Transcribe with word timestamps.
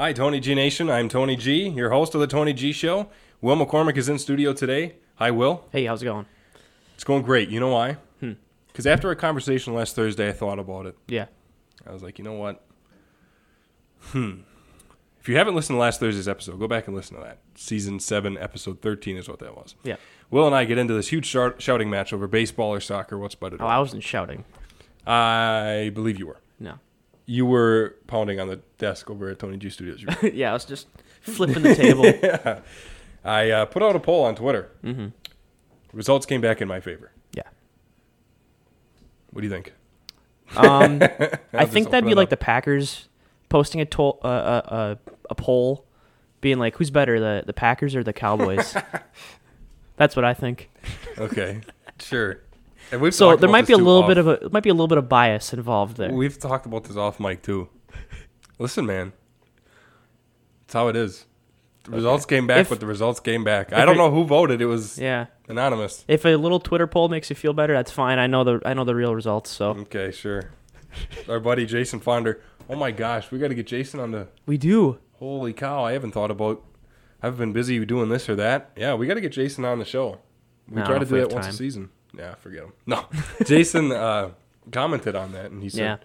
Hi, 0.00 0.14
Tony 0.14 0.40
G 0.40 0.54
Nation. 0.54 0.88
I'm 0.88 1.10
Tony 1.10 1.36
G, 1.36 1.68
your 1.68 1.90
host 1.90 2.14
of 2.14 2.22
the 2.22 2.26
Tony 2.26 2.54
G 2.54 2.72
Show. 2.72 3.10
Will 3.42 3.54
McCormick 3.54 3.98
is 3.98 4.08
in 4.08 4.18
studio 4.18 4.54
today. 4.54 4.94
Hi, 5.16 5.30
Will. 5.30 5.66
Hey, 5.72 5.84
how's 5.84 6.00
it 6.00 6.06
going? 6.06 6.24
It's 6.94 7.04
going 7.04 7.22
great. 7.22 7.50
You 7.50 7.60
know 7.60 7.68
why? 7.68 7.98
Hmm. 8.18 8.32
Because 8.68 8.86
after 8.86 9.08
our 9.08 9.14
conversation 9.14 9.74
last 9.74 9.94
Thursday, 9.94 10.30
I 10.30 10.32
thought 10.32 10.58
about 10.58 10.86
it. 10.86 10.96
Yeah. 11.06 11.26
I 11.86 11.92
was 11.92 12.02
like, 12.02 12.16
you 12.16 12.24
know 12.24 12.32
what? 12.32 12.64
Hmm. 14.04 14.36
If 15.20 15.28
you 15.28 15.36
haven't 15.36 15.54
listened 15.54 15.76
to 15.76 15.80
last 15.80 16.00
Thursday's 16.00 16.28
episode, 16.28 16.58
go 16.58 16.66
back 16.66 16.86
and 16.86 16.96
listen 16.96 17.18
to 17.18 17.22
that. 17.22 17.40
Season 17.54 18.00
7, 18.00 18.38
episode 18.38 18.80
13 18.80 19.18
is 19.18 19.28
what 19.28 19.38
that 19.40 19.54
was. 19.54 19.74
Yeah. 19.84 19.96
Will 20.30 20.46
and 20.46 20.56
I 20.56 20.64
get 20.64 20.78
into 20.78 20.94
this 20.94 21.08
huge 21.08 21.26
shout- 21.26 21.60
shouting 21.60 21.90
match 21.90 22.14
over 22.14 22.26
baseball 22.26 22.72
or 22.72 22.80
soccer. 22.80 23.18
What's 23.18 23.34
better? 23.34 23.58
Oh, 23.60 23.66
I 23.66 23.78
wasn't 23.78 24.02
shouting. 24.02 24.46
I 25.06 25.90
believe 25.94 26.18
you 26.18 26.26
were. 26.26 26.38
No. 26.58 26.78
You 27.30 27.46
were 27.46 27.94
pounding 28.08 28.40
on 28.40 28.48
the 28.48 28.56
desk 28.78 29.08
over 29.08 29.28
at 29.28 29.38
Tony 29.38 29.56
G 29.56 29.70
Studios. 29.70 30.04
Yeah, 30.34 30.50
I 30.50 30.52
was 30.52 30.64
just 30.64 30.88
flipping 31.20 31.62
the 31.62 31.76
table. 31.76 32.04
I 33.24 33.50
uh, 33.52 33.66
put 33.66 33.84
out 33.84 33.94
a 33.94 34.00
poll 34.00 34.24
on 34.24 34.34
Twitter. 34.34 34.72
mm-hmm. 34.82 35.06
Results 35.92 36.26
came 36.26 36.40
back 36.40 36.60
in 36.60 36.66
my 36.66 36.80
favor. 36.80 37.12
Yeah. 37.32 37.44
What 39.30 39.42
do 39.42 39.46
you 39.46 39.52
think? 39.52 39.74
Um, 40.56 41.00
I 41.52 41.66
think 41.66 41.90
that'd 41.90 42.04
be 42.04 42.14
like 42.14 42.26
up. 42.26 42.30
the 42.30 42.36
Packers 42.36 43.08
posting 43.48 43.80
a 43.80 43.86
uh, 44.02 44.08
uh, 44.24 44.62
uh, 44.66 44.94
a 45.30 45.34
poll, 45.36 45.84
being 46.40 46.58
like, 46.58 46.74
"Who's 46.78 46.90
better, 46.90 47.20
the 47.20 47.44
the 47.46 47.52
Packers 47.52 47.94
or 47.94 48.02
the 48.02 48.12
Cowboys?" 48.12 48.74
That's 49.96 50.16
what 50.16 50.24
I 50.24 50.34
think. 50.34 50.68
Okay, 51.16 51.60
sure. 52.00 52.40
And 52.92 53.00
we've 53.00 53.14
So 53.14 53.36
there 53.36 53.48
might 53.50 53.66
be 53.66 53.72
a 53.72 53.76
little 53.78 54.02
off- 54.02 54.08
bit 54.08 54.18
of 54.18 54.26
a 54.26 54.48
might 54.50 54.62
be 54.62 54.70
a 54.70 54.74
little 54.74 54.88
bit 54.88 54.98
of 54.98 55.08
bias 55.08 55.52
involved 55.52 55.96
there. 55.96 56.12
We've 56.12 56.38
talked 56.38 56.66
about 56.66 56.84
this 56.84 56.96
off 56.96 57.20
mic 57.20 57.42
too. 57.42 57.68
Listen, 58.58 58.84
man, 58.86 59.12
it's 60.64 60.74
how 60.74 60.88
it 60.88 60.96
is. 60.96 61.26
The 61.84 61.92
results 61.92 62.26
came 62.26 62.46
back, 62.46 62.58
If- 62.62 62.68
but 62.68 62.80
the 62.80 62.86
results 62.86 63.20
came 63.20 63.42
back. 63.42 63.72
I 63.72 63.84
don't 63.86 63.94
it- 63.94 63.98
know 63.98 64.10
who 64.10 64.24
voted. 64.24 64.60
It 64.60 64.66
was 64.66 64.98
Yeah. 64.98 65.26
anonymous. 65.48 66.04
If 66.08 66.26
a 66.26 66.36
little 66.36 66.60
Twitter 66.60 66.86
poll 66.86 67.08
makes 67.08 67.30
you 67.30 67.36
feel 67.36 67.52
better, 67.54 67.72
that's 67.72 67.90
fine. 67.90 68.18
I 68.18 68.26
know 68.26 68.44
the 68.44 68.60
I 68.66 68.74
know 68.74 68.84
the 68.84 68.94
real 68.94 69.14
results, 69.14 69.50
so 69.50 69.70
Okay, 69.70 70.10
sure. 70.10 70.50
Our 71.28 71.40
buddy 71.40 71.64
Jason 71.66 72.00
Fonder. 72.00 72.40
Oh 72.68 72.76
my 72.76 72.90
gosh, 72.90 73.30
we 73.30 73.38
got 73.38 73.48
to 73.48 73.54
get 73.54 73.66
Jason 73.66 73.98
on 74.00 74.10
the. 74.10 74.28
we 74.46 74.56
do. 74.58 74.98
Holy 75.18 75.52
cow! 75.52 75.84
I 75.84 75.92
haven't 75.92 76.12
thought 76.12 76.30
about. 76.30 76.62
I've 77.22 77.36
been 77.36 77.52
busy 77.52 77.84
doing 77.84 78.08
this 78.08 78.28
or 78.28 78.34
that. 78.36 78.70
Yeah, 78.76 78.94
we 78.94 79.06
got 79.06 79.14
to 79.14 79.20
get 79.20 79.32
Jason 79.32 79.64
on 79.64 79.78
the 79.78 79.84
show. 79.84 80.18
We 80.68 80.76
don't 80.76 80.86
try 80.86 80.98
to 80.98 81.04
do 81.04 81.14
that 81.16 81.20
have 81.22 81.32
once 81.32 81.48
a 81.48 81.52
season. 81.52 81.90
Yeah, 82.16 82.34
forget 82.36 82.64
him. 82.64 82.72
No, 82.86 83.06
Jason 83.44 83.92
uh, 83.92 84.30
commented 84.72 85.14
on 85.14 85.32
that 85.32 85.50
and 85.50 85.62
he 85.62 85.68
said, 85.68 85.80
Yeah. 85.80 85.96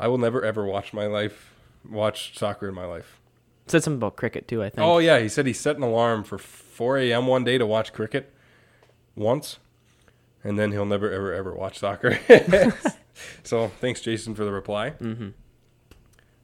"I 0.00 0.08
will 0.08 0.18
never 0.18 0.42
ever 0.44 0.64
watch 0.64 0.92
my 0.92 1.06
life 1.06 1.52
watch 1.88 2.36
soccer 2.38 2.68
in 2.68 2.74
my 2.74 2.86
life." 2.86 3.20
Said 3.66 3.82
something 3.82 3.98
about 3.98 4.16
cricket 4.16 4.46
too. 4.48 4.62
I 4.62 4.70
think. 4.70 4.86
Oh 4.86 4.98
yeah, 4.98 5.18
he 5.18 5.28
said 5.28 5.46
he 5.46 5.52
set 5.52 5.76
an 5.76 5.82
alarm 5.82 6.24
for 6.24 6.38
4 6.38 6.98
a.m. 6.98 7.26
one 7.26 7.44
day 7.44 7.58
to 7.58 7.66
watch 7.66 7.92
cricket 7.92 8.32
once, 9.14 9.58
and 10.44 10.58
then 10.58 10.72
he'll 10.72 10.86
never 10.86 11.10
ever 11.10 11.32
ever 11.34 11.52
watch 11.54 11.78
soccer. 11.80 12.18
so 13.42 13.68
thanks, 13.80 14.00
Jason, 14.00 14.34
for 14.34 14.44
the 14.44 14.52
reply. 14.52 14.90
hmm 14.90 15.28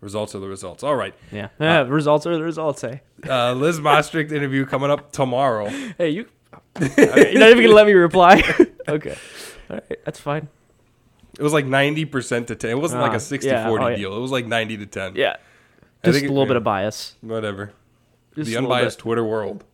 Results 0.01 0.35
are 0.35 0.41
the 0.41 0.49
results. 0.49 0.83
All 0.83 0.97
right, 0.97 1.15
Yeah. 1.31 1.51
Yeah. 1.61 1.83
results 1.89 2.27
are 2.27 2.35
the 2.37 2.43
results. 2.43 2.83
Hey. 2.83 3.03
uh, 3.29 3.53
Liz 3.53 3.79
Mostrick 3.79 4.33
interview 4.33 4.67
coming 4.67 4.91
up 4.91 5.13
tomorrow. 5.13 5.69
Hey, 5.97 6.09
you. 6.11 6.27
You're 6.81 7.39
not 7.39 7.51
even 7.51 7.65
gonna 7.65 7.75
let 7.75 7.87
me 7.87 7.93
reply. 7.93 8.43
okay. 8.89 9.17
All 9.71 9.77
right. 9.77 10.05
That's 10.05 10.21
fine. 10.21 10.49
It 11.39 11.43
was 11.43 11.53
like 11.53 11.65
90% 11.65 12.49
to 12.49 12.55
10. 12.57 12.71
It 12.71 12.79
wasn't 12.79 13.01
like 13.01 13.13
a 13.13 13.17
uh, 13.17 13.19
60 13.19 13.49
yeah, 13.49 13.67
40 13.67 13.85
oh, 13.85 13.89
yeah. 13.89 13.97
deal. 13.97 14.17
It 14.17 14.21
was 14.21 14.31
like 14.31 14.47
90 14.47 14.77
to 14.79 14.87
10. 14.87 15.17
Yeah. 15.17 15.37
Just 16.05 16.19
think 16.19 16.25
a 16.25 16.27
it- 16.27 16.31
little 16.31 16.47
bit 16.47 16.57
of 16.57 16.65
bias. 16.65 17.17
Whatever. 17.23 17.73
Just 18.35 18.51
the 18.51 18.57
unbiased. 18.57 18.99
Twitter 18.99 19.25
world. 19.25 19.65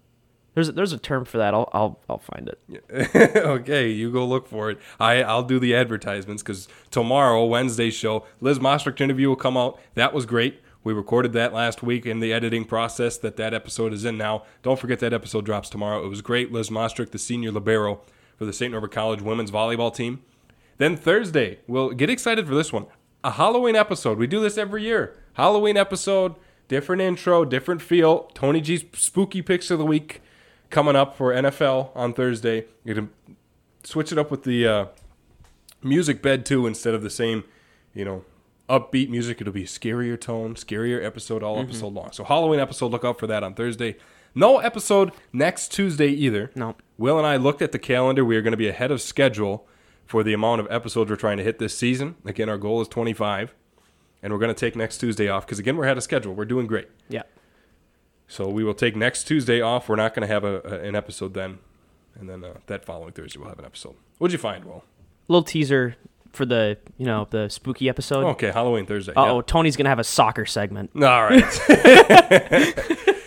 There's 0.54 0.68
a, 0.68 0.72
there's 0.72 0.92
a 0.92 0.98
term 0.98 1.24
for 1.24 1.38
that. 1.38 1.54
I'll 1.54 1.68
I'll 1.72 2.00
I'll 2.08 2.18
find 2.18 2.48
it. 2.48 3.36
okay, 3.36 3.90
you 3.90 4.10
go 4.10 4.26
look 4.26 4.48
for 4.48 4.70
it. 4.70 4.78
I 4.98 5.22
I'll 5.22 5.44
do 5.44 5.60
the 5.60 5.76
advertisements 5.76 6.42
because 6.42 6.66
tomorrow, 6.90 7.44
Wednesday's 7.44 7.94
show, 7.94 8.26
Liz 8.40 8.58
Mostrick 8.58 9.00
interview 9.00 9.28
will 9.28 9.36
come 9.36 9.56
out. 9.56 9.78
That 9.94 10.12
was 10.12 10.26
great. 10.26 10.60
We 10.84 10.92
recorded 10.92 11.32
that 11.32 11.52
last 11.52 11.82
week 11.82 12.06
in 12.06 12.20
the 12.20 12.32
editing 12.32 12.64
process 12.64 13.18
that 13.18 13.36
that 13.36 13.52
episode 13.52 13.92
is 13.92 14.04
in 14.04 14.16
now. 14.16 14.44
Don't 14.62 14.78
forget 14.78 15.00
that 15.00 15.12
episode 15.12 15.44
drops 15.44 15.68
tomorrow. 15.68 16.04
It 16.04 16.08
was 16.08 16.22
great. 16.22 16.52
Liz 16.52 16.70
Mostrick, 16.70 17.10
the 17.10 17.18
senior 17.18 17.50
libero 17.50 18.00
for 18.36 18.44
the 18.44 18.52
St. 18.52 18.72
Norbert 18.72 18.92
College 18.92 19.20
women's 19.20 19.50
volleyball 19.50 19.94
team. 19.94 20.22
Then 20.78 20.96
Thursday, 20.96 21.58
we'll 21.66 21.90
get 21.90 22.08
excited 22.08 22.46
for 22.46 22.54
this 22.54 22.72
one. 22.72 22.86
A 23.24 23.32
Halloween 23.32 23.74
episode. 23.74 24.16
We 24.16 24.28
do 24.28 24.40
this 24.40 24.56
every 24.56 24.84
year. 24.84 25.16
Halloween 25.34 25.76
episode, 25.76 26.36
different 26.68 27.02
intro, 27.02 27.44
different 27.44 27.82
feel. 27.82 28.30
Tony 28.34 28.60
G's 28.60 28.84
spooky 28.94 29.42
picks 29.42 29.70
of 29.70 29.78
the 29.78 29.84
week 29.84 30.22
coming 30.70 30.94
up 30.94 31.16
for 31.16 31.32
NFL 31.32 31.90
on 31.96 32.14
Thursday. 32.14 32.66
You're 32.84 32.94
gonna 32.94 33.08
switch 33.82 34.12
it 34.12 34.18
up 34.18 34.30
with 34.30 34.44
the 34.44 34.66
uh, 34.66 34.86
music 35.82 36.22
bed 36.22 36.46
too, 36.46 36.66
instead 36.66 36.94
of 36.94 37.02
the 37.02 37.10
same, 37.10 37.42
you 37.92 38.04
know, 38.04 38.24
upbeat 38.68 39.08
music. 39.08 39.40
It'll 39.40 39.52
be 39.52 39.64
scarier 39.64 40.20
tone, 40.20 40.54
scarier 40.54 41.04
episode, 41.04 41.42
all 41.42 41.58
episode 41.60 41.92
long. 41.92 42.12
So 42.12 42.24
Halloween 42.24 42.60
episode, 42.60 42.90
look 42.90 43.04
out 43.04 43.18
for 43.18 43.26
that 43.26 43.42
on 43.42 43.54
Thursday. 43.54 43.96
No 44.34 44.58
episode 44.58 45.12
next 45.32 45.72
Tuesday 45.72 46.08
either. 46.08 46.50
No. 46.54 46.76
Will 46.96 47.18
and 47.18 47.26
I 47.26 47.36
looked 47.36 47.62
at 47.62 47.72
the 47.72 47.78
calendar. 47.78 48.24
We 48.24 48.36
are 48.36 48.42
going 48.42 48.52
to 48.52 48.56
be 48.58 48.68
ahead 48.68 48.90
of 48.90 49.00
schedule 49.00 49.66
for 50.06 50.22
the 50.22 50.32
amount 50.32 50.60
of 50.60 50.70
episodes 50.70 51.10
we're 51.10 51.16
trying 51.16 51.38
to 51.38 51.42
hit 51.44 51.58
this 51.58 51.76
season. 51.76 52.16
Again, 52.24 52.48
our 52.48 52.58
goal 52.58 52.80
is 52.80 52.88
25. 52.88 53.54
And 54.22 54.32
we're 54.32 54.38
going 54.38 54.54
to 54.54 54.58
take 54.58 54.74
next 54.76 54.98
Tuesday 54.98 55.28
off 55.28 55.46
because, 55.46 55.58
again, 55.58 55.76
we're 55.76 55.84
ahead 55.84 55.96
of 55.96 56.02
schedule. 56.02 56.34
We're 56.34 56.44
doing 56.44 56.66
great. 56.66 56.88
Yeah. 57.08 57.22
So 58.26 58.48
we 58.48 58.64
will 58.64 58.74
take 58.74 58.96
next 58.96 59.24
Tuesday 59.24 59.60
off. 59.60 59.88
We're 59.88 59.96
not 59.96 60.14
going 60.14 60.26
to 60.26 60.32
have 60.32 60.44
a, 60.44 60.60
a- 60.64 60.80
an 60.88 60.94
episode 60.94 61.34
then. 61.34 61.58
And 62.18 62.28
then 62.28 62.42
uh, 62.44 62.54
that 62.66 62.84
following 62.84 63.12
Thursday, 63.12 63.38
we'll 63.38 63.48
have 63.48 63.58
an 63.60 63.64
episode. 63.64 63.94
What'd 64.18 64.32
you 64.32 64.38
find, 64.38 64.64
Will? 64.64 64.84
Little 65.28 65.44
teaser 65.44 65.94
for 66.32 66.44
the 66.46 66.78
you 66.96 67.06
know 67.06 67.26
the 67.30 67.48
spooky 67.48 67.88
episode. 67.88 68.24
Okay, 68.26 68.50
Halloween 68.50 68.86
Thursday. 68.86 69.12
Oh, 69.16 69.40
Tony's 69.40 69.76
gonna 69.76 69.88
have 69.88 69.98
a 69.98 70.04
soccer 70.04 70.46
segment. 70.46 70.90
All 70.96 71.24
right. 71.24 71.44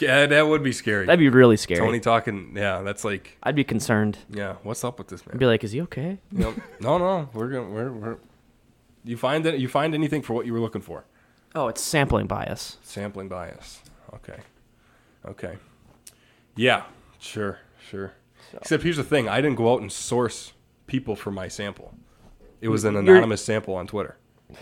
That 0.00 0.46
would 0.48 0.62
be 0.62 0.72
scary. 0.72 1.06
That'd 1.06 1.18
be 1.18 1.28
really 1.28 1.56
scary. 1.56 1.80
Tony 1.80 2.00
talking. 2.00 2.52
Yeah, 2.56 2.82
that's 2.82 3.04
like, 3.04 3.36
I'd 3.42 3.54
be 3.54 3.64
concerned. 3.64 4.18
yeah, 4.30 4.56
what's 4.62 4.84
up 4.84 4.98
with 4.98 5.08
this 5.08 5.26
man? 5.26 5.34
I'd 5.34 5.38
be 5.38 5.46
like, 5.46 5.64
is 5.64 5.72
he 5.72 5.80
okay? 5.82 6.18
Yep. 6.32 6.54
No, 6.80 6.98
no, 6.98 7.28
we're 7.32 7.48
gonna 7.48 7.68
we're, 7.68 7.92
we're 7.92 8.16
you 9.04 9.16
find 9.16 9.44
that 9.44 9.58
you 9.58 9.68
find 9.68 9.94
anything 9.94 10.22
for 10.22 10.34
what 10.34 10.46
you 10.46 10.52
were 10.52 10.60
looking 10.60 10.82
for? 10.82 11.04
Oh, 11.54 11.68
it's 11.68 11.80
sampling 11.80 12.26
bias. 12.26 12.78
Sampling 12.82 13.28
bias. 13.28 13.80
Okay. 14.14 14.38
Okay. 15.24 15.56
Yeah. 16.56 16.84
Sure. 17.18 17.58
Sure. 17.88 18.12
Except 18.54 18.82
here's 18.82 18.96
the 18.96 19.04
thing: 19.04 19.28
I 19.28 19.40
didn't 19.40 19.56
go 19.56 19.72
out 19.72 19.80
and 19.80 19.90
source 19.90 20.52
people 20.86 21.16
for 21.16 21.30
my 21.30 21.48
sample. 21.48 21.94
It 22.60 22.68
was 22.68 22.84
an 22.84 22.96
anonymous 22.96 23.44
sample 23.44 23.74
on 23.74 23.86
Twitter. 23.86 24.16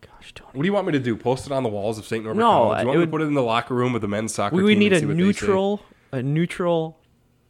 Gosh, 0.00 0.32
Tony. 0.34 0.50
What 0.52 0.62
do 0.62 0.66
you 0.66 0.72
want 0.72 0.86
me 0.86 0.92
to 0.92 0.98
do? 1.00 1.16
Post 1.16 1.46
it 1.46 1.52
on 1.52 1.62
the 1.62 1.68
walls 1.68 1.98
of 1.98 2.04
St. 2.06 2.24
Norbert 2.24 2.38
No, 2.40 2.46
College? 2.50 2.78
Do 2.78 2.82
you 2.82 2.86
want 2.88 2.96
me 2.96 3.00
would- 3.00 3.06
to 3.06 3.10
put 3.10 3.22
it 3.22 3.26
in 3.26 3.34
the 3.34 3.42
locker 3.42 3.74
room 3.74 3.94
of 3.94 4.00
the 4.00 4.08
men's 4.08 4.34
soccer 4.34 4.54
We 4.56 4.62
team? 4.62 4.66
would 4.66 4.78
need 4.78 4.92
and 4.92 4.96
a 4.96 5.00
see 5.00 5.06
what 5.06 5.16
they 5.16 5.20
say? 5.20 5.26
neutral 5.26 5.82
a 6.12 6.22
neutral 6.22 6.98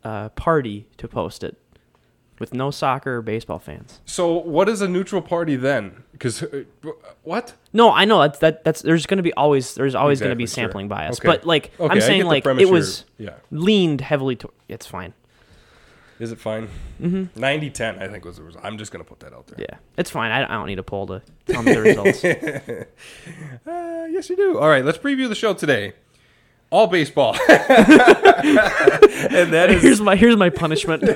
uh, 0.04 0.28
party 0.30 0.86
to 0.98 1.08
post 1.08 1.42
it 1.44 1.56
with 2.38 2.54
no 2.54 2.70
soccer 2.70 3.16
or 3.18 3.22
baseball 3.22 3.58
fans. 3.58 4.00
So 4.06 4.32
what 4.32 4.68
is 4.68 4.80
a 4.80 4.88
neutral 4.88 5.20
party 5.22 5.56
then? 5.56 6.04
Because 6.12 6.42
uh, 6.42 6.64
what? 7.22 7.54
No, 7.72 7.90
I 7.92 8.04
know 8.06 8.20
that's 8.22 8.38
that 8.40 8.64
that's 8.64 8.80
there's 8.82 9.06
going 9.06 9.18
to 9.18 9.22
be 9.22 9.32
always 9.34 9.74
there's 9.74 9.94
always 9.94 10.20
going 10.20 10.30
to 10.30 10.36
be 10.36 10.44
Exactly, 10.44 10.62
sure. 10.62 10.68
sampling 10.68 10.88
bias. 10.88 11.18
Okay. 11.20 11.26
But 11.28 11.44
like 11.46 11.72
Okay, 11.78 11.84
I 11.84 11.88
I'm 11.88 11.94
get 11.98 12.02
saying 12.06 12.22
the 12.22 12.26
like 12.28 12.44
premise 12.44 12.62
it 12.62 12.70
was 12.70 13.04
you're- 13.18 13.32
yeah. 13.32 13.38
leaned 13.58 14.00
heavily 14.00 14.36
to 14.36 14.50
it's 14.68 14.86
fine. 14.86 15.12
Is 16.20 16.32
it 16.32 16.38
fine? 16.38 16.68
Mm-hmm. 17.00 17.40
90-10, 17.42 18.02
I 18.02 18.08
think 18.08 18.24
was 18.26 18.36
the 18.36 18.42
result. 18.42 18.62
I'm 18.64 18.76
just 18.78 18.92
gonna 18.92 19.04
put 19.04 19.20
that 19.20 19.32
out 19.32 19.46
there. 19.46 19.58
Yeah. 19.68 19.78
It's 19.96 20.10
fine. 20.10 20.30
I, 20.30 20.44
I 20.44 20.48
don't 20.58 20.66
need 20.66 20.78
a 20.78 20.82
poll 20.82 21.06
to 21.08 21.22
tell 21.46 21.62
me 21.62 21.72
the 21.74 21.80
results. 21.80 22.22
Uh, 23.66 24.06
yes, 24.10 24.28
you 24.30 24.36
do. 24.36 24.58
All 24.58 24.68
right, 24.68 24.84
let's 24.84 24.98
preview 24.98 25.28
the 25.28 25.34
show 25.34 25.52
today. 25.54 25.92
All 26.70 26.86
baseball, 26.86 27.34
and 27.48 27.58
that 29.52 29.66
is 29.70 29.82
here's 29.82 30.00
my 30.00 30.16
here's 30.16 30.36
my 30.36 30.50
punishment. 30.50 31.02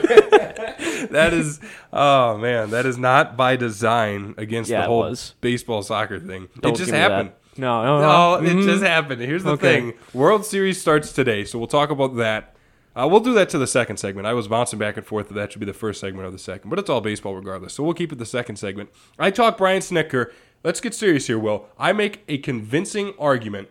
that 1.11 1.31
is 1.33 1.61
oh 1.93 2.37
man, 2.39 2.71
that 2.71 2.87
is 2.87 2.99
not 2.99 3.37
by 3.37 3.57
design 3.57 4.35
against 4.37 4.69
Yeah, 4.71 4.83
the 4.83 4.87
whole 4.89 5.15
baseball 5.41 5.83
soccer 5.83 6.19
thing. 6.19 6.49
Don't 6.61 6.75
it 6.75 6.79
just 6.79 6.91
happened. 6.91 7.33
No, 7.57 7.85
no, 7.85 8.01
No, 8.01 8.41
no. 8.41 8.47
it 8.47 8.57
Mhm. 8.57 8.65
just 8.65 8.83
happened. 8.83 9.21
Here's 9.23 9.45
the 9.45 9.53
Okay. 9.53 9.81
thing: 9.81 9.93
World 10.13 10.45
Series 10.45 10.81
starts 10.81 11.13
today, 11.13 11.45
so 11.45 11.59
we'll 11.59 11.69
talk 11.69 11.91
about 11.91 12.17
that. 12.17 12.54
Uh, 12.97 13.09
we'll 13.09 13.21
do 13.21 13.35
that 13.35 13.49
to 13.49 13.59
the 13.59 13.67
second 13.67 13.97
segment. 13.97 14.27
I 14.27 14.35
was 14.35 14.47
bouncing 14.47 14.79
back 14.79 14.97
and 14.97 15.05
forth 15.05 15.29
that 15.29 15.35
that 15.35 15.53
should 15.53 15.61
be 15.61 15.67
the 15.67 15.73
first 15.73 16.01
segment 16.01 16.27
of 16.27 16.33
the 16.33 16.39
second, 16.39 16.71
but 16.71 16.79
it's 16.79 16.89
all 16.89 17.01
baseball 17.01 17.35
regardless. 17.35 17.75
So 17.75 17.83
we'll 17.83 17.95
keep 17.95 18.13
it 18.13 18.19
the 18.19 18.27
second 18.27 18.57
segment. 18.57 18.91
I 19.19 19.31
talk 19.31 19.59
Brian 19.59 19.81
Snitker. 19.81 20.31
Let's 20.63 20.81
get 20.81 20.95
serious 20.95 21.27
here, 21.27 21.39
Will. 21.39 21.67
I 21.77 21.93
make 21.93 22.23
a 22.29 22.39
convincing 22.39 23.13
argument 23.19 23.69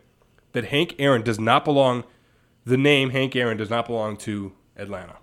that 0.51 0.65
Hank 0.65 0.95
Aaron 0.99 1.21
does 1.21 1.39
not 1.39 1.63
belong. 1.63 2.03
The 2.65 2.77
name 2.77 3.11
Hank 3.11 3.35
Aaron 3.35 3.57
does 3.57 3.69
not 3.69 3.87
belong 3.87 4.17
to 4.17 4.53
Atlanta. 4.75 5.17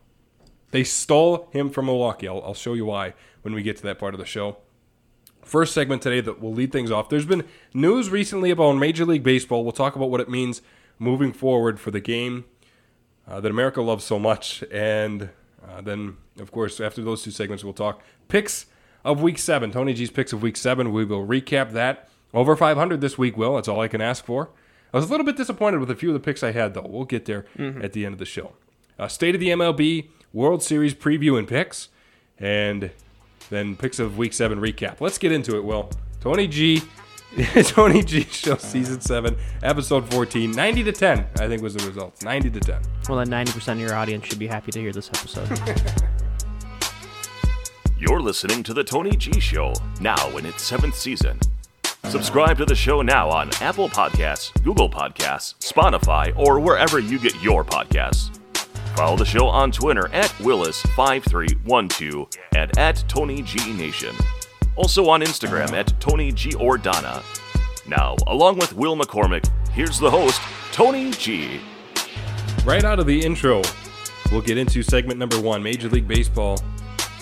They 0.71 0.85
stole 0.85 1.49
him 1.53 1.69
from 1.69 1.87
Milwaukee. 1.87 2.29
I'll, 2.29 2.43
I'll 2.43 2.55
show 2.55 2.75
you 2.75 2.87
why 2.87 3.15
when 3.43 3.55
we 3.55 3.63
get 3.63 3.77
to 3.79 3.83
that 3.85 3.99
part 3.99 4.15
of 4.15 4.21
the 4.21 4.27
show. 4.27 4.57
First 5.43 5.75
segment 5.75 6.03
today 6.03 6.21
that 6.21 6.41
will 6.41 6.53
lead 6.53 6.73
things 6.73 6.91
off. 6.91 7.09
There's 7.09 7.27
been 7.27 7.45
news 7.75 8.09
recently 8.09 8.51
about 8.51 8.73
Major 8.73 9.05
League 9.05 9.23
Baseball. 9.23 9.63
We'll 9.63 9.73
talk 9.73 9.97
about 9.97 10.11
what 10.11 10.21
it 10.21 10.29
means 10.29 10.63
moving 10.99 11.33
forward 11.33 11.81
for 11.81 11.91
the 11.91 12.01
game 12.01 12.45
uh, 13.31 13.41
that 13.41 13.51
America 13.51 13.81
loves 13.81 14.05
so 14.05 14.19
much. 14.19 14.65
And 14.73 15.31
uh, 15.67 15.81
then, 15.81 16.17
of 16.39 16.51
course, 16.51 16.81
after 16.81 17.03
those 17.03 17.23
two 17.23 17.31
segments, 17.31 17.63
we'll 17.65 17.73
talk 17.73 18.03
picks 18.29 18.67
of 19.05 19.23
Week 19.23 19.39
7. 19.39 19.71
Tony 19.71 19.95
G's 19.95 20.11
picks 20.11 20.33
of 20.33 20.43
Week 20.43 20.57
7. 20.57 20.93
We 20.93 21.05
will 21.05 21.27
recap 21.27 21.73
that. 21.73 22.09
Over 22.33 22.55
500 22.55 23.01
this 23.01 23.19
week, 23.19 23.37
Will. 23.37 23.57
That's 23.57 23.67
all 23.69 23.81
I 23.81 23.89
can 23.89 24.01
ask 24.01 24.25
for. 24.25 24.51
I 24.93 24.97
was 24.97 25.07
a 25.07 25.11
little 25.11 25.27
bit 25.27 25.37
disappointed 25.37 25.81
with 25.81 25.91
a 25.91 25.97
few 25.97 26.11
of 26.11 26.15
the 26.15 26.21
picks 26.21 26.43
I 26.43 26.53
had, 26.53 26.75
though. 26.75 26.87
We'll 26.89 27.05
get 27.05 27.25
there 27.25 27.47
at 27.83 27.93
the 27.93 28.05
end 28.05 28.13
of 28.13 28.19
the 28.19 28.25
show. 28.25 28.53
Uh, 28.99 29.09
State 29.09 29.35
of 29.35 29.41
the 29.41 29.49
MLB, 29.49 30.09
World 30.33 30.63
Series 30.63 30.95
preview 30.95 31.39
and 31.39 31.49
picks, 31.49 31.89
and 32.39 32.91
then 33.51 33.77
picks 33.77 33.99
of 33.99 34.17
Week 34.19 34.33
7 34.33 34.61
recap. 34.61 35.01
Let's 35.01 35.19
get 35.19 35.33
into 35.33 35.57
it, 35.57 35.65
Will. 35.65 35.91
Tony 36.21 36.47
G. 36.47 36.83
Tony 37.65 38.03
G 38.03 38.25
Show 38.25 38.57
Season 38.57 39.01
7, 39.01 39.37
Episode 39.63 40.11
14. 40.13 40.51
90 40.51 40.85
to 40.85 40.93
10, 40.93 41.27
I 41.39 41.47
think 41.49 41.63
was 41.63 41.75
the 41.75 41.87
results. 41.87 42.23
90 42.23 42.51
to 42.51 42.61
10. 42.61 42.83
Well, 43.09 43.19
then 43.19 43.29
90% 43.29 43.73
of 43.73 43.79
your 43.81 43.95
audience 43.95 44.27
should 44.27 44.39
be 44.39 44.49
happy 44.49 44.73
to 44.73 44.81
hear 44.81 44.93
this 44.93 45.09
episode. 45.09 45.49
You're 47.99 48.21
listening 48.21 48.63
to 48.65 48.75
The 48.75 48.83
Tony 48.83 49.13
G 49.17 49.39
Show, 49.41 49.75
now 50.01 50.37
in 50.39 50.47
its 50.47 50.63
seventh 50.63 50.97
season. 50.97 51.39
Subscribe 52.09 52.57
to 52.59 52.65
the 52.65 52.75
show 52.75 53.03
now 53.03 53.29
on 53.29 53.51
Apple 53.61 53.89
Podcasts, 53.89 54.51
Google 54.65 54.89
Podcasts, 54.91 55.55
Spotify, 55.59 56.37
or 56.37 56.59
wherever 56.59 56.99
you 56.99 57.19
get 57.19 57.41
your 57.43 57.63
podcasts. 57.63 58.37
Follow 58.97 59.17
the 59.17 59.25
show 59.25 59.47
on 59.47 59.71
Twitter 59.71 60.09
at 60.13 60.31
Willis5312 60.39 62.37
and 62.57 62.77
at 62.79 63.05
Tony 63.07 63.43
G 63.43 63.73
Nation. 63.75 64.15
Also 64.81 65.11
on 65.11 65.21
Instagram 65.21 65.73
at 65.73 65.93
Tony 66.01 66.33
G 66.33 66.53
Ordana. 66.53 67.23
Now, 67.87 68.17
along 68.27 68.57
with 68.57 68.73
Will 68.73 68.97
McCormick, 68.97 69.47
here's 69.73 69.99
the 69.99 70.11
host, 70.11 70.41
Tony 70.73 71.11
G. 71.11 71.61
Right 72.65 72.83
out 72.83 72.99
of 72.99 73.05
the 73.05 73.23
intro, 73.23 73.61
we'll 74.33 74.41
get 74.41 74.57
into 74.57 74.83
segment 74.83 75.19
number 75.19 75.39
one. 75.39 75.63
Major 75.63 75.91
League 75.91 76.09
Baseball 76.09 76.59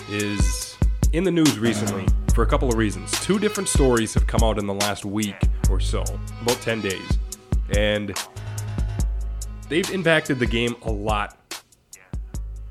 is 0.09 0.77
in 1.11 1.25
the 1.25 1.31
news 1.31 1.59
recently 1.59 2.05
for 2.33 2.43
a 2.43 2.47
couple 2.47 2.69
of 2.69 2.75
reasons. 2.75 3.11
Two 3.19 3.37
different 3.39 3.67
stories 3.67 4.13
have 4.13 4.25
come 4.25 4.41
out 4.41 4.57
in 4.57 4.65
the 4.65 4.73
last 4.73 5.03
week 5.03 5.35
or 5.69 5.81
so, 5.81 6.01
about 6.41 6.61
10 6.61 6.79
days. 6.79 7.17
And 7.75 8.17
they've 9.67 9.91
impacted 9.91 10.39
the 10.39 10.45
game 10.45 10.77
a 10.83 10.91
lot 10.91 11.35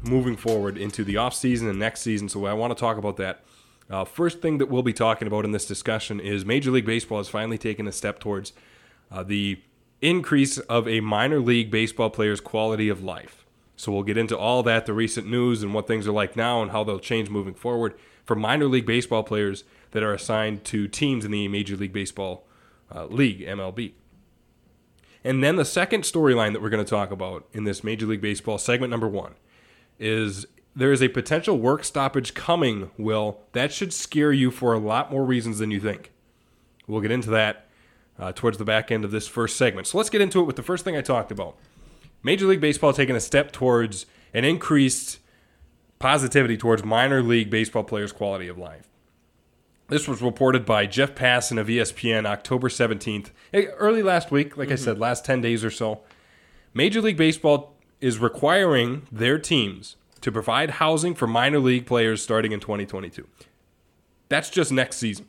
moving 0.03 0.35
forward 0.35 0.79
into 0.79 1.05
the 1.05 1.17
offseason 1.17 1.69
and 1.69 1.79
next 1.79 2.01
season. 2.01 2.27
So 2.31 2.47
I 2.47 2.55
want 2.55 2.75
to 2.75 2.81
talk 2.81 2.97
about 2.97 3.19
that. 3.19 3.45
Uh, 3.91 4.05
first 4.05 4.41
thing 4.43 4.59
that 4.59 4.67
we'll 4.67 4.83
be 4.83 4.93
talking 4.93 5.27
about 5.27 5.45
in 5.45 5.53
this 5.53 5.67
discussion 5.67 6.21
is 6.21 6.45
Major 6.45 6.71
League 6.71 6.85
Baseball 6.85 7.19
has 7.19 7.29
finally 7.29 7.59
taken 7.59 7.87
a 7.87 7.93
step 7.93 8.21
towards 8.21 8.53
uh, 9.11 9.23
the 9.23 9.61
increase 10.01 10.59
of 10.59 10.87
a 10.87 11.01
minor 11.01 11.41
league 11.41 11.71
baseball 11.71 12.11
player's 12.11 12.41
quality 12.41 12.89
of 12.89 13.03
life. 13.03 13.45
So 13.77 13.93
we'll 13.93 14.03
get 14.03 14.19
into 14.19 14.37
all 14.37 14.63
that, 14.65 14.87
the 14.87 14.93
recent 14.93 15.29
news, 15.29 15.63
and 15.63 15.73
what 15.73 15.87
things 15.87 16.07
are 16.07 16.13
like 16.13 16.37
now, 16.37 16.61
and 16.63 16.73
how 16.73 16.85
they'll 16.85 16.99
change 16.99 17.31
moving 17.31 17.55
forward 17.55 17.95
for 18.25 18.35
minor 18.35 18.67
league 18.67 18.87
baseball 18.87 19.23
players 19.23 19.65
that 19.93 20.03
are 20.03 20.13
assigned 20.13 20.65
to 20.65 20.89
teams 20.89 21.25
in 21.25 21.31
the 21.31 21.49
Major 21.49 21.77
League 21.77 21.93
Baseball 21.93 22.45
uh, 22.95 23.07
League 23.07 23.41
(MLB). 23.41 23.93
And 25.25 25.43
then 25.43 25.57
the 25.57 25.65
second 25.65 26.03
storyline 26.03 26.53
that 26.53 26.63
we're 26.63 26.71
going 26.71 26.85
to 26.85 26.89
talk 26.89 27.11
about 27.11 27.47
in 27.53 27.65
this 27.65 27.83
Major 27.83 28.07
League 28.07 28.21
Baseball 28.21 28.59
segment 28.59 28.91
number 28.91 29.09
one 29.09 29.35
is 29.99 30.47
there 30.79 30.93
is 30.93 31.03
a 31.03 31.09
potential 31.09 31.59
work 31.59 31.83
stoppage 31.83 32.35
coming, 32.35 32.93
Will. 32.97 33.41
That 33.51 33.73
should 33.73 33.93
scare 33.93 34.33
you 34.33 34.53
for 34.53 34.73
a 34.73 34.79
lot 34.79 35.11
more 35.11 35.25
reasons 35.25 35.59
than 35.59 35.73
you 35.73 35.81
think. 35.81 36.13
We'll 36.87 37.01
get 37.01 37.11
into 37.11 37.31
that 37.31 37.67
uh, 38.17 38.31
towards 38.33 38.59
the 38.59 38.65
back 38.65 38.93
end 38.93 39.05
of 39.05 39.11
this 39.11 39.27
first 39.27 39.57
segment. 39.57 39.89
So 39.89 39.99
let's 39.99 40.09
get 40.09 40.21
into 40.21 40.41
it 40.41 40.45
with 40.45 40.55
the 40.55 40.63
first 40.63 40.85
thing 40.85 40.97
I 40.97 41.01
talked 41.01 41.33
about. 41.33 41.57
Major 42.23 42.47
League 42.47 42.61
Baseball 42.61 42.93
taking 42.93 43.17
a 43.17 43.21
step 43.21 43.51
towards 43.51 44.07
an 44.33 44.45
increased 44.45 45.19
positivity 45.99 46.57
towards 46.57 46.85
minor 46.85 47.25
league 47.25 47.51
baseball 47.51 47.83
players' 47.83 48.13
quality 48.13 48.47
of 48.47 48.57
life. 48.57 48.87
This 49.89 50.07
was 50.07 50.23
reported 50.23 50.65
by 50.65 50.87
Jeff 50.87 51.17
Passan 51.17 51.59
of 51.59 51.67
ESPN 51.67 52.25
October 52.25 52.69
17th, 52.69 53.31
eh, 53.53 53.65
early 53.79 54.05
last 54.05 54.31
week, 54.31 54.57
like 54.57 54.71
I 54.71 54.77
said, 54.77 55.01
last 55.01 55.25
10 55.25 55.41
days 55.41 55.65
or 55.65 55.73
so. 55.73 56.03
Major 56.73 57.01
League 57.01 57.17
Baseball 57.17 57.75
is 58.01 58.21
requiring 58.21 59.09
their 59.11 59.41
teams 59.41 59.97
to 60.21 60.33
provide 60.33 60.71
housing 60.71 61.15
for 61.15 61.27
minor 61.27 61.59
league 61.59 61.87
players 61.87 62.23
starting 62.23 62.53
in 62.53 62.61
2022. 62.61 63.27
That's 64.29 64.51
just 64.51 64.73
next 64.73 64.97
season. 64.97 65.29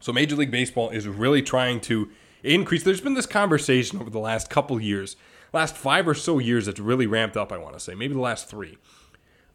So 0.00 0.12
Major 0.12 0.36
League 0.36 0.50
Baseball 0.50 0.90
is 0.90 1.08
really 1.08 1.42
trying 1.42 1.80
to 1.82 2.10
increase. 2.42 2.84
There's 2.84 3.00
been 3.00 3.14
this 3.14 3.26
conversation 3.26 4.00
over 4.00 4.10
the 4.10 4.18
last 4.18 4.50
couple 4.50 4.80
years, 4.80 5.16
last 5.52 5.76
five 5.76 6.06
or 6.06 6.14
so 6.14 6.38
years, 6.38 6.66
that's 6.66 6.80
really 6.80 7.06
ramped 7.06 7.36
up. 7.36 7.52
I 7.52 7.58
want 7.58 7.74
to 7.74 7.80
say 7.80 7.94
maybe 7.94 8.14
the 8.14 8.20
last 8.20 8.48
three 8.48 8.78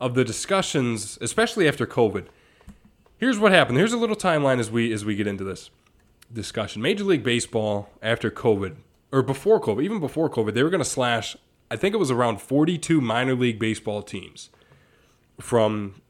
of 0.02 0.16
the 0.16 0.26
discussions, 0.26 1.18
especially 1.22 1.68
after 1.68 1.86
COVID. 1.86 2.28
Here's 3.18 3.40
what 3.40 3.54
happened. 3.54 3.78
Here's 3.78 3.94
a 3.94 3.98
little 3.98 4.16
timeline 4.16 4.60
as 4.60 4.70
we 4.70 4.92
as 4.92 5.06
we 5.06 5.16
get 5.16 5.28
into 5.28 5.44
this 5.44 5.70
discussion. 6.32 6.82
Major 6.82 7.06
League 7.06 7.24
Baseball 7.24 7.90
after 8.02 8.30
COVID 8.30 8.76
or 9.12 9.22
before 9.22 9.62
COVID, 9.62 9.84
even 9.84 10.00
before 10.00 10.30
COVID, 10.30 10.54
they 10.54 10.64
were 10.64 10.70
going 10.70 10.84
to 10.84 10.90
slash. 10.90 11.38
I 11.74 11.76
think 11.76 11.96
it 11.96 11.98
was 11.98 12.12
around 12.12 12.40
42 12.40 13.02
minor 13.02 13.34
league 13.34 13.58
baseball 13.58 14.04
teams 14.04 14.52
from 15.42 16.04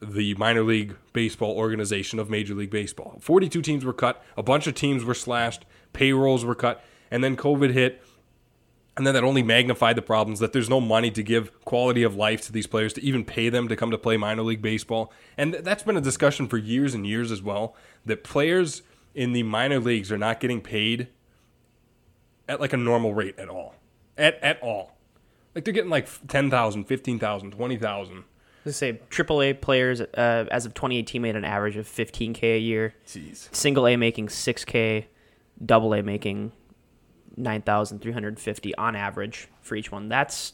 the 0.00 0.36
minor 0.36 0.62
league 0.62 0.94
baseball 1.12 1.56
organization 1.56 2.20
of 2.20 2.30
Major 2.30 2.54
League 2.54 2.70
Baseball. 2.70 3.18
42 3.20 3.62
teams 3.62 3.84
were 3.84 3.92
cut, 3.92 4.24
a 4.36 4.44
bunch 4.44 4.68
of 4.68 4.76
teams 4.76 5.04
were 5.04 5.12
slashed, 5.12 5.64
payrolls 5.92 6.44
were 6.44 6.54
cut, 6.54 6.84
and 7.10 7.24
then 7.24 7.36
COVID 7.36 7.72
hit. 7.72 8.00
And 8.96 9.04
then 9.04 9.14
that 9.14 9.24
only 9.24 9.42
magnified 9.42 9.96
the 9.96 10.02
problems 10.02 10.38
that 10.38 10.52
there's 10.52 10.70
no 10.70 10.80
money 10.80 11.10
to 11.10 11.22
give 11.24 11.64
quality 11.64 12.04
of 12.04 12.14
life 12.14 12.42
to 12.42 12.52
these 12.52 12.68
players 12.68 12.92
to 12.92 13.02
even 13.02 13.24
pay 13.24 13.48
them 13.48 13.66
to 13.66 13.74
come 13.74 13.90
to 13.90 13.98
play 13.98 14.16
minor 14.16 14.42
league 14.42 14.62
baseball. 14.62 15.12
And 15.36 15.52
th- 15.52 15.64
that's 15.64 15.82
been 15.82 15.96
a 15.96 16.00
discussion 16.00 16.46
for 16.46 16.58
years 16.58 16.94
and 16.94 17.04
years 17.04 17.32
as 17.32 17.42
well 17.42 17.74
that 18.06 18.22
players 18.22 18.82
in 19.16 19.32
the 19.32 19.42
minor 19.42 19.80
leagues 19.80 20.12
are 20.12 20.18
not 20.18 20.38
getting 20.38 20.60
paid 20.60 21.08
at 22.48 22.60
like 22.60 22.72
a 22.72 22.76
normal 22.76 23.14
rate 23.14 23.36
at 23.36 23.48
all. 23.48 23.74
At 24.16 24.38
at 24.42 24.62
all. 24.62 24.91
Like 25.54 25.64
they're 25.64 25.74
getting 25.74 25.90
like 25.90 26.08
10,000, 26.28 26.84
15,000, 26.84 27.50
20,000. 27.50 28.24
Let's 28.64 28.78
say 28.78 29.00
AAA 29.10 29.60
players 29.60 30.00
uh, 30.00 30.46
as 30.50 30.66
of 30.66 30.74
2018 30.74 31.20
made 31.20 31.34
an 31.36 31.44
average 31.44 31.76
of 31.76 31.86
15k 31.86 32.42
a 32.56 32.58
year. 32.58 32.94
Jeez. 33.06 33.54
Single 33.54 33.86
A 33.88 33.96
making 33.96 34.28
6k, 34.28 35.06
double 35.64 35.94
A 35.94 36.02
making 36.02 36.52
9,350 37.36 38.74
on 38.76 38.94
average 38.94 39.48
for 39.60 39.74
each 39.74 39.90
one. 39.90 40.08
That's 40.08 40.52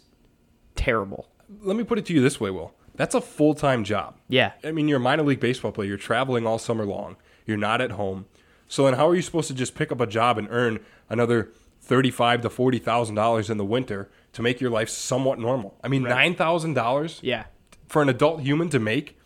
terrible. 0.74 1.28
Let 1.60 1.76
me 1.76 1.84
put 1.84 1.98
it 1.98 2.06
to 2.06 2.14
you 2.14 2.22
this 2.22 2.40
way, 2.40 2.50
Will. 2.50 2.74
That's 2.94 3.14
a 3.14 3.20
full-time 3.20 3.84
job. 3.84 4.16
Yeah. 4.28 4.52
I 4.64 4.72
mean, 4.72 4.88
you're 4.88 4.98
a 4.98 5.00
minor 5.00 5.22
league 5.22 5.40
baseball 5.40 5.70
player. 5.70 5.88
You're 5.88 5.98
traveling 5.98 6.46
all 6.46 6.58
summer 6.58 6.84
long. 6.84 7.16
You're 7.46 7.56
not 7.56 7.80
at 7.80 7.92
home. 7.92 8.26
So 8.68 8.84
then, 8.84 8.94
how 8.94 9.08
are 9.08 9.14
you 9.14 9.22
supposed 9.22 9.48
to 9.48 9.54
just 9.54 9.74
pick 9.74 9.92
up 9.92 10.00
a 10.00 10.06
job 10.06 10.36
and 10.36 10.48
earn 10.50 10.80
another 11.08 11.50
thirty-five 11.80 12.42
to 12.42 12.50
forty 12.50 12.78
thousand 12.78 13.14
dollars 13.14 13.48
in 13.48 13.56
the 13.56 13.64
winter 13.64 14.10
to 14.38 14.42
make 14.42 14.60
your 14.60 14.70
life 14.70 14.88
somewhat 14.88 15.38
normal? 15.38 15.76
I 15.84 15.88
mean, 15.88 16.02
nine 16.04 16.34
thousand 16.34 16.74
dollars 16.74 17.18
Yeah. 17.22 17.44
for 17.86 18.00
an 18.02 18.08
adult 18.08 18.40
human 18.40 18.68
to 18.70 18.78
make 18.78 19.18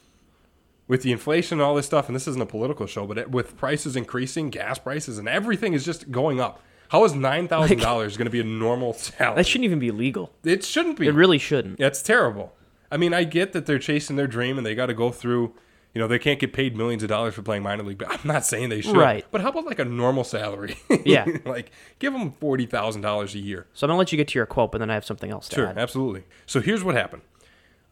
with 0.89 1.03
the 1.03 1.13
inflation 1.13 1.59
and 1.59 1.63
all 1.63 1.75
this 1.75 1.87
stuff. 1.87 2.09
And 2.09 2.17
this 2.17 2.27
isn't 2.27 2.43
a 2.43 2.47
political 2.47 2.87
show, 2.87 3.07
but 3.07 3.19
it, 3.19 3.31
with 3.31 3.57
prices 3.57 3.95
increasing, 3.95 4.51
gas 4.51 4.79
prices, 4.79 5.19
and 5.19 5.29
everything 5.29 5.75
is 5.75 5.85
just 5.85 6.11
going 6.11 6.41
up. 6.41 6.61
How 6.89 7.05
is 7.05 7.15
nine 7.15 7.47
thousand 7.49 7.79
dollars 7.81 8.17
going 8.17 8.27
to 8.27 8.31
be 8.31 8.41
a 8.41 8.45
normal 8.45 8.93
salary? 8.95 9.37
That 9.37 9.47
shouldn't 9.47 9.65
even 9.67 9.79
be 9.79 9.91
legal. 9.91 10.33
it 10.45 10.65
shouldn't 10.65 10.99
be. 10.99 11.07
It 11.07 11.15
really 11.15 11.39
shouldn't. 11.39 11.79
Yeah, 11.81 11.87
it's 11.87 12.03
terrible. 12.03 12.53
I 12.91 12.97
mean, 12.99 13.15
I 13.15 13.25
get 13.25 13.53
that 13.53 13.65
they're 13.67 13.79
chasing 13.79 14.17
their 14.17 14.27
dream 14.27 14.59
and 14.59 14.67
they 14.67 14.75
got 14.75 14.87
to 14.87 14.95
go 14.95 15.11
through. 15.11 15.55
You 15.95 16.01
know, 16.01 16.09
they 16.09 16.19
can't 16.19 16.41
get 16.41 16.53
paid 16.55 16.75
millions 16.77 17.03
of 17.03 17.11
dollars 17.11 17.35
for 17.35 17.43
playing 17.43 17.63
minor 17.63 17.83
league. 17.83 17.99
But 17.99 18.11
I'm 18.13 18.21
not 18.27 18.45
saying 18.47 18.71
they 18.71 18.81
should. 18.81 18.97
Right. 18.97 19.27
But 19.31 19.41
how 19.43 19.51
about 19.51 19.67
like 19.67 19.79
a 19.79 19.85
normal 19.85 20.25
salary? 20.25 20.77
Yeah. 21.05 21.27
like 21.45 21.71
give 21.99 22.13
them 22.13 22.33
forty 22.33 22.65
thousand 22.67 23.03
dollars 23.03 23.35
a 23.35 23.39
year. 23.39 23.67
So 23.75 23.87
I'm 23.87 23.89
gonna 23.89 23.99
let 23.99 24.13
you 24.13 24.17
get 24.17 24.29
to 24.29 24.39
your 24.39 24.47
quote, 24.47 24.73
but 24.73 24.79
then 24.79 24.91
I 24.91 24.95
have 24.95 25.05
something 25.05 25.31
else 25.31 25.49
to 25.51 25.55
Sure, 25.57 25.67
add. 25.69 25.79
absolutely. 25.79 26.25
So 26.47 26.61
here's 26.61 26.83
what 26.85 26.95
happened. 26.95 27.23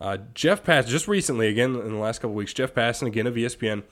Uh, 0.00 0.16
Jeff 0.32 0.64
Pass 0.64 0.86
just 0.86 1.08
recently, 1.08 1.48
again 1.48 1.74
in 1.76 1.92
the 1.92 1.98
last 1.98 2.20
couple 2.20 2.34
weeks, 2.34 2.54
Jeff 2.54 2.72
Passan 2.72 3.06
again 3.06 3.26
of 3.26 3.34
ESPN 3.34 3.82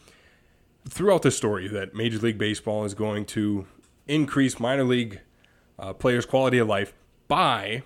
threw 0.89 1.13
out 1.13 1.21
this 1.23 1.37
story 1.37 1.69
that 1.69 1.95
Major 1.95 2.19
League 2.19 2.39
Baseball 2.39 2.85
is 2.85 2.95
going 2.95 3.27
to 3.27 3.67
increase 4.07 4.59
minor 4.59 4.85
league 4.85 5.21
uh, 5.79 5.93
players' 5.93 6.25
quality 6.25 6.57
of 6.59 6.67
life 6.67 6.95
by 7.27 7.83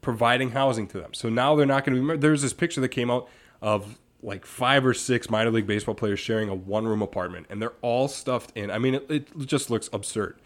providing 0.00 0.50
housing 0.50 0.86
to 0.88 0.98
them. 1.00 1.14
So 1.14 1.28
now 1.28 1.54
they're 1.54 1.64
not 1.66 1.84
going 1.84 1.96
to 2.06 2.12
be. 2.14 2.16
There's 2.18 2.42
this 2.42 2.52
picture 2.52 2.80
that 2.80 2.88
came 2.88 3.10
out 3.10 3.28
of 3.62 3.98
like 4.24 4.46
five 4.46 4.84
or 4.86 4.94
six 4.94 5.28
minor 5.28 5.50
league 5.50 5.66
baseball 5.66 5.94
players 5.94 6.18
sharing 6.18 6.48
a 6.48 6.54
one-room 6.54 7.02
apartment, 7.02 7.46
and 7.50 7.60
they're 7.60 7.74
all 7.82 8.08
stuffed 8.08 8.56
in. 8.56 8.70
I 8.70 8.78
mean, 8.78 8.94
it, 8.94 9.10
it 9.10 9.46
just 9.46 9.70
looks 9.70 9.90
absurd. 9.92 10.40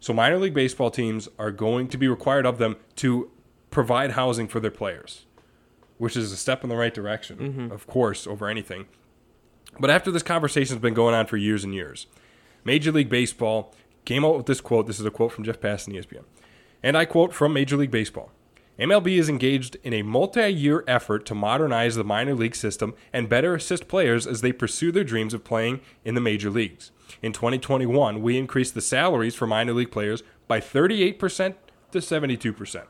So 0.00 0.12
minor 0.12 0.38
league 0.38 0.54
baseball 0.54 0.90
teams 0.90 1.28
are 1.38 1.50
going 1.50 1.88
to 1.88 1.98
be 1.98 2.08
required 2.08 2.46
of 2.46 2.58
them 2.58 2.76
to 2.96 3.30
provide 3.70 4.12
housing 4.12 4.48
for 4.48 4.60
their 4.60 4.70
players, 4.70 5.26
which 5.98 6.16
is 6.16 6.32
a 6.32 6.36
step 6.36 6.62
in 6.62 6.68
the 6.68 6.76
right 6.76 6.94
direction, 6.94 7.38
mm-hmm. 7.38 7.72
of 7.72 7.86
course, 7.86 8.26
over 8.26 8.48
anything. 8.48 8.86
But 9.78 9.90
after 9.90 10.10
this 10.10 10.22
conversation's 10.22 10.80
been 10.80 10.94
going 10.94 11.14
on 11.14 11.26
for 11.26 11.36
years 11.36 11.64
and 11.64 11.74
years, 11.74 12.06
Major 12.64 12.92
League 12.92 13.08
Baseball 13.08 13.74
came 14.04 14.24
out 14.24 14.36
with 14.36 14.46
this 14.46 14.60
quote. 14.60 14.86
This 14.86 15.00
is 15.00 15.06
a 15.06 15.10
quote 15.10 15.32
from 15.32 15.44
Jeff 15.44 15.60
Passan, 15.60 15.94
ESPN. 15.94 16.24
And 16.82 16.96
I 16.96 17.04
quote 17.04 17.32
from 17.32 17.52
Major 17.52 17.76
League 17.76 17.90
Baseball 17.90 18.30
MLB 18.82 19.16
is 19.16 19.28
engaged 19.28 19.76
in 19.84 19.92
a 19.92 20.02
multi 20.02 20.52
year 20.52 20.82
effort 20.88 21.24
to 21.26 21.36
modernize 21.36 21.94
the 21.94 22.02
minor 22.02 22.34
league 22.34 22.56
system 22.56 22.94
and 23.12 23.28
better 23.28 23.54
assist 23.54 23.86
players 23.86 24.26
as 24.26 24.40
they 24.40 24.50
pursue 24.50 24.90
their 24.90 25.04
dreams 25.04 25.32
of 25.32 25.44
playing 25.44 25.80
in 26.04 26.16
the 26.16 26.20
major 26.20 26.50
leagues. 26.50 26.90
In 27.22 27.32
2021, 27.32 28.20
we 28.20 28.36
increased 28.36 28.74
the 28.74 28.80
salaries 28.80 29.36
for 29.36 29.46
minor 29.46 29.72
league 29.72 29.92
players 29.92 30.24
by 30.48 30.58
38% 30.58 31.54
to 31.92 31.98
72%, 31.98 32.86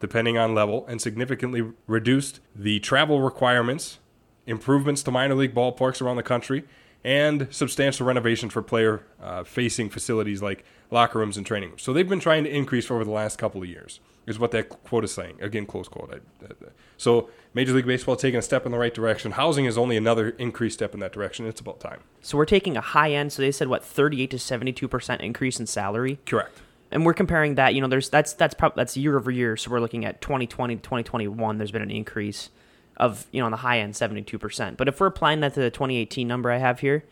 depending 0.00 0.38
on 0.38 0.54
level, 0.54 0.86
and 0.86 0.98
significantly 0.98 1.62
reduced 1.86 2.40
the 2.56 2.80
travel 2.80 3.20
requirements, 3.20 3.98
improvements 4.46 5.02
to 5.02 5.10
minor 5.10 5.34
league 5.34 5.54
ballparks 5.54 6.00
around 6.00 6.16
the 6.16 6.22
country, 6.22 6.64
and 7.04 7.48
substantial 7.50 8.06
renovation 8.06 8.48
for 8.48 8.62
player 8.62 9.02
uh, 9.22 9.44
facing 9.44 9.90
facilities 9.90 10.42
like 10.42 10.64
locker 10.90 11.18
rooms 11.18 11.36
and 11.36 11.46
training 11.46 11.70
rooms. 11.70 11.82
So 11.82 11.92
they've 11.92 12.08
been 12.08 12.20
trying 12.20 12.44
to 12.44 12.50
increase 12.50 12.90
over 12.90 13.04
the 13.04 13.10
last 13.10 13.38
couple 13.38 13.62
of 13.62 13.68
years, 13.68 13.98
is 14.26 14.38
what 14.38 14.50
that 14.52 14.68
quote 14.68 15.04
is 15.04 15.12
saying. 15.12 15.38
Again, 15.40 15.66
close 15.66 15.88
quote. 15.88 16.10
I, 16.12 16.46
I, 16.46 16.68
so 16.96 17.30
Major 17.54 17.72
League 17.72 17.86
Baseball 17.86 18.14
taking 18.14 18.38
a 18.38 18.42
step 18.42 18.66
in 18.66 18.72
the 18.72 18.78
right 18.78 18.94
direction. 18.94 19.32
Housing 19.32 19.64
is 19.64 19.76
only 19.76 19.96
another 19.96 20.30
increased 20.30 20.78
step 20.78 20.94
in 20.94 21.00
that 21.00 21.12
direction. 21.12 21.46
It's 21.46 21.60
about 21.60 21.80
time. 21.80 22.00
So 22.20 22.36
we're 22.38 22.44
taking 22.44 22.76
a 22.76 22.80
high 22.80 23.12
end. 23.12 23.32
So 23.32 23.42
they 23.42 23.50
said 23.52 23.68
what 23.68 23.84
38 23.84 24.30
to 24.30 24.38
72 24.38 24.86
percent 24.86 25.22
increase 25.22 25.58
in 25.58 25.66
salary. 25.66 26.20
Correct. 26.26 26.60
and 26.92 27.04
we're 27.04 27.14
comparing 27.14 27.56
that. 27.56 27.74
You 27.74 27.80
know, 27.80 27.88
there's 27.88 28.08
that's 28.10 28.34
that's 28.34 28.54
prob- 28.54 28.76
that's 28.76 28.96
year 28.96 29.16
over 29.16 29.30
year. 29.30 29.56
So 29.56 29.70
we're 29.70 29.80
looking 29.80 30.04
at 30.04 30.20
2020 30.20 30.76
to 30.76 30.82
2021. 30.82 31.58
There's 31.58 31.72
been 31.72 31.82
an 31.82 31.90
increase 31.90 32.50
of 32.96 33.26
you 33.32 33.40
know 33.40 33.46
on 33.46 33.50
the 33.52 33.58
high 33.58 33.80
end 33.80 33.96
72 33.96 34.38
percent. 34.38 34.76
But 34.76 34.88
if 34.88 35.00
we're 35.00 35.06
applying 35.06 35.40
that 35.40 35.54
to 35.54 35.60
the 35.60 35.70
2018 35.70 36.26
number 36.26 36.50
I 36.50 36.58
have 36.58 36.80
here, 36.80 37.04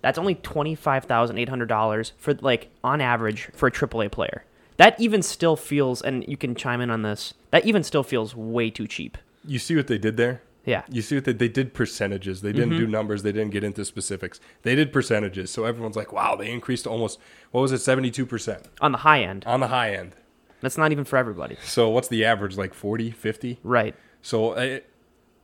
that's 0.00 0.18
only 0.18 0.34
twenty 0.36 0.74
five 0.74 1.04
thousand 1.04 1.38
eight 1.38 1.48
hundred 1.48 1.68
dollars 1.68 2.12
for 2.18 2.34
like 2.34 2.70
on 2.84 3.00
average 3.00 3.50
for 3.54 3.66
a 3.66 3.70
AAA 3.70 4.10
player. 4.12 4.44
That 4.78 4.98
even 5.00 5.22
still 5.22 5.54
feels, 5.56 6.00
and 6.02 6.24
you 6.26 6.36
can 6.36 6.54
chime 6.54 6.80
in 6.80 6.90
on 6.90 7.02
this. 7.02 7.34
That 7.50 7.64
even 7.66 7.82
still 7.84 8.02
feels 8.02 8.34
way 8.34 8.70
too 8.70 8.86
cheap. 8.88 9.18
You 9.46 9.58
see 9.58 9.76
what 9.76 9.86
they 9.86 9.98
did 9.98 10.16
there? 10.16 10.42
Yeah. 10.64 10.82
You 10.88 11.02
see 11.02 11.16
what 11.16 11.24
they, 11.24 11.32
they 11.32 11.48
did 11.48 11.74
percentages. 11.74 12.40
They 12.40 12.52
didn't 12.52 12.70
do 12.78 12.86
numbers. 12.86 13.22
They 13.22 13.32
didn't 13.32 13.50
get 13.50 13.64
into 13.64 13.84
specifics. 13.84 14.38
They 14.62 14.74
did 14.74 14.92
percentages. 14.92 15.50
So 15.50 15.64
everyone's 15.64 15.96
like, 15.96 16.12
wow, 16.12 16.36
they 16.36 16.50
increased 16.50 16.86
almost, 16.86 17.18
what 17.50 17.62
was 17.62 17.72
it, 17.72 17.76
72% 17.76 18.66
On 18.80 18.92
the 18.92 18.98
high 18.98 19.22
end, 19.22 19.44
on 19.44 19.58
the 19.58 19.68
high 19.68 19.92
end. 19.94 20.12
that's 20.60 20.78
not 20.78 20.92
even 20.92 21.04
for 21.04 21.16
everybody. 21.16 21.56
So 21.64 21.88
what's 21.88 22.06
the 22.08 22.24
average? 22.24 22.56
Like 22.56 22.74
40, 22.74 23.10
50? 23.10 23.58
Right. 23.64 23.96
So 24.22 24.50
uh, 24.52 24.78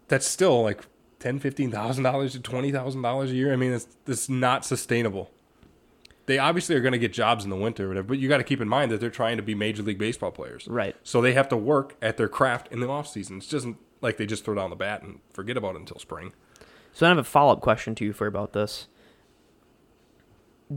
that's 0.08 0.26
still 0.26 0.62
like 0.62 0.82
ten, 1.18 1.38
fifteen 1.38 1.70
thousand 1.70 2.04
dollars 2.04 2.32
to 2.32 2.40
twenty 2.40 2.72
thousand 2.72 3.02
dollars 3.02 3.30
a 3.30 3.34
year. 3.34 3.52
I 3.52 3.56
mean, 3.56 3.72
it's 3.72 3.86
it's 4.06 4.28
not 4.28 4.64
sustainable. 4.64 5.30
They 6.26 6.38
obviously 6.38 6.76
are 6.76 6.80
going 6.80 6.92
to 6.92 6.98
get 6.98 7.12
jobs 7.12 7.44
in 7.44 7.50
the 7.50 7.56
winter, 7.56 7.86
or 7.86 7.88
whatever, 7.88 8.08
but 8.08 8.18
you 8.18 8.28
got 8.28 8.36
to 8.36 8.44
keep 8.44 8.60
in 8.60 8.68
mind 8.68 8.90
that 8.90 9.00
they're 9.00 9.08
trying 9.08 9.38
to 9.38 9.42
be 9.42 9.54
major 9.54 9.82
league 9.82 9.98
baseball 9.98 10.30
players, 10.30 10.68
Right. 10.68 10.94
So 11.02 11.22
they 11.22 11.32
have 11.32 11.48
to 11.48 11.56
work 11.56 11.96
at 12.02 12.18
their 12.18 12.28
craft 12.28 12.70
in 12.70 12.80
the 12.80 12.88
off 12.88 13.08
season. 13.08 13.38
It's 13.38 13.46
just 13.46 13.66
like 14.02 14.18
they 14.18 14.26
just 14.26 14.44
throw 14.44 14.54
down 14.54 14.68
the 14.68 14.76
bat 14.76 15.02
and 15.02 15.20
forget 15.32 15.56
about 15.56 15.74
it 15.74 15.78
until 15.78 15.98
spring. 15.98 16.32
So 16.92 17.06
I 17.06 17.08
have 17.08 17.16
a 17.16 17.24
follow 17.24 17.54
up 17.54 17.62
question 17.62 17.94
to 17.94 18.04
you 18.04 18.12
for 18.12 18.26
about 18.26 18.52
this. 18.52 18.88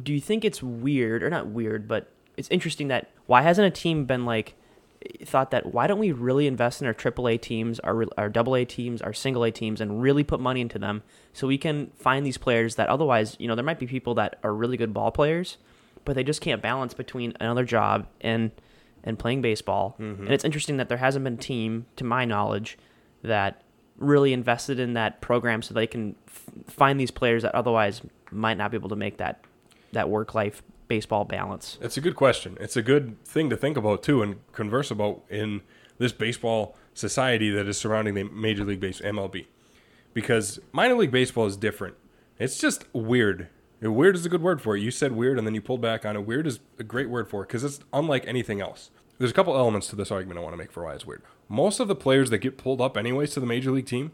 Do 0.01 0.13
you 0.13 0.21
think 0.21 0.45
it's 0.45 0.63
weird 0.63 1.21
or 1.21 1.29
not 1.29 1.47
weird, 1.47 1.85
but 1.85 2.09
it's 2.37 2.47
interesting 2.49 2.87
that 2.87 3.09
why 3.25 3.41
hasn't 3.41 3.67
a 3.67 3.71
team 3.71 4.05
been 4.05 4.23
like 4.23 4.55
thought 5.23 5.51
that 5.51 5.73
why 5.73 5.87
don't 5.87 5.99
we 5.99 6.11
really 6.11 6.47
invest 6.47 6.81
in 6.81 6.87
our 6.87 6.93
AAA 6.93 7.41
teams, 7.41 7.79
our 7.79 8.05
our 8.17 8.31
AA 8.35 8.65
teams, 8.67 9.01
our 9.01 9.13
single 9.13 9.43
A 9.43 9.51
teams, 9.51 9.81
and 9.81 10.01
really 10.01 10.23
put 10.23 10.39
money 10.39 10.61
into 10.61 10.79
them 10.79 11.03
so 11.33 11.47
we 11.47 11.57
can 11.57 11.91
find 11.95 12.25
these 12.25 12.37
players 12.37 12.75
that 12.75 12.89
otherwise, 12.89 13.35
you 13.39 13.47
know, 13.47 13.55
there 13.55 13.63
might 13.63 13.79
be 13.79 13.87
people 13.87 14.13
that 14.15 14.39
are 14.43 14.53
really 14.53 14.77
good 14.77 14.93
ball 14.93 15.11
players, 15.11 15.57
but 16.05 16.15
they 16.15 16.23
just 16.23 16.41
can't 16.41 16.61
balance 16.61 16.93
between 16.93 17.33
another 17.39 17.63
job 17.65 18.07
and 18.21 18.51
and 19.03 19.17
playing 19.17 19.41
baseball. 19.41 19.95
Mm-hmm. 19.99 20.23
And 20.23 20.33
it's 20.33 20.45
interesting 20.45 20.77
that 20.77 20.89
there 20.89 20.97
hasn't 20.97 21.23
been 21.23 21.33
a 21.33 21.37
team, 21.37 21.87
to 21.95 22.03
my 22.03 22.25
knowledge, 22.25 22.77
that 23.23 23.63
really 23.97 24.33
invested 24.33 24.79
in 24.79 24.93
that 24.93 25.21
program 25.21 25.61
so 25.61 25.73
they 25.73 25.87
can 25.87 26.15
f- 26.27 26.43
find 26.67 26.99
these 26.99 27.11
players 27.11 27.43
that 27.43 27.53
otherwise 27.55 28.01
might 28.31 28.57
not 28.57 28.71
be 28.71 28.77
able 28.77 28.89
to 28.89 28.95
make 28.95 29.17
that 29.17 29.43
that 29.91 30.09
work 30.09 30.33
life 30.33 30.63
baseball 30.91 31.23
balance. 31.23 31.77
It's 31.79 31.95
a 31.95 32.01
good 32.01 32.17
question. 32.17 32.57
It's 32.59 32.75
a 32.75 32.81
good 32.81 33.23
thing 33.23 33.49
to 33.49 33.55
think 33.55 33.77
about 33.77 34.03
too 34.03 34.21
and 34.21 34.35
converse 34.51 34.91
about 34.91 35.21
in 35.29 35.61
this 35.99 36.11
baseball 36.11 36.75
society 36.93 37.49
that 37.49 37.65
is 37.65 37.77
surrounding 37.77 38.13
the 38.13 38.23
Major 38.23 38.65
League 38.65 38.81
Baseball 38.81 39.09
MLB. 39.09 39.45
Because 40.13 40.59
minor 40.73 40.95
league 40.95 41.09
baseball 41.09 41.45
is 41.45 41.55
different. 41.55 41.95
It's 42.37 42.57
just 42.57 42.93
weird. 42.93 43.47
Weird 43.79 44.17
is 44.17 44.25
a 44.25 44.29
good 44.29 44.41
word 44.41 44.61
for 44.61 44.75
it. 44.75 44.81
You 44.81 44.91
said 44.91 45.13
weird 45.13 45.37
and 45.37 45.47
then 45.47 45.55
you 45.55 45.61
pulled 45.61 45.79
back 45.79 46.05
on 46.05 46.17
it. 46.17 46.25
Weird 46.25 46.45
is 46.45 46.59
a 46.77 46.83
great 46.83 47.09
word 47.09 47.29
for 47.29 47.43
it 47.43 47.47
because 47.47 47.63
it's 47.63 47.79
unlike 47.93 48.27
anything 48.27 48.59
else. 48.59 48.89
There's 49.17 49.31
a 49.31 49.33
couple 49.33 49.55
elements 49.55 49.87
to 49.91 49.95
this 49.95 50.11
argument 50.11 50.39
I 50.39 50.43
want 50.43 50.51
to 50.51 50.57
make 50.57 50.73
for 50.73 50.83
why 50.83 50.95
it's 50.95 51.07
weird. 51.07 51.23
Most 51.47 51.79
of 51.79 51.87
the 51.87 51.95
players 51.95 52.31
that 52.31 52.39
get 52.39 52.57
pulled 52.57 52.81
up 52.81 52.97
anyways 52.97 53.31
to 53.35 53.39
the 53.39 53.45
major 53.45 53.71
league 53.71 53.85
team 53.85 54.11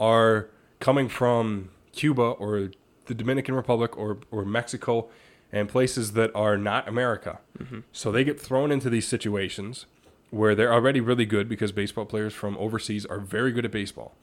are 0.00 0.48
coming 0.80 1.08
from 1.08 1.70
Cuba 1.92 2.22
or 2.22 2.72
the 3.04 3.14
Dominican 3.14 3.54
Republic 3.54 3.96
or, 3.96 4.18
or 4.32 4.44
Mexico 4.44 5.08
and 5.52 5.68
places 5.68 6.12
that 6.12 6.30
are 6.34 6.56
not 6.56 6.88
America. 6.88 7.38
Mm-hmm. 7.58 7.80
So 7.92 8.10
they 8.10 8.24
get 8.24 8.40
thrown 8.40 8.72
into 8.72 8.90
these 8.90 9.06
situations 9.06 9.86
where 10.30 10.54
they're 10.54 10.72
already 10.72 11.00
really 11.00 11.26
good 11.26 11.48
because 11.48 11.72
baseball 11.72 12.04
players 12.04 12.34
from 12.34 12.56
overseas 12.58 13.06
are 13.06 13.20
very 13.20 13.52
good 13.52 13.64
at 13.64 13.70
baseball. 13.70 14.14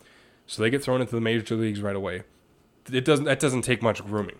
So 0.45 0.61
they 0.61 0.69
get 0.69 0.83
thrown 0.83 1.01
into 1.01 1.15
the 1.15 1.21
major 1.21 1.55
leagues 1.55 1.81
right 1.81 1.95
away. 1.95 2.23
It 2.91 3.05
doesn't 3.05 3.25
that 3.25 3.39
doesn't 3.39 3.61
take 3.61 3.81
much 3.81 4.05
grooming. 4.05 4.37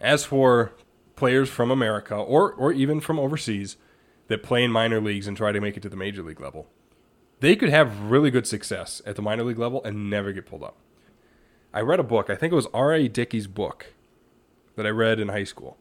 As 0.00 0.24
for 0.24 0.72
players 1.16 1.48
from 1.48 1.70
America 1.70 2.14
or 2.14 2.52
or 2.52 2.72
even 2.72 3.00
from 3.00 3.18
overseas 3.18 3.76
that 4.26 4.42
play 4.42 4.64
in 4.64 4.72
minor 4.72 5.00
leagues 5.00 5.26
and 5.26 5.36
try 5.36 5.52
to 5.52 5.60
make 5.60 5.76
it 5.76 5.82
to 5.82 5.88
the 5.88 5.96
major 5.96 6.22
league 6.22 6.40
level, 6.40 6.66
they 7.40 7.54
could 7.54 7.68
have 7.68 8.10
really 8.10 8.30
good 8.30 8.46
success 8.46 9.00
at 9.06 9.16
the 9.16 9.22
minor 9.22 9.44
league 9.44 9.58
level 9.58 9.82
and 9.84 10.10
never 10.10 10.32
get 10.32 10.46
pulled 10.46 10.64
up. 10.64 10.76
I 11.72 11.80
read 11.80 12.00
a 12.00 12.04
book, 12.04 12.28
I 12.28 12.34
think 12.34 12.52
it 12.52 12.56
was 12.56 12.66
R.A. 12.74 13.08
Dickey's 13.08 13.46
book 13.46 13.94
that 14.78 14.86
I 14.86 14.90
read 14.90 15.20
in 15.20 15.28
high 15.28 15.44
school. 15.44 15.76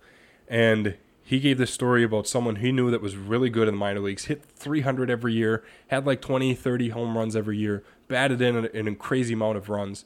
And 0.50 0.98
he 1.24 1.40
gave 1.40 1.58
this 1.58 1.74
story 1.74 2.04
about 2.04 2.28
someone 2.28 2.58
he 2.58 2.72
knew 2.72 2.90
that 2.92 3.02
was 3.02 3.16
really 3.16 3.50
good 3.50 3.68
in 3.68 3.74
the 3.74 3.80
minor 3.80 4.00
leagues, 4.00 4.26
hit 4.26 4.44
300 4.44 5.10
every 5.10 5.34
year, 5.34 5.64
had 5.88 6.06
like 6.06 6.22
20, 6.22 6.54
30 6.56 6.90
home 6.90 7.18
runs 7.18 7.36
every 7.36 7.58
year, 7.58 7.84
batted 8.08 8.42
in 8.42 8.66
an, 8.66 8.88
a 8.88 8.96
crazy 8.96 9.34
amount 9.34 9.58
of 9.58 9.68
runs. 9.70 10.06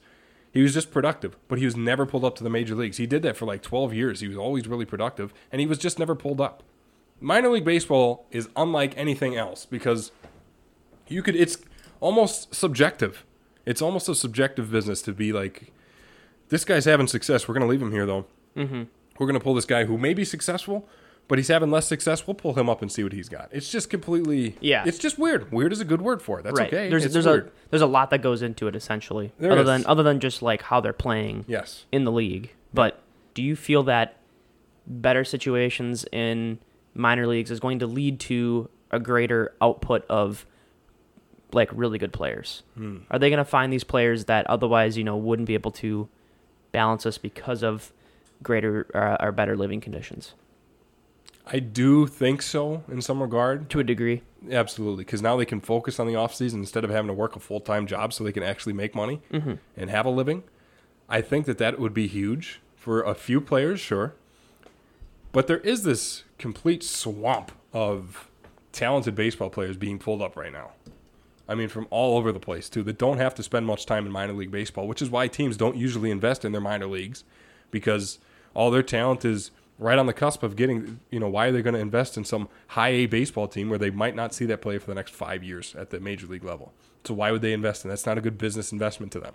He 0.52 0.62
was 0.62 0.74
just 0.74 0.90
productive, 0.90 1.36
but 1.48 1.58
he 1.58 1.64
was 1.64 1.76
never 1.76 2.06
pulled 2.06 2.24
up 2.24 2.34
to 2.36 2.44
the 2.44 2.50
major 2.50 2.74
leagues. 2.74 2.96
He 2.96 3.06
did 3.06 3.22
that 3.22 3.36
for 3.36 3.46
like 3.46 3.62
12 3.62 3.94
years. 3.94 4.20
He 4.20 4.28
was 4.28 4.36
always 4.36 4.66
really 4.66 4.84
productive, 4.84 5.32
and 5.50 5.60
he 5.60 5.66
was 5.66 5.78
just 5.78 5.98
never 5.98 6.14
pulled 6.14 6.40
up. 6.40 6.62
Minor 7.20 7.50
league 7.50 7.64
baseball 7.64 8.26
is 8.32 8.48
unlike 8.56 8.92
anything 8.96 9.36
else 9.36 9.64
because 9.64 10.10
you 11.06 11.22
could 11.22 11.36
it's 11.36 11.56
almost 12.00 12.52
subjective. 12.52 13.24
It's 13.64 13.80
almost 13.80 14.08
a 14.08 14.14
subjective 14.16 14.72
business 14.72 15.00
to 15.02 15.12
be 15.12 15.32
like, 15.32 15.72
this 16.48 16.64
guy's 16.64 16.84
having 16.84 17.06
success. 17.06 17.46
We're 17.46 17.54
going 17.54 17.62
to 17.62 17.70
leave 17.70 17.80
him 17.80 17.92
here 17.92 18.06
though. 18.06 18.26
Mm-hmm. 18.56 18.82
We're 19.18 19.26
going 19.26 19.38
to 19.38 19.42
pull 19.44 19.54
this 19.54 19.64
guy 19.64 19.84
who 19.84 19.98
may 19.98 20.14
be 20.14 20.24
successful, 20.24 20.88
but 21.28 21.38
he's 21.38 21.48
having 21.48 21.70
less 21.70 21.86
success. 21.86 22.26
We'll 22.26 22.34
pull 22.34 22.54
him 22.54 22.68
up 22.68 22.82
and 22.82 22.90
see 22.90 23.04
what 23.04 23.12
he's 23.12 23.28
got. 23.28 23.48
It's 23.52 23.70
just 23.70 23.88
completely 23.90 24.56
Yeah. 24.60 24.84
It's 24.86 24.98
just 24.98 25.18
weird. 25.18 25.52
Weird 25.52 25.72
is 25.72 25.80
a 25.80 25.84
good 25.84 26.02
word 26.02 26.22
for 26.22 26.38
it. 26.40 26.42
That's 26.42 26.58
right. 26.58 26.68
okay. 26.72 26.88
There's 26.88 27.04
It's 27.04 27.12
there's 27.14 27.26
weird. 27.26 27.46
a 27.48 27.50
there's 27.70 27.82
a 27.82 27.86
lot 27.86 28.10
that 28.10 28.22
goes 28.22 28.42
into 28.42 28.66
it 28.68 28.74
essentially. 28.76 29.32
There 29.38 29.52
other 29.52 29.60
is. 29.60 29.66
than 29.66 29.86
other 29.86 30.02
than 30.02 30.18
just 30.20 30.42
like 30.42 30.62
how 30.62 30.80
they're 30.80 30.92
playing 30.92 31.44
yes. 31.46 31.84
in 31.92 32.04
the 32.04 32.12
league. 32.12 32.52
But 32.74 33.00
do 33.34 33.42
you 33.42 33.54
feel 33.56 33.82
that 33.84 34.16
better 34.86 35.24
situations 35.24 36.04
in 36.10 36.58
minor 36.94 37.26
leagues 37.26 37.50
is 37.50 37.60
going 37.60 37.78
to 37.78 37.86
lead 37.86 38.18
to 38.20 38.68
a 38.90 38.98
greater 38.98 39.54
output 39.62 40.04
of 40.08 40.44
like 41.52 41.70
really 41.72 41.98
good 41.98 42.12
players? 42.12 42.62
Hmm. 42.74 42.98
Are 43.10 43.18
they 43.18 43.30
going 43.30 43.38
to 43.38 43.44
find 43.44 43.72
these 43.72 43.84
players 43.84 44.24
that 44.24 44.46
otherwise, 44.48 44.96
you 44.98 45.04
know, 45.04 45.16
wouldn't 45.16 45.46
be 45.46 45.54
able 45.54 45.70
to 45.72 46.08
balance 46.72 47.06
us 47.06 47.18
because 47.18 47.62
of 47.62 47.92
greater 48.42 48.86
uh, 48.94 49.24
or 49.24 49.32
better 49.32 49.56
living 49.56 49.80
conditions 49.80 50.34
I 51.46 51.58
do 51.58 52.06
think 52.06 52.40
so 52.40 52.84
in 52.88 53.02
some 53.02 53.20
regard. 53.20 53.68
to 53.70 53.80
a 53.80 53.84
degree? 53.84 54.22
Absolutely, 54.50 55.04
because 55.04 55.22
now 55.22 55.36
they 55.36 55.44
can 55.44 55.60
focus 55.60 55.98
on 55.98 56.06
the 56.06 56.14
off 56.14 56.34
season 56.34 56.60
instead 56.60 56.84
of 56.84 56.90
having 56.90 57.08
to 57.08 57.12
work 57.14 57.36
a 57.36 57.40
full 57.40 57.60
time 57.60 57.86
job, 57.86 58.12
so 58.12 58.22
they 58.22 58.32
can 58.32 58.42
actually 58.42 58.72
make 58.72 58.94
money 58.94 59.20
and 59.76 59.90
have 59.90 60.06
a 60.06 60.10
living. 60.10 60.44
I 61.08 61.20
think 61.20 61.46
that 61.46 61.58
that 61.58 61.78
would 61.78 61.92
be 61.92 62.06
huge 62.06 62.60
for 62.76 63.02
a 63.02 63.14
few 63.14 63.40
players, 63.40 63.80
sure. 63.80 64.14
But 65.32 65.46
there 65.46 65.58
is 65.58 65.82
this 65.82 66.24
complete 66.38 66.82
swamp 66.82 67.52
of 67.72 68.28
talented 68.70 69.14
baseball 69.14 69.50
players 69.50 69.76
being 69.76 69.98
pulled 69.98 70.22
up 70.22 70.36
right 70.36 70.52
now. 70.52 70.72
I 71.48 71.54
mean, 71.54 71.68
from 71.68 71.86
all 71.90 72.16
over 72.16 72.32
the 72.32 72.40
place 72.40 72.68
too, 72.68 72.82
that 72.84 72.98
don't 72.98 73.18
have 73.18 73.34
to 73.34 73.42
spend 73.42 73.66
much 73.66 73.84
time 73.84 74.06
in 74.06 74.12
minor 74.12 74.32
league 74.32 74.50
baseball, 74.50 74.86
which 74.86 75.02
is 75.02 75.10
why 75.10 75.28
teams 75.28 75.56
don't 75.56 75.76
usually 75.76 76.10
invest 76.10 76.44
in 76.44 76.52
their 76.52 76.60
minor 76.60 76.86
leagues, 76.86 77.24
because 77.70 78.18
all 78.54 78.70
their 78.70 78.82
talent 78.82 79.24
is 79.24 79.50
right 79.78 79.98
on 79.98 80.06
the 80.06 80.12
cusp 80.12 80.42
of 80.42 80.56
getting. 80.56 81.00
You 81.10 81.20
know, 81.20 81.28
why 81.28 81.46
are 81.46 81.52
they 81.52 81.62
going 81.62 81.74
to 81.74 81.80
invest 81.80 82.16
in 82.16 82.24
some 82.24 82.48
high 82.68 82.90
A 82.90 83.06
baseball 83.06 83.48
team 83.48 83.68
where 83.68 83.78
they 83.78 83.90
might 83.90 84.14
not 84.14 84.34
see 84.34 84.46
that 84.46 84.62
player 84.62 84.80
for 84.80 84.86
the 84.86 84.94
next 84.94 85.14
five 85.14 85.42
years 85.42 85.74
at 85.74 85.90
the 85.90 86.00
major 86.00 86.26
league 86.26 86.44
level? 86.44 86.72
So 87.04 87.14
why 87.14 87.30
would 87.32 87.42
they 87.42 87.52
invest 87.52 87.84
in? 87.84 87.88
That's 87.88 88.06
not 88.06 88.18
a 88.18 88.20
good 88.20 88.38
business 88.38 88.72
investment 88.72 89.12
to 89.12 89.20
them. 89.20 89.34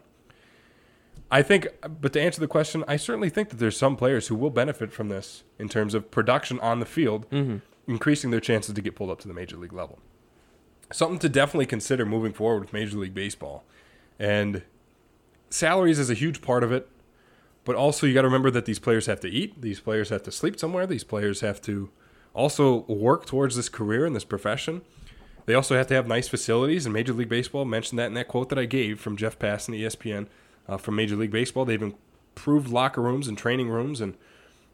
I 1.30 1.42
think, 1.42 1.68
but 2.00 2.14
to 2.14 2.22
answer 2.22 2.40
the 2.40 2.48
question, 2.48 2.86
I 2.88 2.96
certainly 2.96 3.30
think 3.30 3.50
that 3.50 3.58
there's 3.58 3.78
some 3.78 3.98
players 3.98 4.28
who 4.28 4.36
will 4.36 4.50
benefit 4.50 4.94
from 4.94 5.10
this 5.10 5.44
in 5.60 5.68
terms 5.68 5.94
of 5.94 6.10
production 6.10 6.60
on 6.62 6.80
the 6.80 6.86
field, 6.86 7.30
mm-hmm. 7.30 7.58
increasing 7.92 8.32
their 8.32 8.40
chances 8.40 8.74
to 8.74 8.82
get 8.82 8.96
pulled 8.96 9.10
up 9.10 9.20
to 9.20 9.28
the 9.28 9.34
major 9.34 9.58
league 9.58 9.74
level. 9.74 10.00
Something 10.92 11.20
to 11.20 11.28
definitely 11.28 11.66
consider 11.66 12.06
moving 12.06 12.32
forward 12.32 12.62
with 12.62 12.72
Major 12.72 12.98
League 12.98 13.14
Baseball. 13.14 13.66
And 14.18 14.64
salaries 15.50 16.00
is 16.00 16.10
a 16.10 16.14
huge 16.14 16.42
part 16.42 16.64
of 16.64 16.72
it, 16.72 16.88
but 17.68 17.76
also 17.76 18.08
you 18.08 18.14
got 18.14 18.22
to 18.22 18.28
remember 18.30 18.50
that 18.50 18.64
these 18.64 18.80
players 18.80 19.08
have 19.08 19.20
to 19.20 19.28
eat, 19.28 19.62
these 19.62 19.82
players 19.82 20.08
have 20.08 20.24
to 20.24 20.32
sleep 20.32 20.58
somewhere, 20.58 20.88
these 20.88 21.04
players 21.04 21.42
have 21.42 21.62
to 21.64 21.90
also 22.34 22.86
work 22.86 23.26
towards 23.26 23.58
this 23.58 23.68
career 23.68 24.06
and 24.06 24.16
this 24.16 24.24
profession. 24.24 24.84
They 25.46 25.54
also 25.54 25.76
have 25.76 25.88
to 25.88 25.94
have 25.94 26.08
nice 26.08 26.30
facilities, 26.30 26.86
and 26.86 26.94
Major 26.94 27.12
League 27.12 27.28
Baseball 27.28 27.66
mentioned 27.66 28.00
that 28.00 28.06
in 28.06 28.14
that 28.14 28.30
quote 28.30 28.48
that 28.50 28.58
I 28.58 28.64
gave 28.64 29.02
from 29.02 29.18
Jeff 29.18 29.38
Passan, 29.38 29.78
ESPN, 29.78 30.28
uh, 30.70 30.78
from 30.78 30.96
Major 30.96 31.18
League 31.18 31.32
Baseball. 31.32 31.66
They've 31.66 31.82
improved 31.82 32.70
locker 32.70 33.02
rooms 33.02 33.28
and 33.28 33.38
training 33.38 33.68
rooms 33.68 34.00
and 34.00 34.16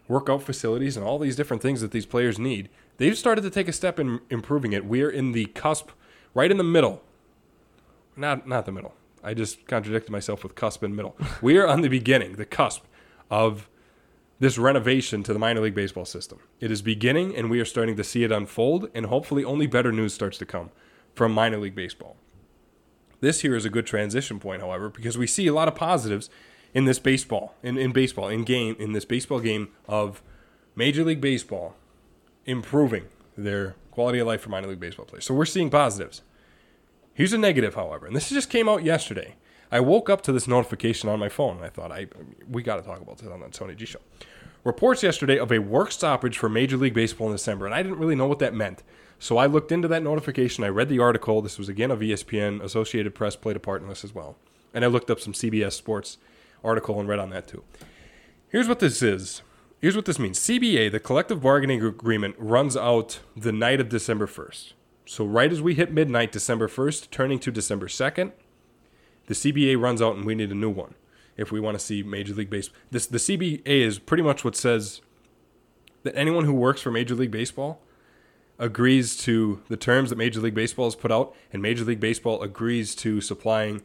workout 0.07 0.43
facilities 0.43 0.95
and 0.95 1.03
all 1.03 1.17
these 1.17 1.35
different 1.35 1.63
things 1.63 1.81
that 1.81 1.89
these 1.89 2.05
players 2.05 2.38
need. 2.38 2.69
They've 2.97 3.17
started 3.17 3.41
to 3.41 3.50
take 3.50 3.67
a 3.67 3.73
step 3.73 4.00
in 4.00 4.19
improving 4.29 4.71
it. 4.71 4.85
We're 4.85 5.09
in 5.09 5.31
the 5.31 5.45
cusp, 5.45 5.89
right 6.35 6.51
in 6.51 6.57
the 6.57 6.63
middle. 6.63 7.01
Not 8.15 8.47
not 8.47 8.67
the 8.67 8.71
middle. 8.71 8.93
I 9.23 9.33
just 9.33 9.65
contradicted 9.67 10.11
myself 10.11 10.43
with 10.43 10.55
cusp 10.55 10.83
and 10.83 10.95
middle. 10.95 11.15
we 11.41 11.57
are 11.57 11.67
on 11.67 11.81
the 11.81 11.87
beginning, 11.87 12.33
the 12.33 12.45
cusp 12.45 12.83
of 13.31 13.69
this 14.39 14.57
renovation 14.57 15.23
to 15.23 15.31
the 15.31 15.39
minor 15.39 15.61
league 15.61 15.75
baseball 15.75 16.05
system. 16.05 16.39
It 16.59 16.69
is 16.71 16.81
beginning, 16.81 17.35
and 17.35 17.49
we 17.49 17.59
are 17.59 17.65
starting 17.65 17.95
to 17.95 18.03
see 18.03 18.23
it 18.23 18.31
unfold, 18.31 18.89
and 18.93 19.05
hopefully, 19.05 19.45
only 19.45 19.67
better 19.67 19.91
news 19.91 20.13
starts 20.13 20.37
to 20.39 20.45
come 20.45 20.71
from 21.15 21.31
minor 21.31 21.57
league 21.57 21.75
baseball. 21.75 22.17
This 23.21 23.41
here 23.41 23.55
is 23.55 23.63
a 23.63 23.69
good 23.69 23.85
transition 23.85 24.39
point, 24.39 24.61
however, 24.61 24.89
because 24.89 25.17
we 25.17 25.27
see 25.27 25.47
a 25.47 25.53
lot 25.53 25.69
of 25.69 25.75
positives 25.75 26.29
in 26.73 26.83
this 26.85 26.99
baseball, 26.99 27.55
in, 27.63 27.77
in 27.77 27.93
baseball, 27.93 28.27
in 28.27 28.43
game, 28.43 28.75
in 28.79 28.91
this 28.91 29.05
baseball 29.05 29.39
game 29.39 29.69
of 29.87 30.21
Major 30.75 31.03
League 31.05 31.21
Baseball 31.21 31.75
improving 32.45 33.05
their 33.37 33.75
quality 33.91 34.19
of 34.19 34.27
life 34.27 34.41
for 34.41 34.49
minor 34.49 34.67
league 34.67 34.79
baseball 34.79 35.05
players. 35.05 35.25
So 35.25 35.33
we're 35.33 35.45
seeing 35.45 35.69
positives. 35.69 36.21
Here's 37.13 37.34
a 37.34 37.38
negative, 37.38 37.75
however, 37.75 38.08
and 38.08 38.15
this 38.15 38.29
just 38.29 38.50
came 38.50 38.67
out 38.67 38.84
yesterday. 38.84 39.36
I 39.72 39.79
woke 39.79 40.10
up 40.10 40.22
to 40.24 40.32
this 40.32 40.48
notification 40.48 41.10
on 41.10 41.20
my 41.20 41.29
phone, 41.29 41.58
and 41.58 41.65
I 41.65 41.70
thought, 41.70 41.91
I 41.91 42.08
we 42.50 42.63
got 42.63 42.77
to 42.77 42.84
talk 42.84 43.01
about 43.01 43.17
this 43.17 43.29
on 43.29 43.39
the 43.39 43.50
Tony 43.50 43.75
G 43.75 43.86
show. 43.86 44.00
Reports 44.63 45.03
yesterday 45.03 45.38
of 45.38 45.51
a 45.51 45.60
work 45.60 45.91
stoppage 45.91 46.38
for 46.38 46.48
Major 46.48 46.77
League 46.77 46.93
Baseball 46.93 47.27
in 47.27 47.34
December, 47.34 47.65
and 47.65 47.75
I 47.75 47.84
didn't 47.84 47.98
really 47.98 48.15
know 48.15 48.27
what 48.27 48.39
that 48.39 48.53
meant. 48.53 48.82
So 49.20 49.38
I 49.38 49.46
looked 49.46 49.72
into 49.72 49.88
that 49.88 50.03
notification. 50.03 50.63
I 50.63 50.70
read 50.70 50.89
the 50.89 51.00
article. 51.00 51.41
This 51.41 51.58
was 51.58 51.70
again 51.70 51.91
of 51.91 52.00
ESPN. 52.00 52.62
Associated 52.62 53.13
Press 53.15 53.36
played 53.36 53.55
a 53.55 53.60
part 53.60 53.82
in 53.82 53.88
this 53.88 54.03
as 54.03 54.13
well. 54.13 54.38
And 54.74 54.84
I 54.84 54.88
looked 54.88 55.12
up 55.12 55.20
some 55.20 55.34
CBS 55.34 55.74
Sports 55.74 56.17
article 56.63 57.00
and 57.00 57.08
read 57.08 57.20
on 57.20 57.29
that 57.29 57.48
too. 57.48 57.63
Here's 58.50 58.67
what 58.67 58.79
this 58.79 59.01
is. 59.01 59.41
Here's 59.79 59.96
what 59.96 60.05
this 60.05 60.20
means. 60.20 60.39
CBA, 60.39 60.91
the 60.91 61.00
collective 61.00 61.41
bargaining 61.41 61.84
agreement, 61.84 62.36
runs 62.38 62.77
out 62.77 63.20
the 63.36 63.51
night 63.51 63.82
of 63.82 63.89
December 63.89 64.27
1st. 64.27 64.74
So 65.05 65.25
right 65.25 65.51
as 65.51 65.62
we 65.62 65.75
hit 65.75 65.91
midnight, 65.91 66.31
December 66.31 66.67
1st, 66.67 67.10
turning 67.12 67.39
to 67.39 67.51
December 67.51 67.88
2nd, 67.88 68.31
the 69.27 69.33
CBA 69.33 69.79
runs 69.79 70.01
out 70.01 70.15
and 70.15 70.25
we 70.25 70.36
need 70.36 70.51
a 70.51 70.55
new 70.55 70.69
one 70.69 70.95
if 71.38 71.51
we 71.51 71.60
want 71.60 71.77
to 71.77 71.83
see 71.83 72.03
Major 72.03 72.33
League 72.33 72.50
Baseball. 72.50 72.77
This 72.91 73.07
the 73.07 73.17
CBA 73.17 73.62
is 73.65 74.00
pretty 74.00 74.24
much 74.24 74.43
what 74.43 74.55
says 74.55 75.01
that 76.03 76.15
anyone 76.15 76.45
who 76.45 76.53
works 76.53 76.81
for 76.81 76.91
Major 76.91 77.15
League 77.15 77.31
Baseball 77.31 77.81
agrees 78.60 79.17
to 79.17 79.62
the 79.67 79.77
terms 79.77 80.10
that 80.10 80.17
Major 80.17 80.39
League 80.39 80.53
Baseball 80.53 80.86
has 80.86 80.95
put 80.95 81.12
out, 81.12 81.36
and 81.51 81.62
Major 81.62 81.83
League 81.83 82.00
Baseball 82.00 82.41
agrees 82.41 82.95
to 82.95 83.19
supplying 83.19 83.81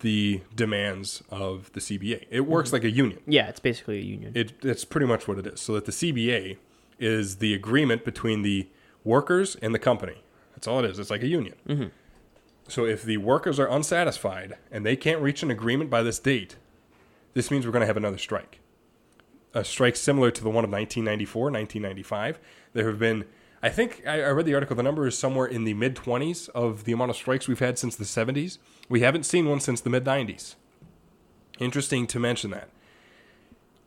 the 0.00 0.40
demands 0.54 1.22
of 1.30 1.70
the 1.72 1.80
CBA. 1.80 2.26
It 2.30 2.40
works 2.40 2.68
mm-hmm. 2.68 2.76
like 2.76 2.84
a 2.84 2.90
union. 2.90 3.20
Yeah, 3.26 3.48
it's 3.48 3.60
basically 3.60 3.98
a 3.98 4.02
union. 4.02 4.32
It, 4.34 4.60
that's 4.60 4.84
pretty 4.84 5.06
much 5.06 5.28
what 5.28 5.38
it 5.38 5.46
is. 5.46 5.60
So 5.60 5.74
that 5.74 5.84
the 5.84 5.92
CBA 5.92 6.56
is 6.98 7.36
the 7.36 7.54
agreement 7.54 8.04
between 8.04 8.42
the 8.42 8.68
workers 9.04 9.56
and 9.56 9.74
the 9.74 9.78
company. 9.78 10.22
That's 10.60 10.68
all 10.68 10.84
it 10.84 10.90
is. 10.90 10.98
It's 10.98 11.08
like 11.08 11.22
a 11.22 11.26
union. 11.26 11.54
Mm-hmm. 11.66 11.86
So 12.68 12.84
if 12.84 13.02
the 13.02 13.16
workers 13.16 13.58
are 13.58 13.66
unsatisfied 13.66 14.58
and 14.70 14.84
they 14.84 14.94
can't 14.94 15.22
reach 15.22 15.42
an 15.42 15.50
agreement 15.50 15.88
by 15.88 16.02
this 16.02 16.18
date, 16.18 16.56
this 17.32 17.50
means 17.50 17.64
we're 17.64 17.72
going 17.72 17.80
to 17.80 17.86
have 17.86 17.96
another 17.96 18.18
strike. 18.18 18.60
A 19.54 19.64
strike 19.64 19.96
similar 19.96 20.30
to 20.30 20.42
the 20.42 20.50
one 20.50 20.62
of 20.62 20.70
1994, 20.70 21.44
1995. 21.44 22.38
There 22.74 22.86
have 22.88 22.98
been, 22.98 23.24
I 23.62 23.70
think, 23.70 24.02
I, 24.06 24.20
I 24.20 24.28
read 24.32 24.44
the 24.44 24.52
article, 24.52 24.76
the 24.76 24.82
number 24.82 25.06
is 25.06 25.16
somewhere 25.16 25.46
in 25.46 25.64
the 25.64 25.72
mid 25.72 25.96
20s 25.96 26.50
of 26.50 26.84
the 26.84 26.92
amount 26.92 27.10
of 27.10 27.16
strikes 27.16 27.48
we've 27.48 27.58
had 27.58 27.78
since 27.78 27.96
the 27.96 28.04
70s. 28.04 28.58
We 28.90 29.00
haven't 29.00 29.24
seen 29.24 29.48
one 29.48 29.60
since 29.60 29.80
the 29.80 29.88
mid 29.88 30.04
90s. 30.04 30.56
Interesting 31.58 32.06
to 32.08 32.20
mention 32.20 32.50
that. 32.50 32.68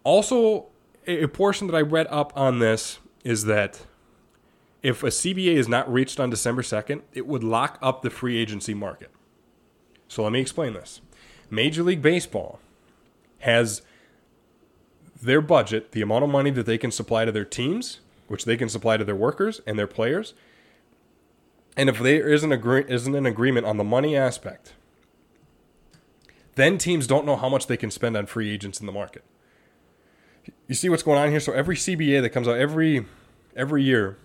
Also, 0.04 0.66
a 1.06 1.28
portion 1.28 1.68
that 1.68 1.76
I 1.76 1.82
read 1.82 2.08
up 2.10 2.34
on 2.36 2.58
this 2.58 2.98
is 3.24 3.46
that 3.46 3.86
if 4.84 5.02
a 5.02 5.08
CBA 5.08 5.56
is 5.56 5.70
not 5.70 5.92
reached 5.92 6.20
on 6.20 6.30
December 6.30 6.62
2nd, 6.62 7.02
it 7.14 7.26
would 7.26 7.44
lock 7.44 7.80
up 7.82 8.02
the 8.02 8.10
free 8.10 8.38
agency 8.38 8.74
market. 8.74 9.10
So 10.10 10.24
let 10.24 10.34
me 10.34 10.42
explain 10.42 10.74
this. 10.74 11.00
Major 11.50 11.84
League 11.84 12.02
Baseball 12.02 12.60
has 13.40 13.82
their 15.22 15.42
budget, 15.42 15.94
the 15.94 16.02
amount 16.02 16.26
of 16.26 16.30
money 16.30 16.52
that 16.52 16.66
they 16.66 16.78
can 16.78 16.92
supply 16.92 17.24
to 17.24 17.32
their 17.32 17.46
teams, 17.46 18.02
which 18.28 18.44
they 18.44 18.58
can 18.58 18.68
supply 18.68 18.98
to 18.98 19.06
their 19.06 19.16
workers 19.16 19.62
and 19.66 19.80
their 19.80 19.88
players. 19.88 20.34
And 21.78 21.90
if 21.90 22.00
there 22.00 22.28
isn't, 22.28 22.52
agree- 22.52 22.86
isn't 22.88 23.16
an 23.16 23.26
agreement 23.26 23.66
on 23.66 23.78
the 23.78 23.84
money 23.84 24.18
aspect, 24.18 24.74
then 26.56 26.78
teams 26.78 27.08
don't 27.08 27.26
know 27.26 27.36
how 27.36 27.50
much 27.50 27.68
they 27.68 27.78
can 27.78 27.90
spend 27.90 28.18
on 28.18 28.26
free 28.26 28.52
agents 28.52 28.80
in 28.80 28.86
the 28.86 28.92
market. 28.92 29.24
You 30.68 30.76
see 30.76 30.90
what's 30.90 31.04
going 31.04 31.18
on 31.18 31.32
here? 31.32 31.40
So 31.40 31.54
every 31.54 31.76
CBA 31.76 32.22
that 32.22 32.30
comes 32.30 32.48
out 32.48 32.58
every 32.58 33.06
every 33.56 33.84
year, 33.84 34.18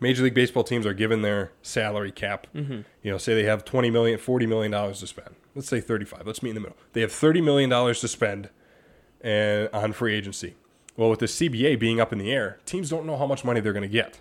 Major 0.00 0.24
League 0.24 0.34
Baseball 0.34 0.64
teams 0.64 0.86
are 0.86 0.94
given 0.94 1.22
their 1.22 1.52
salary 1.62 2.12
cap. 2.12 2.46
Mm-hmm. 2.54 2.80
You 3.02 3.10
know, 3.10 3.18
say 3.18 3.34
they 3.34 3.44
have 3.44 3.64
20 3.64 3.90
million, 3.90 4.18
40 4.18 4.46
million 4.46 4.72
dollars 4.72 5.00
to 5.00 5.06
spend. 5.06 5.34
Let's 5.54 5.68
say 5.68 5.80
35. 5.80 6.26
Let's 6.26 6.42
meet 6.42 6.50
in 6.50 6.54
the 6.56 6.60
middle. 6.60 6.76
They 6.92 7.00
have 7.00 7.12
30 7.12 7.40
million 7.40 7.70
dollars 7.70 8.00
to 8.00 8.08
spend 8.08 8.50
and 9.20 9.68
on 9.72 9.92
free 9.92 10.14
agency. 10.14 10.54
Well, 10.96 11.10
with 11.10 11.20
the 11.20 11.26
CBA 11.26 11.78
being 11.78 12.00
up 12.00 12.12
in 12.12 12.18
the 12.18 12.30
air, 12.30 12.58
teams 12.66 12.88
don't 12.90 13.06
know 13.06 13.16
how 13.16 13.26
much 13.26 13.44
money 13.44 13.60
they're 13.60 13.72
going 13.72 13.82
to 13.82 13.88
get. 13.88 14.20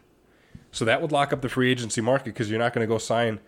So 0.72 0.86
that 0.86 1.02
would 1.02 1.12
lock 1.12 1.32
up 1.32 1.42
the 1.42 1.50
free 1.50 1.70
agency 1.70 2.02
market 2.02 2.26
because 2.26 2.50
you're 2.50 2.60
not 2.60 2.74
going 2.74 2.88
to 2.88 2.92
go 2.92 2.98
sign 2.98 3.40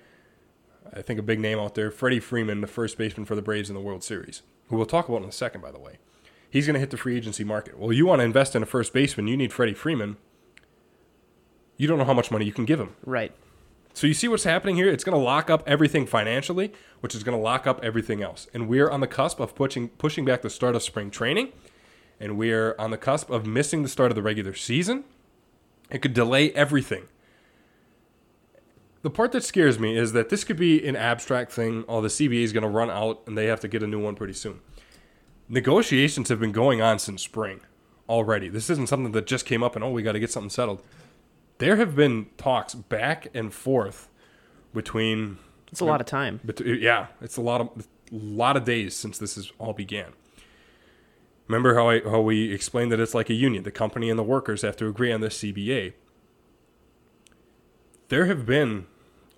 I 0.93 1.01
think 1.01 1.19
a 1.19 1.23
big 1.23 1.39
name 1.39 1.59
out 1.59 1.75
there, 1.75 1.91
Freddie 1.91 2.19
Freeman, 2.19 2.61
the 2.61 2.67
first 2.67 2.97
baseman 2.97 3.25
for 3.25 3.35
the 3.35 3.41
Braves 3.41 3.69
in 3.69 3.75
the 3.75 3.81
World 3.81 4.03
Series, 4.03 4.43
who 4.69 4.77
we'll 4.77 4.85
talk 4.85 5.09
about 5.09 5.23
in 5.23 5.29
a 5.29 5.31
second, 5.31 5.61
by 5.61 5.71
the 5.71 5.79
way. 5.79 5.97
He's 6.49 6.65
going 6.65 6.75
to 6.75 6.79
hit 6.79 6.91
the 6.91 6.97
free 6.97 7.17
agency 7.17 7.43
market. 7.43 7.77
Well, 7.77 7.91
you 7.91 8.05
want 8.05 8.19
to 8.19 8.23
invest 8.23 8.55
in 8.55 8.63
a 8.63 8.65
first 8.65 8.93
baseman, 8.93 9.27
you 9.27 9.37
need 9.37 9.51
Freddie 9.51 9.73
Freeman. 9.73 10.17
You 11.77 11.87
don't 11.87 11.97
know 11.97 12.05
how 12.05 12.13
much 12.13 12.31
money 12.31 12.45
you 12.45 12.53
can 12.53 12.65
give 12.65 12.79
him. 12.79 12.95
right. 13.05 13.31
So 13.93 14.07
you 14.07 14.13
see 14.13 14.27
what's 14.27 14.43
happening 14.43 14.75
here? 14.75 14.89
It's 14.89 15.05
going 15.05 15.17
to 15.17 15.23
lock 15.23 15.49
up 15.49 15.63
everything 15.65 16.05
financially, 16.05 16.73
which 16.99 17.15
is 17.15 17.23
going 17.23 17.37
to 17.37 17.41
lock 17.41 17.65
up 17.65 17.81
everything 17.81 18.21
else. 18.21 18.45
And 18.53 18.67
we're 18.67 18.89
on 18.89 18.99
the 18.99 19.07
cusp 19.07 19.39
of 19.39 19.55
pushing 19.55 19.87
pushing 19.87 20.25
back 20.25 20.41
the 20.41 20.49
start 20.49 20.75
of 20.75 20.83
spring 20.83 21.09
training, 21.09 21.53
and 22.19 22.37
we're 22.37 22.75
on 22.77 22.91
the 22.91 22.97
cusp 22.97 23.29
of 23.29 23.45
missing 23.45 23.83
the 23.83 23.89
start 23.89 24.11
of 24.11 24.15
the 24.15 24.21
regular 24.21 24.53
season. 24.53 25.05
It 25.89 25.99
could 25.99 26.13
delay 26.13 26.51
everything. 26.51 27.03
The 29.01 29.09
part 29.11 29.31
that 29.33 29.43
scares 29.43 29.79
me 29.79 29.95
is 29.95 30.13
that 30.13 30.29
this 30.29 30.43
could 30.43 30.57
be 30.57 30.85
an 30.85 30.95
abstract 30.95 31.51
thing. 31.51 31.85
Oh, 31.87 32.01
the 32.01 32.07
CBA 32.07 32.41
is 32.41 32.51
going 32.51 32.63
to 32.63 32.69
run 32.69 32.89
out 32.89 33.21
and 33.27 33.37
they 33.37 33.45
have 33.45 33.59
to 33.59 33.67
get 33.67 33.83
a 33.83 33.87
new 33.87 34.03
one 34.03 34.15
pretty 34.15 34.33
soon. 34.33 34.61
Negotiations 35.47 36.27
have 36.29 36.39
been 36.39 36.51
going 36.51 36.81
on 36.81 36.97
since 36.97 37.21
spring 37.21 37.61
already. 38.09 38.49
This 38.49 38.69
isn't 38.71 38.89
something 38.89 39.11
that 39.11 39.27
just 39.27 39.45
came 39.45 39.61
up 39.61 39.75
and, 39.75 39.85
oh, 39.85 39.91
we 39.91 40.01
got 40.01 40.13
to 40.13 40.19
get 40.19 40.31
something 40.31 40.49
settled. 40.49 40.81
There 41.57 41.77
have 41.77 41.95
been 41.95 42.27
talks 42.37 42.75
back 42.75 43.27
and 43.33 43.53
forth 43.53 44.09
between 44.73 45.37
It's 45.71 45.79
a 45.79 45.85
lot 45.85 46.01
of 46.01 46.07
time. 46.07 46.41
but 46.43 46.59
yeah, 46.65 47.07
it's 47.21 47.37
a 47.37 47.41
lot 47.41 47.61
of 47.61 47.87
lot 48.11 48.55
of 48.55 48.65
days 48.65 48.95
since 48.95 49.17
this 49.17 49.35
has 49.35 49.51
all 49.57 49.73
began. 49.73 50.13
Remember 51.47 51.75
how 51.75 51.89
I 51.89 52.01
how 52.01 52.21
we 52.21 52.51
explained 52.53 52.91
that 52.91 52.99
it's 52.99 53.13
like 53.13 53.29
a 53.29 53.33
union. 53.33 53.63
The 53.63 53.71
company 53.71 54.09
and 54.09 54.19
the 54.19 54.23
workers 54.23 54.61
have 54.63 54.75
to 54.77 54.87
agree 54.87 55.11
on 55.11 55.21
this 55.21 55.37
CBA. 55.39 55.93
There 58.09 58.25
have 58.25 58.45
been 58.45 58.87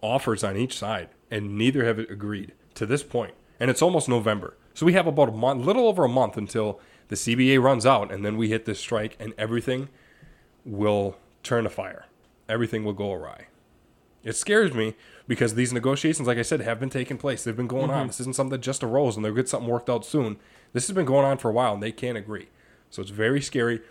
offers 0.01 0.43
on 0.43 0.57
each 0.57 0.77
side, 0.77 1.09
and 1.31 1.57
neither 1.57 1.85
have 1.85 1.99
agreed 1.99 2.53
to 2.75 2.85
this 2.85 3.03
point. 3.03 3.33
And 3.59 3.69
it's 3.71 3.81
almost 3.81 4.07
November, 4.07 4.55
so 4.73 4.85
we 4.85 4.93
have 4.93 5.07
about 5.07 5.29
a 5.29 5.31
month, 5.31 5.65
little 5.65 5.87
over 5.87 6.03
a 6.03 6.09
month 6.09 6.37
until 6.37 6.79
the 7.07 7.15
CBA 7.15 7.61
runs 7.61 7.85
out, 7.85 8.11
and 8.11 8.23
then 8.25 8.37
we 8.37 8.49
hit 8.49 8.65
this 8.65 8.79
strike, 8.79 9.15
and 9.19 9.33
everything 9.37 9.89
will 10.63 11.17
turn 11.47 11.63
to 11.63 11.69
fire. 11.69 12.05
Everything 12.49 12.83
will 12.83 12.93
go 12.93 13.11
awry. 13.13 13.47
It 14.23 14.35
scares 14.35 14.73
me 14.73 14.95
because 15.27 15.55
these 15.55 15.71
negotiations, 15.71 16.27
like 16.27 16.37
I 16.37 16.41
said, 16.41 16.61
have 16.61 16.79
been 16.79 16.89
taking 16.89 17.17
place. 17.17 17.43
They've 17.43 17.55
been 17.55 17.67
going 17.67 17.89
on. 17.89 17.99
Mm-hmm. 17.99 18.07
This 18.07 18.19
isn't 18.21 18.35
something 18.35 18.51
that 18.51 18.61
just 18.61 18.83
arose 18.83 19.15
and 19.15 19.23
they'll 19.23 19.33
get 19.33 19.47
something 19.47 19.69
worked 19.69 19.89
out 19.89 20.05
soon. 20.05 20.37
This 20.73 20.87
has 20.87 20.95
been 20.95 21.05
going 21.05 21.25
on 21.25 21.37
for 21.37 21.49
a 21.49 21.53
while 21.53 21.73
and 21.73 21.81
they 21.81 21.91
can't 21.91 22.17
agree. 22.17 22.49
So 22.89 23.01
it's 23.01 23.11
very 23.11 23.41
scary. 23.41 23.81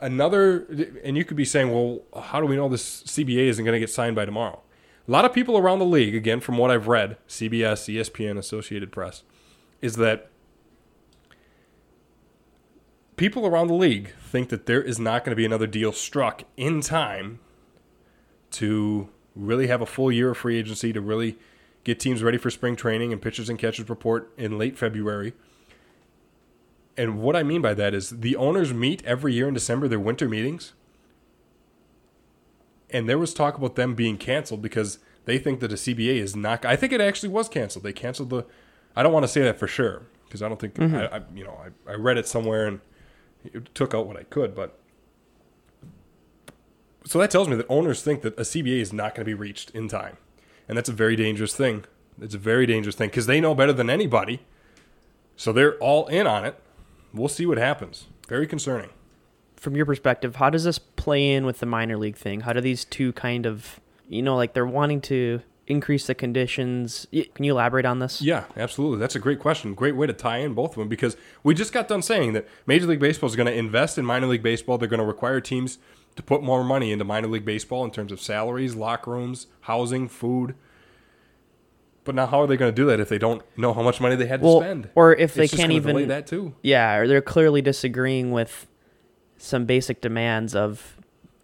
Another, 0.00 0.66
and 1.02 1.16
you 1.16 1.24
could 1.24 1.36
be 1.36 1.44
saying, 1.44 1.72
well, 1.72 2.02
how 2.24 2.40
do 2.40 2.46
we 2.46 2.56
know 2.56 2.68
this 2.68 3.02
CBA 3.04 3.48
isn't 3.48 3.64
going 3.64 3.74
to 3.74 3.80
get 3.80 3.90
signed 3.90 4.14
by 4.14 4.24
tomorrow? 4.24 4.60
A 5.06 5.10
lot 5.10 5.24
of 5.24 5.32
people 5.32 5.56
around 5.56 5.78
the 5.78 5.86
league, 5.86 6.14
again, 6.14 6.40
from 6.40 6.58
what 6.58 6.70
I've 6.70 6.86
read, 6.86 7.16
CBS, 7.28 7.92
ESPN, 7.92 8.36
Associated 8.36 8.92
Press, 8.92 9.22
is 9.80 9.96
that 9.96 10.28
people 13.16 13.46
around 13.46 13.68
the 13.68 13.74
league 13.74 14.12
think 14.28 14.50
that 14.50 14.66
there 14.66 14.82
is 14.82 14.98
not 14.98 15.24
going 15.24 15.32
to 15.32 15.36
be 15.36 15.44
another 15.44 15.66
deal 15.66 15.92
struck 15.92 16.44
in 16.56 16.80
time 16.80 17.40
to 18.52 19.08
really 19.34 19.66
have 19.66 19.80
a 19.80 19.86
full 19.86 20.12
year 20.12 20.30
of 20.30 20.38
free 20.38 20.58
agency 20.58 20.92
to 20.92 21.00
really 21.00 21.38
get 21.84 22.00
teams 22.00 22.22
ready 22.22 22.38
for 22.38 22.50
spring 22.50 22.76
training 22.76 23.12
and 23.12 23.22
pitchers 23.22 23.48
and 23.48 23.58
catchers 23.58 23.88
report 23.88 24.32
in 24.36 24.58
late 24.58 24.76
February. 24.76 25.32
And 26.96 27.20
what 27.20 27.36
I 27.36 27.42
mean 27.42 27.62
by 27.62 27.74
that 27.74 27.94
is 27.94 28.10
the 28.10 28.36
owners 28.36 28.74
meet 28.74 29.04
every 29.04 29.32
year 29.32 29.48
in 29.48 29.54
December, 29.54 29.86
their 29.86 30.00
winter 30.00 30.28
meetings. 30.28 30.72
And 32.90 33.08
there 33.08 33.18
was 33.18 33.32
talk 33.32 33.56
about 33.56 33.76
them 33.76 33.94
being 33.94 34.16
canceled 34.16 34.62
because 34.62 34.98
they 35.24 35.38
think 35.38 35.60
that 35.60 35.72
a 35.72 35.76
CBA 35.76 36.16
is 36.16 36.34
not. 36.34 36.64
I 36.64 36.74
think 36.74 36.92
it 36.92 37.00
actually 37.00 37.28
was 37.28 37.48
canceled. 37.48 37.84
They 37.84 37.92
canceled 37.92 38.30
the. 38.30 38.46
I 38.96 39.02
don't 39.02 39.12
want 39.12 39.24
to 39.24 39.28
say 39.28 39.42
that 39.42 39.58
for 39.58 39.68
sure 39.68 40.02
because 40.24 40.42
I 40.42 40.48
don't 40.48 40.58
think 40.58 40.74
mm-hmm. 40.74 40.96
I, 40.96 41.18
I, 41.18 41.22
you 41.34 41.44
know. 41.44 41.60
I, 41.86 41.92
I 41.92 41.94
read 41.94 42.16
it 42.16 42.26
somewhere 42.26 42.66
and 42.66 42.80
it 43.54 43.74
took 43.74 43.94
out 43.94 44.06
what 44.06 44.16
I 44.16 44.24
could, 44.24 44.54
but 44.54 44.78
so 47.04 47.18
that 47.18 47.30
tells 47.30 47.48
me 47.48 47.56
that 47.56 47.66
owners 47.68 48.02
think 48.02 48.22
that 48.22 48.38
a 48.38 48.42
CBA 48.42 48.80
is 48.80 48.92
not 48.92 49.14
going 49.14 49.24
to 49.24 49.28
be 49.28 49.34
reached 49.34 49.70
in 49.70 49.88
time, 49.88 50.16
and 50.68 50.76
that's 50.76 50.88
a 50.88 50.92
very 50.92 51.16
dangerous 51.16 51.54
thing. 51.54 51.84
It's 52.20 52.34
a 52.34 52.38
very 52.38 52.66
dangerous 52.66 52.96
thing 52.96 53.08
because 53.08 53.26
they 53.26 53.40
know 53.40 53.54
better 53.54 53.72
than 53.72 53.88
anybody, 53.88 54.40
so 55.36 55.52
they're 55.52 55.76
all 55.78 56.06
in 56.08 56.26
on 56.26 56.44
it. 56.44 56.60
We'll 57.14 57.28
see 57.28 57.46
what 57.46 57.58
happens. 57.58 58.06
Very 58.28 58.46
concerning. 58.46 58.90
From 59.56 59.74
your 59.74 59.86
perspective, 59.86 60.36
how 60.36 60.50
does 60.50 60.64
this 60.64 60.78
play 60.78 61.32
in 61.32 61.46
with 61.46 61.60
the 61.60 61.66
minor 61.66 61.96
league 61.96 62.16
thing? 62.16 62.40
How 62.40 62.52
do 62.52 62.60
these 62.60 62.84
two 62.84 63.12
kind 63.14 63.46
of, 63.46 63.80
you 64.08 64.22
know, 64.22 64.36
like 64.36 64.52
they're 64.52 64.66
wanting 64.66 65.00
to 65.02 65.40
increase 65.68 66.06
the 66.06 66.14
conditions? 66.14 67.06
Can 67.34 67.44
you 67.44 67.52
elaborate 67.52 67.84
on 67.84 67.98
this? 67.98 68.20
Yeah, 68.22 68.44
absolutely. 68.56 68.98
That's 68.98 69.14
a 69.14 69.18
great 69.18 69.38
question. 69.38 69.74
Great 69.74 69.94
way 69.96 70.06
to 70.06 70.12
tie 70.12 70.38
in 70.38 70.54
both 70.54 70.70
of 70.72 70.76
them 70.76 70.88
because 70.88 71.16
we 71.42 71.54
just 71.54 71.72
got 71.72 71.86
done 71.88 72.02
saying 72.02 72.32
that 72.32 72.48
Major 72.66 72.86
League 72.86 73.00
Baseball 73.00 73.28
is 73.28 73.36
going 73.36 73.46
to 73.46 73.54
invest 73.54 73.98
in 73.98 74.04
minor 74.04 74.26
league 74.26 74.42
baseball. 74.42 74.78
They're 74.78 74.88
going 74.88 75.00
to 75.00 75.06
require 75.06 75.40
teams 75.40 75.78
to 76.16 76.22
put 76.22 76.42
more 76.42 76.64
money 76.64 76.90
into 76.90 77.04
minor 77.04 77.28
league 77.28 77.44
baseball 77.44 77.84
in 77.84 77.90
terms 77.90 78.10
of 78.10 78.20
salaries, 78.20 78.74
locker 78.74 79.12
rooms, 79.12 79.46
housing, 79.62 80.08
food. 80.08 80.54
But 82.04 82.14
now, 82.14 82.26
how 82.26 82.40
are 82.40 82.46
they 82.46 82.56
going 82.56 82.72
to 82.72 82.74
do 82.74 82.86
that 82.86 83.00
if 83.00 83.08
they 83.10 83.18
don't 83.18 83.42
know 83.56 83.74
how 83.74 83.82
much 83.82 84.00
money 84.00 84.16
they 84.16 84.26
had 84.26 84.40
to 84.40 84.46
Well, 84.46 84.60
spend? 84.60 84.88
or 84.94 85.14
if 85.14 85.34
they 85.34 85.44
It's 85.44 85.54
can't 85.54 85.72
even 85.72 86.08
that 86.08 86.26
too. 86.26 86.54
Yeah, 86.62 86.96
or 86.96 87.06
they're 87.06 87.20
clearly 87.20 87.60
disagreeing 87.60 88.32
with 88.32 88.66
some 89.36 89.66
basic 89.66 90.00
demands 90.00 90.54
of 90.54 90.96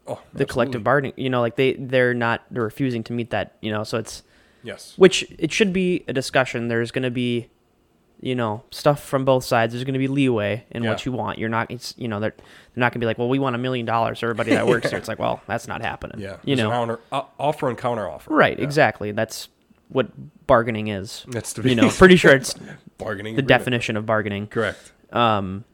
Oh, 0.06 0.20
the 0.34 0.44
collective 0.44 0.84
bargaining. 0.84 1.14
You 1.16 1.30
know, 1.30 1.40
like 1.40 1.56
they 1.56 1.74
they're 1.74 2.12
not 2.14 2.42
they're 2.50 2.62
refusing 2.62 3.02
to 3.04 3.12
meet 3.12 3.30
that. 3.30 3.56
You 3.60 3.72
know, 3.72 3.84
so 3.84 3.98
it's 3.98 4.22
Yes. 4.62 4.94
which 4.96 5.26
it 5.38 5.52
should 5.52 5.72
be 5.72 6.04
a 6.08 6.12
discussion. 6.12 6.68
There's 6.68 6.90
going 6.90 7.02
to 7.02 7.10
be, 7.10 7.48
you 8.20 8.34
know, 8.34 8.62
stuff 8.70 9.02
from 9.04 9.24
both 9.26 9.44
sides. 9.44 9.72
There's 9.74 9.84
going 9.84 9.92
to 9.94 9.98
be 9.98 10.08
leeway 10.08 10.64
in 10.70 10.84
what 10.84 11.04
you 11.04 11.12
want. 11.12 11.38
You're 11.38 11.50
not, 11.50 11.70
it's 11.70 11.94
you 11.98 12.08
know, 12.08 12.18
they're 12.20 12.30
they're 12.36 12.80
not 12.80 12.86
going 12.92 13.00
to 13.00 13.04
be 13.04 13.06
like, 13.06 13.18
well, 13.18 13.28
we 13.28 13.38
want 13.38 13.54
a 13.56 13.58
million 13.58 13.84
dollars 13.84 14.20
for 14.20 14.26
everybody 14.26 14.50
that 14.52 14.66
works 14.68 14.88
here. 14.88 14.98
It's 14.98 15.08
like, 15.08 15.18
well, 15.18 15.42
that's 15.46 15.68
not 15.68 15.82
happening. 15.82 16.18
Yeah. 16.20 16.36
you 16.44 16.56
There's 16.56 16.66
know, 16.66 16.70
counter, 16.70 17.00
uh, 17.12 17.22
offer 17.38 17.68
and 17.68 17.76
counter 17.76 18.08
offer. 18.08 18.32
right? 18.34 18.58
Yeah. 18.58 18.64
Exactly. 18.64 19.12
That's 19.12 19.48
what 19.88 20.08
bargaining 20.46 20.88
is. 20.88 21.24
That's 21.28 21.52
the 21.52 21.68
You 21.68 21.74
know, 21.74 21.90
pretty 21.90 22.16
sure 22.16 22.32
it's 22.34 22.54
bargaining 22.98 23.34
the 23.36 23.40
agreement. 23.42 23.48
definition 23.48 23.96
of 23.98 24.06
bargaining. 24.06 24.46
Correct. 24.46 24.92
Um, 25.12 25.64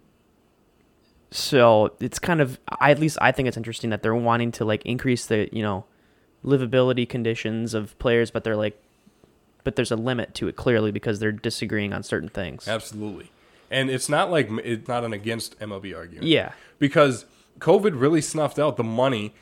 so 1.31 1.95
it's 2.01 2.19
kind 2.19 2.41
of, 2.41 2.59
I, 2.69 2.91
at 2.91 2.99
least 2.99 3.19
I 3.21 3.33
think 3.33 3.49
it's 3.49 3.57
interesting 3.57 3.91
that 3.91 4.03
they're 4.03 4.15
wanting 4.15 4.53
to 4.53 4.65
like 4.65 4.85
increase 4.85 5.27
the, 5.27 5.49
you 5.53 5.63
know, 5.63 5.85
livability 6.45 7.09
conditions 7.09 7.75
of 7.75 7.99
players, 7.99 8.31
but 8.31 8.45
they're 8.45 8.57
like, 8.57 8.81
but 9.63 9.77
there's 9.77 9.93
a 9.93 9.97
limit 9.97 10.35
to 10.37 10.49
it 10.49 10.57
clearly 10.57 10.91
because 10.91 11.21
they're 11.21 11.33
disagreeing 11.33 11.93
on 11.93 12.03
certain 12.03 12.29
things. 12.29 12.67
Absolutely. 12.67 13.31
And 13.71 13.91
it's 13.91 14.09
not 14.09 14.31
like 14.31 14.49
it's 14.65 14.89
not 14.89 15.05
an 15.05 15.13
against 15.13 15.59
MLB 15.61 15.97
argument. 15.97 16.27
Yeah. 16.27 16.53
because 16.79 17.27
COVID 17.61 18.01
really 18.01 18.21
snuffed 18.21 18.59
out 18.59 18.77
the 18.77 18.85
money 18.85 19.35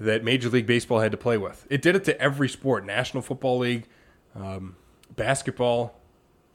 that 0.00 0.24
Major 0.24 0.48
League 0.48 0.66
Baseball 0.66 1.00
had 1.00 1.12
to 1.12 1.18
play 1.18 1.38
with. 1.38 1.66
It 1.70 1.82
did 1.82 1.94
it 1.94 2.04
to 2.04 2.20
every 2.20 2.48
sport 2.48 2.84
National 2.84 3.22
Football 3.22 3.58
League, 3.58 3.86
um, 4.34 4.76
basketball, 5.14 6.00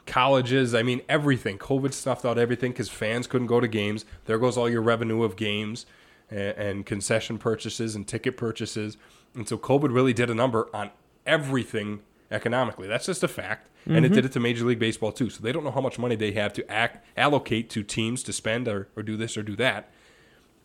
colleges. 0.06 0.74
I 0.76 0.84
mean, 0.84 1.02
everything. 1.08 1.58
COVID 1.58 1.94
snuffed 1.94 2.26
out 2.26 2.38
everything 2.38 2.72
because 2.72 2.90
fans 2.90 3.28
couldn't 3.28 3.48
go 3.48 3.60
to 3.60 3.68
games. 3.68 4.06
There 4.26 4.38
goes 4.38 4.58
all 4.58 4.70
your 4.70 4.82
revenue 4.82 5.24
of 5.24 5.36
games 5.36 5.86
and, 6.30 6.58
and 6.58 6.86
concession 6.86 7.38
purchases 7.38 7.96
and 7.96 8.08
ticket 8.08 8.38
purchases. 8.38 8.98
And 9.36 9.48
so 9.48 9.58
COVID 9.58 9.94
really 9.94 10.14
did 10.14 10.30
a 10.30 10.36
number 10.36 10.68
on 10.74 10.92
everything 11.26 12.02
economically. 12.30 12.88
That's 12.88 13.06
just 13.06 13.24
a 13.24 13.28
fact. 13.28 13.68
And 13.86 13.98
it 13.98 14.10
mm-hmm. 14.10 14.16
did 14.16 14.26
it 14.26 14.32
to 14.34 14.40
Major 14.40 14.66
League 14.66 14.78
Baseball 14.80 15.12
too. 15.12 15.30
So 15.30 15.42
they 15.42 15.52
don't 15.52 15.64
know 15.64 15.72
how 15.72 15.82
much 15.82 15.98
money 15.98 16.16
they 16.16 16.34
have 16.34 16.54
to 16.54 16.72
act, 16.72 17.04
allocate 17.18 17.70
to 17.72 17.82
teams 17.82 18.22
to 18.24 18.34
spend 18.34 18.68
or, 18.68 18.90
or 18.96 19.02
do 19.02 19.18
this 19.18 19.36
or 19.36 19.44
do 19.44 19.56
that. 19.56 19.90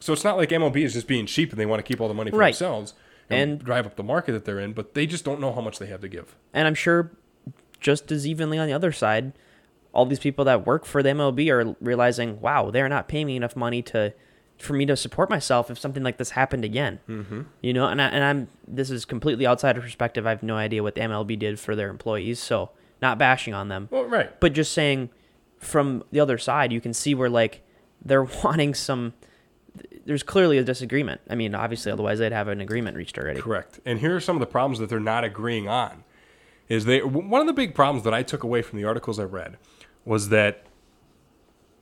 So 0.01 0.12
it's 0.12 0.25
not 0.25 0.37
like 0.37 0.51
MLB 0.51 0.85
is 0.85 0.92
just 0.92 1.07
being 1.07 1.25
cheap 1.25 1.51
and 1.51 1.59
they 1.59 1.64
want 1.64 1.79
to 1.79 1.83
keep 1.83 2.01
all 2.01 2.09
the 2.09 2.14
money 2.14 2.31
for 2.31 2.37
Right. 2.37 2.53
themselves 2.53 2.92
and, 3.31 3.53
And- 3.53 3.64
drive 3.64 3.87
up 3.87 3.96
the 3.96 4.03
market 4.03 4.33
that 4.33 4.44
they're 4.44 4.61
in, 4.61 4.75
but 4.75 4.92
they 4.92 5.07
just 5.07 5.25
don't 5.25 5.40
know 5.40 5.53
how 5.53 5.62
much 5.62 5.79
they 5.79 5.87
have 5.87 6.03
to 6.03 6.09
give. 6.09 6.37
And 6.53 6.68
I'm 6.68 6.75
sure 6.75 7.12
just 7.87 8.11
as 8.11 8.27
evenly 8.27 8.59
on 8.59 8.66
the 8.66 8.72
other 8.72 8.90
side, 8.90 9.33
all 9.92 10.05
these 10.07 10.18
people 10.18 10.44
that 10.44 10.66
work 10.66 10.85
for 10.85 11.05
the 11.05 11.11
MLB 11.11 11.49
are 11.53 11.77
realizing, 11.81 12.40
wow, 12.40 12.68
they're 12.72 12.88
not 12.88 13.07
paying 13.07 13.27
me 13.29 13.37
enough 13.37 13.55
money 13.55 13.81
to 13.81 14.12
for 14.59 14.72
me 14.72 14.85
to 14.87 14.96
support 14.96 15.31
myself 15.31 15.70
if 15.70 15.79
something 15.79 16.03
like 16.03 16.16
this 16.16 16.31
happened 16.31 16.64
again. 16.64 16.99
Mm-hmm. 17.09 17.42
You 17.61 17.72
know, 17.75 17.87
and 17.87 18.03
I, 18.03 18.07
and 18.09 18.25
I'm 18.25 18.49
this 18.66 18.90
is 18.90 19.05
completely 19.05 19.46
outside 19.46 19.77
of 19.77 19.85
perspective. 19.85 20.27
I 20.27 20.31
have 20.31 20.42
no 20.42 20.57
idea 20.57 20.83
what 20.83 20.96
the 20.96 21.03
MLB 21.03 21.38
did 21.38 21.61
for 21.61 21.77
their 21.77 21.88
employees, 21.88 22.40
so 22.40 22.70
not 23.01 23.18
bashing 23.18 23.55
on 23.55 23.68
them, 23.68 23.87
Well, 23.92 24.05
right. 24.07 24.40
but 24.40 24.53
just 24.53 24.72
saying 24.72 25.11
from 25.61 26.03
the 26.11 26.18
other 26.18 26.38
side, 26.38 26.72
you 26.72 26.81
can 26.81 26.92
see 26.92 27.14
where 27.14 27.31
like 27.31 27.62
they're 28.05 28.25
wanting 28.44 28.75
some. 28.75 29.12
There's 30.07 30.25
clearly 30.25 30.59
a 30.59 30.64
disagreement. 30.64 31.20
I 31.31 31.37
mean, 31.37 31.55
obviously, 31.55 31.92
otherwise 31.92 32.18
they'd 32.18 32.33
have 32.33 32.49
an 32.49 32.61
agreement 32.61 32.96
reached 32.96 33.16
already. 33.16 33.40
Correct. 33.40 33.79
And 33.85 34.01
here 34.01 34.16
are 34.16 34.20
some 34.20 34.35
of 34.35 34.40
the 34.40 34.46
problems 34.46 34.81
that 34.81 34.88
they're 34.88 34.99
not 34.99 35.22
agreeing 35.22 35.68
on. 35.68 36.03
Is 36.68 36.85
they 36.85 37.02
one 37.02 37.40
of 37.40 37.46
the 37.46 37.52
big 37.52 37.74
problems 37.74 38.05
that 38.05 38.14
I 38.14 38.22
took 38.22 38.42
away 38.42 38.62
from 38.62 38.79
the 38.79 38.85
articles 38.85 39.18
I 39.18 39.24
read 39.24 39.59
was 40.05 40.29
that 40.31 40.66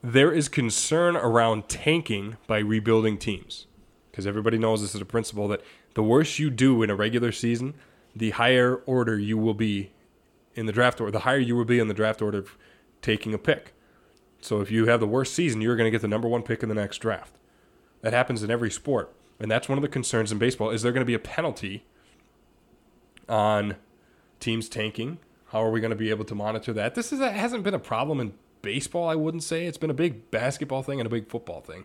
there 0.02 0.30
is 0.30 0.48
concern 0.48 1.16
around 1.16 1.68
tanking 1.68 2.36
by 2.46 2.58
rebuilding 2.58 3.16
teams. 3.16 3.66
Because 4.10 4.26
everybody 4.26 4.58
knows 4.58 4.80
this 4.80 4.94
is 4.94 5.00
a 5.00 5.06
principle 5.06 5.48
that 5.48 5.62
the 5.94 6.02
worse 6.02 6.38
you 6.38 6.50
do 6.50 6.82
in 6.82 6.90
a 6.90 6.94
regular 6.94 7.32
season, 7.32 7.74
the 8.14 8.30
higher 8.30 8.76
order 8.86 9.18
you 9.18 9.38
will 9.38 9.54
be 9.54 9.90
in 10.54 10.66
the 10.66 10.72
draft 10.72 11.00
order, 11.00 11.10
the 11.10 11.20
higher 11.20 11.38
you 11.38 11.56
will 11.56 11.64
be 11.64 11.78
in 11.78 11.88
the 11.88 11.94
draft 11.94 12.22
order 12.22 12.38
of 12.38 12.56
taking 13.02 13.34
a 13.34 13.38
pick. 13.38 13.72
So 14.40 14.60
if 14.60 14.70
you 14.70 14.86
have 14.86 15.00
the 15.00 15.06
worst 15.06 15.34
season, 15.34 15.60
you're 15.62 15.74
going 15.74 15.86
to 15.86 15.90
get 15.90 16.02
the 16.02 16.08
number 16.08 16.28
one 16.28 16.42
pick 16.42 16.62
in 16.62 16.68
the 16.68 16.74
next 16.74 16.98
draft. 16.98 17.34
That 18.02 18.12
happens 18.12 18.42
in 18.42 18.50
every 18.50 18.70
sport. 18.70 19.12
And 19.40 19.50
that's 19.50 19.68
one 19.68 19.78
of 19.78 19.82
the 19.82 19.88
concerns 19.88 20.30
in 20.30 20.38
baseball. 20.38 20.70
Is 20.70 20.82
there 20.82 20.92
going 20.92 21.00
to 21.00 21.06
be 21.06 21.14
a 21.14 21.18
penalty 21.18 21.84
on 23.28 23.76
teams 24.44 24.68
tanking? 24.68 25.18
How 25.46 25.62
are 25.62 25.70
we 25.70 25.80
going 25.80 25.90
to 25.90 25.96
be 25.96 26.10
able 26.10 26.24
to 26.26 26.34
monitor 26.34 26.72
that? 26.74 26.94
This 26.94 27.12
is 27.12 27.20
a, 27.20 27.30
hasn't 27.30 27.64
been 27.64 27.74
a 27.74 27.78
problem 27.78 28.20
in 28.20 28.34
baseball, 28.62 29.08
I 29.08 29.14
wouldn't 29.14 29.42
say. 29.42 29.66
It's 29.66 29.78
been 29.78 29.90
a 29.90 29.94
big 29.94 30.30
basketball 30.30 30.82
thing 30.82 31.00
and 31.00 31.06
a 31.06 31.10
big 31.10 31.28
football 31.28 31.60
thing. 31.60 31.84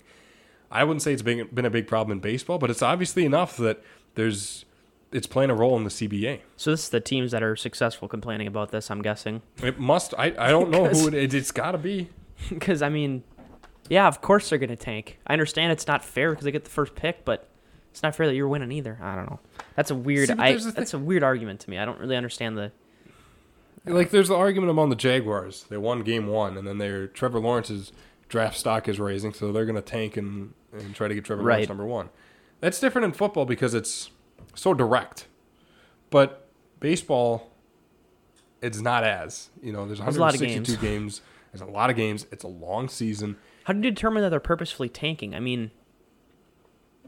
I 0.71 0.83
wouldn't 0.83 1.01
say 1.01 1.13
it's 1.13 1.21
been, 1.21 1.47
been 1.53 1.65
a 1.65 1.69
big 1.69 1.87
problem 1.87 2.17
in 2.17 2.19
baseball, 2.19 2.57
but 2.57 2.69
it's 2.69 2.81
obviously 2.81 3.25
enough 3.25 3.57
that 3.57 3.83
there's 4.15 4.65
it's 5.11 5.25
playing 5.25 5.49
a 5.49 5.55
role 5.55 5.75
in 5.75 5.83
the 5.83 5.89
CBA. 5.89 6.41
So 6.55 6.71
this 6.71 6.83
is 6.83 6.89
the 6.89 6.99
teams 6.99 7.31
that 7.31 7.41
are 7.41 7.55
successful 7.55 8.07
complaining 8.07 8.45
about 8.45 8.69
this. 8.69 8.91
I'm 8.91 9.01
guessing. 9.01 9.41
It 9.63 9.79
must. 9.79 10.13
I, 10.17 10.35
I 10.37 10.49
don't 10.51 10.69
know 10.69 10.85
who 10.85 11.07
it, 11.13 11.33
it's 11.33 11.51
got 11.51 11.71
to 11.71 11.79
be. 11.79 12.09
Because 12.49 12.83
I 12.83 12.89
mean, 12.89 13.23
yeah, 13.89 14.07
of 14.07 14.21
course 14.21 14.49
they're 14.49 14.59
gonna 14.59 14.75
tank. 14.75 15.17
I 15.25 15.33
understand 15.33 15.71
it's 15.71 15.87
not 15.87 16.03
fair 16.05 16.31
because 16.31 16.45
they 16.45 16.51
get 16.51 16.63
the 16.63 16.69
first 16.69 16.95
pick, 16.95 17.25
but 17.25 17.47
it's 17.91 18.03
not 18.03 18.15
fair 18.15 18.27
that 18.27 18.35
you're 18.35 18.47
winning 18.47 18.71
either. 18.71 18.97
I 19.01 19.15
don't 19.15 19.25
know. 19.29 19.39
That's 19.75 19.91
a 19.91 19.95
weird. 19.95 20.27
See, 20.29 20.33
but 20.35 20.43
I, 20.45 20.55
that's 20.57 20.93
a 20.93 20.99
weird 20.99 21.23
argument 21.23 21.59
to 21.61 21.69
me. 21.69 21.77
I 21.77 21.85
don't 21.85 21.99
really 21.99 22.15
understand 22.15 22.57
the. 22.57 22.71
Like 23.85 24.11
there's 24.11 24.27
the 24.27 24.35
argument 24.35 24.69
among 24.71 24.89
the 24.89 24.95
Jaguars. 24.95 25.65
They 25.69 25.77
won 25.77 26.01
game 26.03 26.27
one, 26.27 26.57
and 26.57 26.67
then 26.67 26.77
their 26.77 27.07
Trevor 27.07 27.39
Lawrence's 27.39 27.91
draft 28.27 28.57
stock 28.57 28.87
is 28.87 28.99
raising, 28.99 29.33
so 29.33 29.51
they're 29.51 29.65
going 29.65 29.75
to 29.75 29.81
tank 29.81 30.17
and, 30.17 30.53
and 30.73 30.93
try 30.93 31.07
to 31.07 31.15
get 31.15 31.25
Trevor 31.25 31.41
Lawrence 31.43 31.61
Right. 31.61 31.69
number 31.69 31.85
one. 31.85 32.09
That's 32.59 32.79
different 32.79 33.05
in 33.05 33.11
football 33.13 33.45
because 33.45 33.73
it's 33.73 34.11
so 34.53 34.73
direct. 34.73 35.27
But 36.09 36.47
baseball, 36.79 37.51
it's 38.61 38.81
not 38.81 39.03
as 39.03 39.49
you 39.63 39.71
know. 39.71 39.85
There's 39.85 39.99
There's 39.99 40.17
a 40.17 40.19
lot 40.19 40.35
of 40.35 40.41
162 40.41 40.81
games. 40.85 41.21
There's 41.51 41.61
a 41.61 41.65
lot 41.71 41.89
of 41.89 41.95
games. 41.95 42.27
It's 42.31 42.43
a 42.43 42.47
long 42.47 42.89
season. 42.89 43.37
How 43.63 43.73
do 43.73 43.79
you 43.79 43.91
determine 43.91 44.21
that 44.23 44.29
they're 44.29 44.39
purposefully 44.39 44.89
tanking? 44.89 45.33
I 45.33 45.39
mean, 45.39 45.71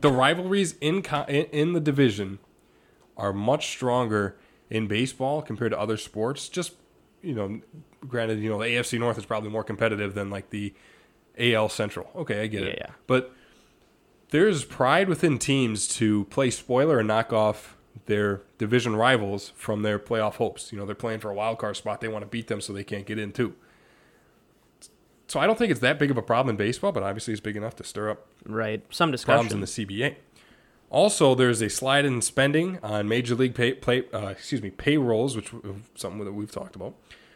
The 0.01 0.11
rivalries 0.11 0.75
in 0.81 1.01
co- 1.01 1.25
in, 1.25 1.73
the 1.73 1.79
division 1.79 2.39
are 3.17 3.33
much 3.33 3.67
stronger 3.67 4.35
in 4.69 4.87
baseball 4.87 5.41
compared 5.41 5.71
to 5.71 5.79
other 5.79 5.97
sports. 5.97 6.49
Just 6.49 6.73
you 7.21 7.35
know, 7.35 7.61
granted, 8.07 8.39
you 8.39 8.49
know 8.49 8.59
the 8.59 8.65
AFC 8.65 8.99
North 8.99 9.17
is 9.17 9.25
probably 9.25 9.49
more 9.49 9.63
competitive 9.63 10.13
than 10.13 10.29
like 10.29 10.49
the 10.49 10.73
AL 11.37 11.69
Central. 11.69 12.09
Okay, 12.15 12.41
I 12.41 12.47
get 12.47 12.63
it. 12.63 12.77
Yeah, 12.79 12.85
yeah. 12.87 12.93
But 13.07 13.33
there's 14.31 14.63
pride 14.63 15.07
within 15.07 15.37
teams 15.37 15.87
to 15.89 16.25
play 16.25 16.49
spoiler 16.49 16.99
and 16.99 17.07
knock 17.07 17.31
off 17.31 17.77
their 18.05 18.41
division 18.57 18.95
rivals 18.95 19.51
from 19.55 19.83
their 19.83 19.99
playoff 19.99 20.35
hopes. 20.35 20.71
You 20.71 20.79
know, 20.79 20.85
they're 20.85 20.95
playing 20.95 21.19
for 21.19 21.29
a 21.29 21.33
wild 21.33 21.59
card 21.59 21.77
spot. 21.77 22.01
They 22.01 22.07
want 22.07 22.23
to 22.23 22.27
beat 22.27 22.47
them 22.47 22.61
so 22.61 22.73
they 22.73 22.83
can't 22.83 23.05
get 23.05 23.19
in 23.19 23.31
too. 23.31 23.55
So 25.31 25.39
I 25.39 25.47
don't 25.47 25.57
think 25.57 25.71
it's 25.71 25.79
that 25.79 25.97
big 25.97 26.11
of 26.11 26.17
a 26.17 26.21
problem 26.21 26.49
in 26.49 26.57
baseball, 26.57 26.91
but 26.91 27.03
obviously 27.03 27.31
it's 27.31 27.39
big 27.39 27.55
enough 27.55 27.77
to 27.77 27.85
stir 27.85 28.09
up 28.09 28.27
Right. 28.45 28.83
Some 28.89 29.13
problems 29.13 29.53
in 29.53 29.61
the 29.61 29.65
CBA. 29.65 30.15
Also, 30.89 31.35
there's 31.35 31.61
a 31.61 31.69
slide 31.69 32.03
in 32.03 32.21
spending 32.21 32.79
on 32.83 33.07
major 33.07 33.33
league 33.33 33.55
pay, 33.55 33.71
play, 33.71 34.03
uh, 34.13 34.27
excuse 34.27 34.61
me, 34.61 34.71
payrolls, 34.71 35.37
which 35.37 35.53
is 35.53 35.75
something 35.95 36.25
that 36.25 36.33
we've 36.33 36.51
talked 36.51 36.75
about. 36.75 36.95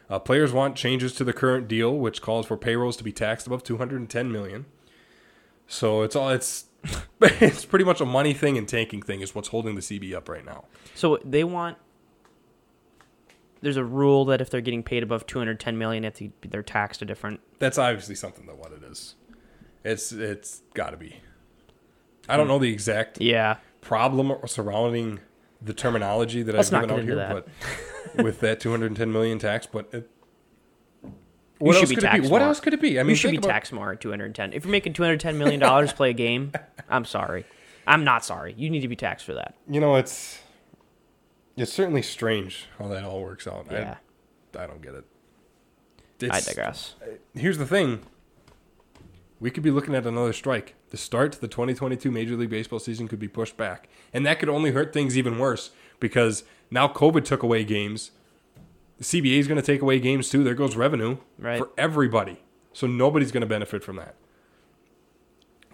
Uh, 0.09 0.19
players 0.19 0.51
want 0.51 0.75
changes 0.75 1.13
to 1.13 1.23
the 1.23 1.31
current 1.31 1.69
deal, 1.69 1.97
which 1.97 2.21
calls 2.21 2.45
for 2.47 2.57
payrolls 2.57 2.97
to 2.97 3.03
be 3.05 3.13
taxed 3.13 3.47
above 3.47 3.63
210 3.63 4.29
million. 4.29 4.65
So 5.65 6.01
it's 6.01 6.17
all 6.17 6.31
it's 6.31 6.65
it's 7.21 7.63
pretty 7.63 7.85
much 7.85 8.01
a 8.01 8.05
money 8.05 8.33
thing 8.33 8.57
and 8.57 8.67
tanking 8.67 9.03
thing 9.03 9.21
is 9.21 9.33
what's 9.33 9.47
holding 9.47 9.75
the 9.75 9.81
CB 9.81 10.13
up 10.13 10.27
right 10.27 10.43
now. 10.43 10.65
So 10.95 11.17
they 11.23 11.45
want. 11.45 11.77
There's 13.65 13.77
a 13.77 13.83
rule 13.83 14.25
that 14.25 14.41
if 14.41 14.51
they're 14.51 14.61
getting 14.61 14.83
paid 14.83 15.01
above 15.01 15.25
210 15.25 15.75
million, 15.75 16.03
if 16.05 16.21
they're 16.47 16.61
taxed 16.61 17.01
a 17.01 17.05
different. 17.05 17.39
That's 17.57 17.79
obviously 17.79 18.13
something 18.13 18.45
that 18.45 18.55
what 18.57 18.71
it 18.71 18.83
is. 18.83 19.15
It's 19.83 20.11
it's 20.11 20.61
got 20.75 20.91
to 20.91 20.97
be. 20.97 21.15
I 22.29 22.37
don't 22.37 22.47
know 22.47 22.59
the 22.59 22.71
exact 22.71 23.19
Yeah. 23.19 23.55
problem 23.81 24.31
surrounding 24.45 25.19
the 25.61 25.73
terminology 25.73 26.43
that 26.43 26.53
Let's 26.53 26.71
I've 26.71 26.81
given 26.87 26.95
out 26.99 27.03
here, 27.03 27.19
into 27.19 27.43
but 28.15 28.23
with 28.23 28.39
that 28.41 28.59
210 28.59 29.11
million 29.11 29.39
tax, 29.39 29.65
but 29.65 29.89
it, 29.91 30.09
what 31.57 31.75
else 31.75 31.89
could 31.89 31.91
it 31.93 31.95
be? 32.01 32.01
taxed 32.01 32.29
What 32.31 32.39
more. 32.39 32.47
else 32.47 32.59
could 32.59 32.73
it 32.75 32.81
be? 32.81 32.99
I 32.99 33.03
mean, 33.03 33.09
you 33.11 33.15
should 33.15 33.31
be 33.31 33.37
about- 33.37 33.49
taxed 33.49 33.73
more 33.73 33.93
at 33.93 33.99
210. 34.01 34.53
If 34.53 34.65
you're 34.65 34.71
making 34.71 34.93
210 34.93 35.37
million 35.39 35.59
dollars 35.59 35.91
play 35.91 36.11
a 36.11 36.13
game, 36.13 36.51
I'm 36.87 37.05
sorry. 37.17 37.45
I'm 37.87 38.03
not 38.03 38.23
sorry. 38.25 38.53
You 38.57 38.69
need 38.69 38.81
to 38.81 38.87
be 38.87 38.95
taxed 38.95 39.25
for 39.25 39.33
that. 39.33 39.55
You 39.67 39.79
know, 39.79 39.95
it's 39.95 40.39
it's 41.57 41.71
certainly 41.73 42.01
strange 42.01 42.67
how 42.79 42.87
that 42.87 43.03
all 43.03 43.21
works 43.21 43.47
out. 43.47 43.67
Yeah. 43.71 43.95
I, 44.57 44.63
I 44.63 44.67
don't 44.67 44.81
get 44.81 44.95
it. 44.95 45.05
I 46.31 46.39
digress. 46.39 46.95
Uh, 47.01 47.15
here's 47.33 47.57
the 47.57 47.65
thing. 47.65 47.99
We 49.39 49.51
could 49.51 49.63
be 49.63 49.71
looking 49.71 49.93
at 49.95 50.05
another 50.07 50.31
strike. 50.33 50.75
The 50.91 50.97
start 50.97 51.33
to 51.33 51.41
the 51.41 51.47
2022 51.49 52.09
Major 52.09 52.35
League 52.37 52.49
Baseball 52.49 52.79
season 52.79 53.07
could 53.09 53.19
be 53.19 53.27
pushed 53.27 53.57
back. 53.57 53.89
And 54.13 54.25
that 54.25 54.39
could 54.39 54.47
only 54.47 54.71
hurt 54.71 54.93
things 54.93 55.17
even 55.17 55.37
worse 55.37 55.71
because 55.99 56.43
now 56.71 56.87
COVID 56.87 57.25
took 57.25 57.43
away 57.43 57.65
games. 57.65 58.11
The 58.97 59.03
CBA 59.03 59.39
is 59.39 59.47
going 59.47 59.59
to 59.59 59.65
take 59.65 59.81
away 59.81 59.99
games 59.99 60.29
too. 60.29 60.41
There 60.43 60.53
goes 60.55 60.77
revenue 60.77 61.17
Right. 61.37 61.57
for 61.57 61.69
everybody. 61.77 62.41
So 62.71 62.87
nobody's 62.87 63.33
going 63.33 63.41
to 63.41 63.47
benefit 63.47 63.83
from 63.83 63.97
that. 63.97 64.15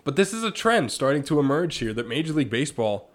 But 0.04 0.16
this 0.16 0.34
is 0.34 0.44
a 0.44 0.50
trend 0.52 0.92
starting 0.92 1.22
to 1.26 1.40
emerge 1.40 1.78
here 1.78 1.94
that 1.94 2.08
Major 2.08 2.34
League 2.34 2.50
Baseball 2.50 3.11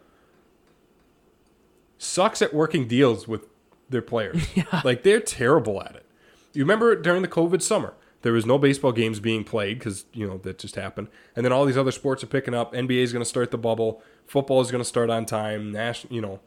sucks 1.98 2.42
at 2.42 2.54
working 2.54 2.86
deals 2.86 3.26
with 3.26 3.46
their 3.88 4.02
players. 4.02 4.46
Like 4.84 5.02
they're 5.02 5.20
terrible 5.20 5.82
at 5.82 5.96
it. 5.96 6.06
You 6.52 6.62
remember 6.62 6.94
during 6.96 7.22
the 7.22 7.28
COVID 7.28 7.62
summer, 7.62 7.94
there 8.22 8.32
was 8.32 8.46
no 8.46 8.58
baseball 8.58 8.92
games 8.92 9.20
being 9.20 9.44
played 9.44 9.78
because 9.78 10.06
you 10.12 10.26
know 10.26 10.38
that 10.38 10.58
just 10.58 10.74
happened, 10.74 11.08
and 11.34 11.44
then 11.44 11.52
all 11.52 11.64
these 11.64 11.76
other 11.76 11.92
sports 11.92 12.24
are 12.24 12.28
picking 12.28 12.54
up. 12.54 12.72
NBA 12.72 13.02
is 13.02 13.12
going 13.12 13.22
to 13.22 13.28
start 13.28 13.50
the 13.50 13.58
bubble. 13.58 14.02
Football 14.26 14.60
is 14.60 14.70
going 14.70 14.80
to 14.80 14.88
start 14.88 15.10
on 15.10 15.26
time. 15.26 15.70
National, 15.70 16.14
you 16.14 16.20
know, 16.20 16.40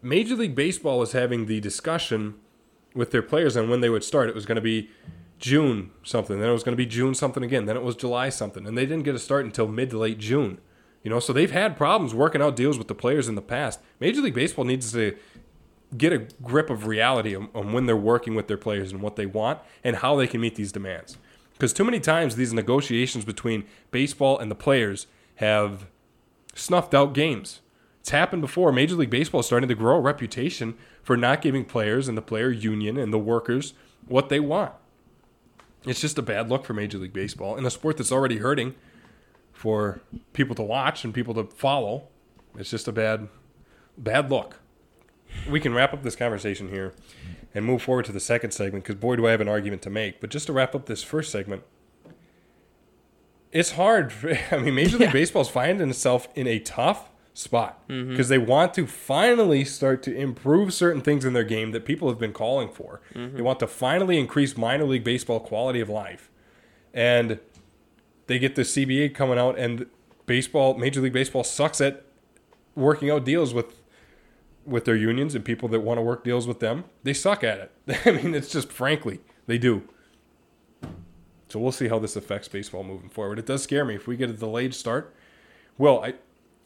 Major 0.00 0.34
League 0.34 0.54
Baseball 0.54 1.02
is 1.02 1.12
having 1.12 1.46
the 1.46 1.60
discussion 1.60 2.34
with 2.94 3.10
their 3.10 3.22
players 3.22 3.56
on 3.56 3.68
when 3.68 3.80
they 3.80 3.90
would 3.90 4.04
start. 4.04 4.28
It 4.28 4.34
was 4.34 4.46
going 4.46 4.56
to 4.56 4.62
be 4.62 4.90
June 5.38 5.90
something, 6.02 6.38
then 6.38 6.48
it 6.48 6.52
was 6.52 6.62
going 6.62 6.72
to 6.72 6.82
be 6.82 6.86
June 6.86 7.14
something 7.14 7.42
again, 7.42 7.66
then 7.66 7.76
it 7.76 7.82
was 7.82 7.96
July 7.96 8.28
something, 8.28 8.66
and 8.66 8.78
they 8.78 8.86
didn't 8.86 9.04
get 9.04 9.14
a 9.14 9.18
start 9.18 9.44
until 9.44 9.66
mid 9.66 9.90
to 9.90 9.98
late 9.98 10.18
June. 10.18 10.60
You 11.02 11.10
know, 11.10 11.20
so 11.20 11.32
they've 11.32 11.50
had 11.50 11.76
problems 11.76 12.14
working 12.14 12.40
out 12.40 12.54
deals 12.54 12.78
with 12.78 12.88
the 12.88 12.94
players 12.94 13.28
in 13.28 13.34
the 13.34 13.42
past. 13.42 13.80
Major 13.98 14.20
League 14.20 14.34
Baseball 14.34 14.64
needs 14.64 14.92
to 14.92 15.16
get 15.96 16.12
a 16.12 16.26
grip 16.42 16.70
of 16.70 16.86
reality 16.86 17.34
on, 17.34 17.48
on 17.54 17.72
when 17.72 17.86
they're 17.86 17.96
working 17.96 18.34
with 18.34 18.48
their 18.48 18.56
players 18.56 18.92
and 18.92 19.02
what 19.02 19.16
they 19.16 19.26
want 19.26 19.58
and 19.82 19.96
how 19.96 20.16
they 20.16 20.26
can 20.26 20.40
meet 20.40 20.54
these 20.54 20.72
demands. 20.72 21.18
Because 21.54 21.72
too 21.72 21.84
many 21.84 22.00
times 22.00 22.36
these 22.36 22.52
negotiations 22.52 23.24
between 23.24 23.64
baseball 23.90 24.38
and 24.38 24.50
the 24.50 24.54
players 24.54 25.06
have 25.36 25.86
snuffed 26.54 26.94
out 26.94 27.14
games. 27.14 27.60
It's 28.00 28.10
happened 28.10 28.42
before. 28.42 28.72
Major 28.72 28.96
League 28.96 29.10
Baseball 29.10 29.40
is 29.40 29.46
starting 29.46 29.68
to 29.68 29.74
grow 29.74 29.96
a 29.96 30.00
reputation 30.00 30.74
for 31.02 31.16
not 31.16 31.40
giving 31.40 31.64
players 31.64 32.08
and 32.08 32.18
the 32.18 32.22
player 32.22 32.50
union 32.50 32.96
and 32.96 33.12
the 33.12 33.18
workers 33.18 33.74
what 34.08 34.28
they 34.28 34.40
want. 34.40 34.72
It's 35.84 36.00
just 36.00 36.18
a 36.18 36.22
bad 36.22 36.48
look 36.48 36.64
for 36.64 36.74
Major 36.74 36.98
League 36.98 37.12
Baseball 37.12 37.56
in 37.56 37.66
a 37.66 37.70
sport 37.70 37.96
that's 37.96 38.12
already 38.12 38.38
hurting 38.38 38.74
for 39.62 40.00
people 40.32 40.56
to 40.56 40.62
watch 40.62 41.04
and 41.04 41.14
people 41.14 41.32
to 41.34 41.44
follow. 41.44 42.08
It's 42.58 42.68
just 42.70 42.88
a 42.88 42.92
bad, 42.92 43.28
bad 43.96 44.28
look. 44.28 44.58
We 45.48 45.60
can 45.60 45.72
wrap 45.72 45.94
up 45.94 46.02
this 46.02 46.16
conversation 46.16 46.68
here 46.68 46.92
and 47.54 47.64
move 47.64 47.80
forward 47.80 48.06
to 48.06 48.12
the 48.12 48.18
second 48.18 48.50
segment 48.50 48.82
because 48.82 48.96
boy, 48.96 49.14
do 49.14 49.24
I 49.28 49.30
have 49.30 49.40
an 49.40 49.46
argument 49.48 49.80
to 49.82 49.90
make. 49.90 50.20
But 50.20 50.30
just 50.30 50.46
to 50.46 50.52
wrap 50.52 50.74
up 50.74 50.86
this 50.86 51.04
first 51.04 51.30
segment, 51.30 51.62
it's 53.52 53.72
hard. 53.72 54.12
I 54.50 54.58
mean, 54.58 54.74
Major 54.74 54.96
League 54.98 55.08
Yeah. 55.08 55.12
Baseball's 55.12 55.48
finding 55.48 55.88
itself 55.90 56.26
in 56.34 56.48
a 56.48 56.58
tough 56.58 57.08
spot 57.32 57.86
because 57.86 58.26
Mm-hmm. 58.26 58.28
they 58.28 58.38
want 58.38 58.74
to 58.74 58.86
finally 58.88 59.64
start 59.64 60.02
to 60.02 60.14
improve 60.14 60.74
certain 60.74 61.02
things 61.02 61.24
in 61.24 61.34
their 61.34 61.44
game 61.44 61.70
that 61.70 61.84
people 61.84 62.08
have 62.08 62.18
been 62.18 62.32
calling 62.32 62.68
for. 62.68 63.00
Mm-hmm. 63.14 63.36
They 63.36 63.42
want 63.42 63.60
to 63.60 63.68
finally 63.68 64.18
increase 64.18 64.56
minor 64.56 64.84
league 64.86 65.04
baseball 65.04 65.38
quality 65.38 65.78
of 65.80 65.88
life, 65.88 66.30
and 66.92 67.38
they 68.32 68.38
get 68.38 68.54
the 68.54 68.62
CBA 68.62 69.14
coming 69.14 69.38
out, 69.38 69.58
and 69.58 69.84
baseball, 70.24 70.72
Major 70.78 71.02
League 71.02 71.12
Baseball, 71.12 71.44
sucks 71.44 71.82
at 71.82 72.06
working 72.74 73.10
out 73.10 73.24
deals 73.26 73.52
with 73.52 73.78
with 74.64 74.86
their 74.86 74.96
unions 74.96 75.34
and 75.34 75.44
people 75.44 75.68
that 75.68 75.80
want 75.80 75.98
to 75.98 76.02
work 76.02 76.24
deals 76.24 76.46
with 76.46 76.60
them. 76.60 76.84
They 77.02 77.12
suck 77.12 77.44
at 77.44 77.58
it. 77.86 77.98
I 78.06 78.12
mean, 78.12 78.34
it's 78.34 78.48
just 78.50 78.72
frankly 78.72 79.20
they 79.46 79.58
do. 79.58 79.82
So 81.50 81.58
we'll 81.58 81.72
see 81.72 81.88
how 81.88 81.98
this 81.98 82.16
affects 82.16 82.48
baseball 82.48 82.82
moving 82.84 83.10
forward. 83.10 83.38
It 83.38 83.44
does 83.44 83.62
scare 83.62 83.84
me 83.84 83.96
if 83.96 84.06
we 84.06 84.16
get 84.16 84.30
a 84.30 84.32
delayed 84.32 84.74
start. 84.74 85.14
Well, 85.76 86.00
I 86.02 86.14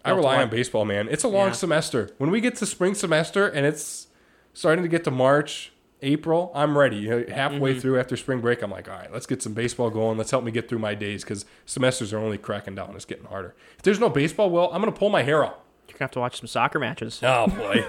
I 0.05 0.11
You'll 0.11 0.19
have 0.19 0.23
to 0.23 0.29
rely 0.29 0.43
on 0.43 0.51
baseball, 0.51 0.85
man. 0.85 1.09
It's 1.11 1.25
a 1.25 1.29
long 1.29 1.49
Yeah. 1.49 1.53
semester. 1.55 2.11
When 2.19 2.31
we 2.31 2.41
get 2.41 2.55
to 2.57 2.67
spring 2.67 2.95
semester 2.95 3.49
and 3.49 3.67
it's 3.67 4.07
starting 4.53 4.83
to 4.85 4.89
get 4.89 5.03
to 5.05 5.11
March, 5.11 5.73
April, 6.03 6.53
I'm 6.55 6.77
ready. 6.77 6.97
You 6.97 7.11
know, 7.11 7.25
halfway 7.35 7.73
Mm-hmm. 7.73 7.81
through 7.81 7.99
after 8.01 8.17
spring 8.17 8.41
break, 8.41 8.63
I'm 8.63 8.71
like, 8.71 8.89
all 8.89 8.97
right, 8.97 9.13
let's 9.13 9.27
get 9.27 9.43
some 9.43 9.55
baseball 9.55 9.91
going. 9.91 10.19
Let's 10.19 10.31
help 10.31 10.45
me 10.45 10.51
get 10.53 10.69
through 10.69 10.79
my 10.81 10.95
days 10.95 11.25
because 11.25 11.45
semesters 11.65 12.13
are 12.13 12.19
only 12.19 12.39
cracking 12.39 12.75
down. 12.75 12.95
It's 12.95 13.05
getting 13.05 13.25
harder. 13.27 13.55
If 13.77 13.83
there's 13.83 13.99
no 14.01 14.09
baseball, 14.11 14.51
well, 14.51 14.71
I'm 14.73 14.81
gonna 14.83 14.93
pull 14.93 15.09
my 15.11 15.23
hair 15.23 15.45
out. 15.45 15.61
You're 15.89 15.95
gonna 15.99 16.05
have 16.07 16.11
to 16.13 16.21
watch 16.21 16.39
some 16.39 16.47
soccer 16.49 16.79
matches. 16.79 17.21
Oh 17.23 17.47
boy. 17.47 17.85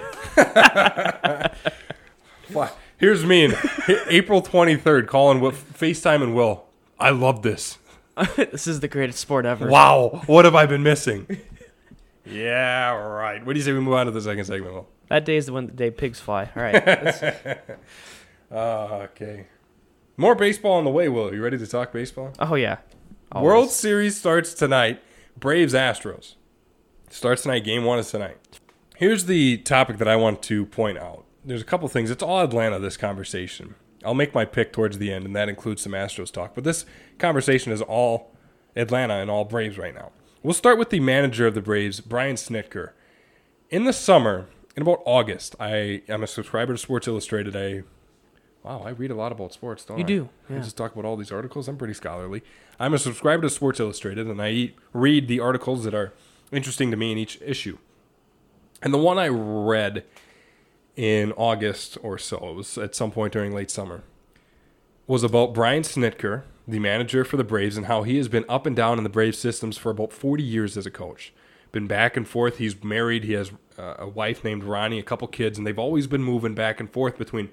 Here's 2.98 3.24
me 3.24 3.44
in 3.44 3.54
April 4.08 4.42
23rd 4.42 5.06
calling 5.06 5.40
with 5.40 5.78
FaceTime 5.78 6.22
and 6.22 6.34
Will. 6.34 6.64
I 6.98 7.10
love 7.10 7.42
this. 7.42 7.78
this 8.36 8.66
is 8.66 8.80
the 8.80 8.88
greatest 8.88 9.20
sport 9.20 9.46
ever. 9.46 9.68
Wow. 9.68 10.22
What 10.26 10.44
have 10.46 10.54
I 10.56 10.66
been 10.66 10.82
missing? 10.82 11.26
yeah, 12.24 12.90
right. 12.94 13.44
What 13.46 13.52
do 13.52 13.58
you 13.58 13.64
say 13.64 13.72
we 13.72 13.80
move 13.80 13.94
on 13.94 14.06
to 14.06 14.12
the 14.12 14.20
second 14.20 14.44
segment, 14.46 14.74
Will? 14.74 14.88
That 15.08 15.24
day 15.24 15.36
is 15.36 15.46
the 15.46 15.52
one 15.52 15.66
the 15.66 15.72
day 15.72 15.90
pigs 15.90 16.20
fly. 16.20 16.50
All 16.54 16.62
right. 16.62 17.58
Uh, 18.50 18.54
okay. 19.12 19.46
More 20.16 20.34
baseball 20.34 20.72
on 20.72 20.84
the 20.84 20.90
way, 20.90 21.08
Will. 21.08 21.32
You 21.34 21.42
ready 21.42 21.58
to 21.58 21.66
talk 21.66 21.92
baseball? 21.92 22.32
oh 22.40 22.54
yeah. 22.54 22.78
Always. 23.30 23.46
World 23.46 23.70
Series 23.70 24.16
starts 24.16 24.54
tonight. 24.54 25.02
Braves 25.38 25.74
Astros. 25.74 26.34
Starts 27.10 27.42
tonight. 27.42 27.64
Game 27.64 27.84
one 27.84 27.98
is 27.98 28.10
tonight. 28.10 28.38
Here's 28.96 29.26
the 29.26 29.58
topic 29.58 29.98
that 29.98 30.08
I 30.08 30.16
want 30.16 30.42
to 30.44 30.66
point 30.66 30.98
out. 30.98 31.24
There's 31.44 31.62
a 31.62 31.64
couple 31.64 31.86
things. 31.88 32.10
It's 32.10 32.22
all 32.22 32.42
Atlanta, 32.42 32.78
this 32.78 32.96
conversation. 32.96 33.74
I'll 34.04 34.14
make 34.14 34.34
my 34.34 34.44
pick 34.44 34.72
towards 34.72 34.98
the 34.98 35.12
end, 35.12 35.24
and 35.24 35.36
that 35.36 35.48
includes 35.48 35.82
some 35.82 35.92
Astros 35.92 36.32
talk. 36.32 36.54
But 36.54 36.64
this 36.64 36.84
conversation 37.18 37.72
is 37.72 37.82
all 37.82 38.32
Atlanta 38.76 39.14
and 39.14 39.30
all 39.30 39.44
Braves 39.44 39.78
right 39.78 39.94
now. 39.94 40.10
We'll 40.42 40.54
start 40.54 40.78
with 40.78 40.90
the 40.90 41.00
manager 41.00 41.46
of 41.46 41.54
the 41.54 41.62
Braves, 41.62 42.00
Brian 42.00 42.36
Snitker. 42.36 42.90
In 43.70 43.84
the 43.84 43.92
summer, 43.92 44.46
in 44.78 44.82
about 44.82 45.02
August, 45.04 45.56
I 45.58 46.02
am 46.08 46.22
a 46.22 46.26
subscriber 46.28 46.72
to 46.72 46.78
Sports 46.78 47.08
Illustrated. 47.08 47.56
I 47.56 47.82
Wow, 48.62 48.82
I 48.84 48.90
read 48.90 49.10
a 49.10 49.14
lot 49.14 49.32
about 49.32 49.52
sports, 49.52 49.84
don't 49.84 49.98
You 49.98 50.04
I? 50.04 50.06
do, 50.06 50.28
I 50.48 50.58
just 50.58 50.76
talk 50.76 50.92
about 50.92 51.04
all 51.04 51.16
these 51.16 51.32
articles. 51.32 51.66
I'm 51.66 51.76
pretty 51.76 51.94
scholarly. 51.94 52.42
I'm 52.78 52.94
a 52.94 52.98
subscriber 52.98 53.42
to 53.42 53.50
Sports 53.50 53.80
Illustrated, 53.80 54.28
and 54.28 54.40
I 54.40 54.50
eat, 54.50 54.76
read 54.92 55.26
the 55.26 55.40
articles 55.40 55.82
that 55.82 55.94
are 55.94 56.12
interesting 56.52 56.92
to 56.92 56.96
me 56.96 57.10
in 57.10 57.18
each 57.18 57.40
issue. 57.42 57.78
And 58.80 58.94
the 58.94 58.98
one 58.98 59.18
I 59.18 59.26
read 59.28 60.04
in 60.94 61.32
August 61.32 61.98
or 62.00 62.16
so, 62.16 62.36
it 62.50 62.54
was 62.54 62.78
at 62.78 62.94
some 62.94 63.10
point 63.10 63.32
during 63.32 63.52
late 63.52 63.72
summer, 63.72 64.04
was 65.08 65.24
about 65.24 65.54
Brian 65.54 65.82
Snitker, 65.82 66.42
the 66.68 66.78
manager 66.78 67.24
for 67.24 67.36
the 67.36 67.44
Braves, 67.44 67.76
and 67.76 67.86
how 67.86 68.04
he 68.04 68.16
has 68.16 68.28
been 68.28 68.44
up 68.48 68.64
and 68.64 68.76
down 68.76 68.98
in 68.98 69.02
the 69.02 69.10
Braves 69.10 69.38
systems 69.38 69.76
for 69.76 69.90
about 69.90 70.12
40 70.12 70.42
years 70.44 70.76
as 70.76 70.86
a 70.86 70.90
coach. 70.90 71.32
Been 71.72 71.86
back 71.86 72.16
and 72.16 72.26
forth. 72.26 72.58
He's 72.58 72.82
married. 72.82 73.24
He 73.24 73.34
has 73.34 73.52
uh, 73.78 73.94
a 73.98 74.08
wife 74.08 74.42
named 74.42 74.64
Ronnie, 74.64 74.98
a 74.98 75.02
couple 75.02 75.28
kids, 75.28 75.58
and 75.58 75.66
they've 75.66 75.78
always 75.78 76.06
been 76.06 76.24
moving 76.24 76.54
back 76.54 76.80
and 76.80 76.90
forth 76.90 77.18
between 77.18 77.50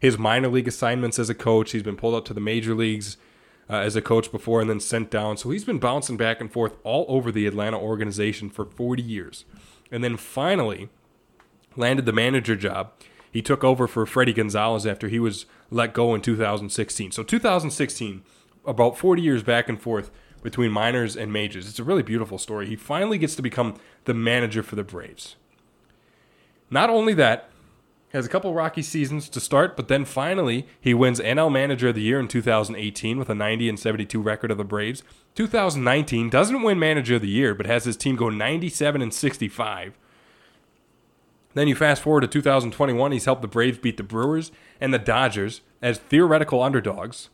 his 0.00 0.18
minor 0.18 0.48
league 0.48 0.68
assignments 0.68 1.18
as 1.18 1.30
a 1.30 1.34
coach. 1.34 1.72
He's 1.72 1.82
been 1.82 1.96
pulled 1.96 2.14
up 2.14 2.24
to 2.26 2.34
the 2.34 2.40
major 2.40 2.74
leagues 2.74 3.16
uh, 3.68 3.76
as 3.76 3.96
a 3.96 4.02
coach 4.02 4.30
before 4.30 4.60
and 4.60 4.68
then 4.68 4.80
sent 4.80 5.10
down. 5.10 5.36
So 5.36 5.50
he's 5.50 5.64
been 5.64 5.78
bouncing 5.78 6.16
back 6.16 6.40
and 6.40 6.52
forth 6.52 6.76
all 6.84 7.04
over 7.08 7.30
the 7.30 7.46
Atlanta 7.46 7.78
organization 7.78 8.50
for 8.50 8.64
40 8.64 9.02
years. 9.02 9.44
And 9.90 10.02
then 10.02 10.16
finally 10.16 10.88
landed 11.76 12.06
the 12.06 12.12
manager 12.12 12.56
job. 12.56 12.92
He 13.30 13.42
took 13.42 13.64
over 13.64 13.86
for 13.86 14.04
Fredi 14.04 14.34
Gonzalez 14.34 14.86
after 14.86 15.08
he 15.08 15.18
was 15.18 15.46
let 15.70 15.94
go 15.94 16.14
in 16.14 16.20
2016. 16.20 17.12
So 17.12 17.22
2016, 17.22 18.22
about 18.66 18.98
40 18.98 19.22
years 19.22 19.42
back 19.42 19.68
and 19.68 19.80
forth 19.80 20.10
between 20.42 20.70
minors 20.72 21.16
and 21.16 21.32
majors. 21.32 21.68
It's 21.68 21.78
a 21.78 21.84
really 21.84 22.02
beautiful 22.02 22.38
story. 22.38 22.66
He 22.66 22.76
finally 22.76 23.18
gets 23.18 23.34
to 23.36 23.42
become 23.42 23.76
the 24.04 24.14
manager 24.14 24.62
for 24.62 24.76
the 24.76 24.84
Braves. 24.84 25.36
Not 26.70 26.90
only 26.90 27.14
that, 27.14 27.48
has 28.12 28.26
a 28.26 28.28
couple 28.28 28.52
rocky 28.52 28.82
seasons 28.82 29.28
to 29.30 29.40
start, 29.40 29.76
but 29.76 29.88
then 29.88 30.04
finally 30.04 30.66
he 30.80 30.92
wins 30.92 31.18
NL 31.20 31.50
Manager 31.50 31.88
of 31.88 31.94
the 31.94 32.02
Year 32.02 32.20
in 32.20 32.28
2018 32.28 33.18
with 33.18 33.30
a 33.30 33.34
90 33.34 33.68
and 33.70 33.80
72 33.80 34.20
record 34.20 34.50
of 34.50 34.58
the 34.58 34.64
Braves. 34.64 35.02
2019 35.34 36.28
doesn't 36.28 36.62
win 36.62 36.78
Manager 36.78 37.16
of 37.16 37.22
the 37.22 37.28
Year, 37.28 37.54
but 37.54 37.66
has 37.66 37.84
his 37.84 37.96
team 37.96 38.16
go 38.16 38.28
97 38.28 39.00
and 39.00 39.14
65. 39.14 39.98
Then 41.54 41.68
you 41.68 41.74
fast 41.74 42.02
forward 42.02 42.22
to 42.22 42.26
2021, 42.26 43.12
he's 43.12 43.24
helped 43.24 43.42
the 43.42 43.48
Braves 43.48 43.78
beat 43.78 43.96
the 43.96 44.02
Brewers 44.02 44.52
and 44.80 44.92
the 44.92 44.98
Dodgers 44.98 45.62
as 45.80 45.98
theoretical 45.98 46.62
underdogs. 46.62 47.30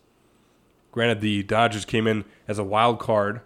Granted, 0.93 1.21
the 1.21 1.43
Dodgers 1.43 1.85
came 1.85 2.07
in 2.07 2.25
as 2.47 2.59
a 2.59 2.65
wild 2.65 2.99
card 2.99 3.41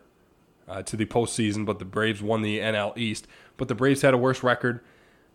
uh, 0.68 0.82
to 0.82 0.96
the 0.96 1.06
postseason, 1.06 1.66
but 1.66 1.78
the 1.78 1.84
Braves 1.84 2.22
won 2.22 2.42
the 2.42 2.58
NL 2.58 2.96
East. 2.96 3.26
But 3.56 3.68
the 3.68 3.74
Braves 3.74 4.02
had 4.02 4.14
a 4.14 4.18
worse 4.18 4.42
record. 4.42 4.80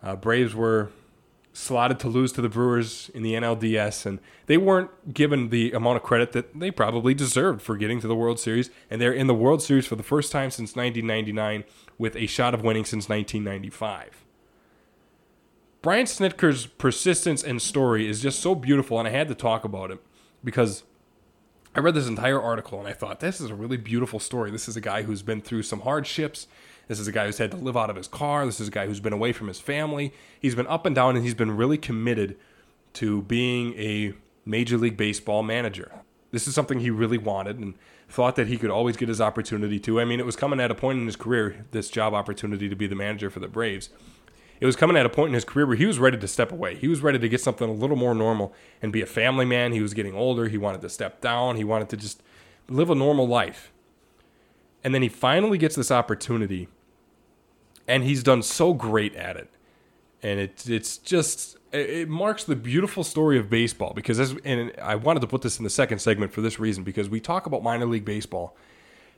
Uh, 0.02 0.16
Braves 0.16 0.56
were 0.56 0.90
slotted 1.54 2.00
to 2.00 2.08
lose 2.08 2.32
to 2.34 2.42
the 2.42 2.50
Brewers 2.50 3.10
in 3.14 3.24
the 3.24 3.34
NLDS, 3.34 4.06
and 4.06 4.20
they 4.46 4.58
weren't 4.58 5.14
given 5.14 5.50
the 5.50 5.72
amount 5.72 5.98
of 5.98 6.04
credit 6.04 6.32
that 6.34 6.58
they 6.58 6.70
probably 6.70 7.14
deserved 7.14 7.62
for 7.62 7.76
getting 7.76 8.00
to 8.00 8.08
the 8.08 8.16
World 8.16 8.40
Series. 8.40 8.70
And 8.90 9.02
they're 9.02 9.14
in 9.14 9.28
the 9.28 9.34
World 9.34 9.62
Series 9.62 9.88
for 9.88 9.96
the 9.96 10.04
first 10.04 10.32
time 10.32 10.52
since 10.52 10.76
1999 10.76 11.64
with 11.98 12.16
a 12.16 12.28
shot 12.28 12.54
of 12.54 12.64
winning 12.64 12.86
since 12.86 13.10
1995. 13.10 14.24
Brian 15.82 16.06
Snitker's 16.06 16.68
persistence 16.68 17.44
and 17.44 17.62
story 17.62 18.08
is 18.08 18.22
just 18.22 18.40
so 18.40 18.54
beautiful, 18.54 19.00
and 19.00 19.08
I 19.08 19.12
had 19.12 19.28
to 19.28 19.36
talk 19.36 19.64
about 19.64 19.90
it 19.90 20.00
because 20.44 20.84
I 21.78 21.80
read 21.80 21.94
this 21.94 22.08
entire 22.08 22.42
article 22.42 22.80
and 22.80 22.88
I 22.88 22.94
thought, 22.94 23.20
this 23.20 23.40
is 23.40 23.52
a 23.52 23.56
really 23.56 23.78
beautiful 23.78 24.20
story. 24.20 24.50
This 24.50 24.68
is 24.68 24.76
a 24.76 24.82
guy 24.82 25.04
who's 25.04 25.22
been 25.22 25.42
through 25.42 25.62
some 25.62 25.82
hardships. 25.82 26.48
This 26.88 27.00
is 27.00 27.08
a 27.08 27.12
guy 27.12 27.28
who's 27.28 27.38
had 27.38 27.52
to 27.52 27.58
live 27.58 27.78
out 27.78 27.92
of 27.92 27.96
his 27.96 28.08
car. 28.08 28.48
This 28.48 28.60
is 28.60 28.70
a 28.70 28.72
guy 28.72 28.88
who's 28.88 29.00
been 29.00 29.14
away 29.14 29.32
from 29.32 29.48
his 29.48 29.60
family. 29.60 30.12
He's 30.40 30.56
been 30.56 30.66
up 30.66 30.88
and 30.88 30.96
down 30.96 31.16
and 31.16 31.24
he's 31.24 31.36
been 31.36 31.56
really 31.56 31.78
committed 31.78 32.36
to 32.94 33.22
being 33.22 33.76
a 33.76 34.14
Major 34.44 34.76
League 34.76 34.98
Baseball 34.98 35.44
manager. 35.44 35.92
This 36.32 36.48
is 36.48 36.56
something 36.56 36.80
he 36.80 36.90
really 36.90 37.20
wanted 37.20 37.60
and 37.60 37.76
thought 38.10 38.38
that 38.38 38.48
he 38.48 38.58
could 38.58 38.72
always 38.72 38.98
get 38.98 39.08
his 39.08 39.22
opportunity 39.22 39.80
to. 39.82 40.02
I 40.02 40.06
mean, 40.06 40.20
it 40.20 40.26
was 40.26 40.36
coming 40.36 40.60
at 40.60 40.72
a 40.72 40.76
point 40.76 40.98
in 40.98 41.06
his 41.06 41.16
career, 41.16 41.68
this 41.72 41.92
job 41.92 42.16
opportunity 42.16 42.70
to 42.70 42.76
be 42.76 42.88
the 42.88 42.96
manager 42.96 43.30
for 43.30 43.40
the 43.40 43.48
Braves. 43.48 43.92
It 44.60 44.66
was 44.66 44.76
coming 44.76 44.98
at 44.98 45.06
a 45.06 45.10
point 45.10 45.30
in 45.30 45.34
his 45.36 45.46
career 45.46 45.68
where 45.68 45.76
he 45.76 45.86
was 45.86 46.00
ready 46.00 46.18
to 46.18 46.28
step 46.28 46.52
away. 46.52 46.76
He 46.76 46.88
was 46.88 47.02
ready 47.02 47.20
to 47.20 47.30
get 47.30 47.42
something 47.42 47.70
a 47.70 47.74
little 47.74 47.96
more 47.96 48.16
normal 48.16 48.54
and 48.82 48.92
be 48.92 49.02
a 49.02 49.06
family 49.06 49.46
man. 49.46 49.72
He 49.72 49.82
was 49.82 49.94
getting 49.94 50.16
older. 50.16 50.48
He 50.48 50.58
wanted 50.58 50.82
to 50.82 50.90
step 50.90 51.22
down. 51.22 51.58
He 51.58 51.64
wanted 51.64 51.90
to 51.90 51.98
just 51.98 52.24
live 52.68 52.90
a 52.90 52.96
normal 52.96 53.28
life. 53.28 53.72
And 54.84 54.96
then 54.96 55.02
he 55.02 55.10
finally 55.10 55.58
gets 55.58 55.76
this 55.76 55.92
opportunity 55.92 56.70
and 57.88 58.04
he's 58.04 58.24
done 58.24 58.44
so 58.44 58.74
great 58.74 59.16
at 59.16 59.38
it. 59.38 59.50
And 60.22 60.40
it, 60.40 60.68
it's 60.68 60.98
just 60.98 61.58
it 61.72 62.10
marks 62.10 62.44
the 62.44 62.56
beautiful 62.56 63.04
story 63.04 63.38
of 63.38 63.50
baseball 63.50 63.94
because 63.94 64.20
as 64.20 64.36
and 64.44 64.72
I 64.82 64.96
wanted 64.96 65.20
to 65.20 65.28
put 65.28 65.42
this 65.42 65.58
in 65.58 65.64
the 65.64 65.70
second 65.70 66.00
segment 66.00 66.34
for 66.34 66.42
this 66.42 66.60
reason 66.60 66.84
because 66.84 67.10
we 67.10 67.20
talk 67.20 67.46
about 67.46 67.62
minor 67.62 67.86
league 67.86 68.06
baseball 68.06 68.56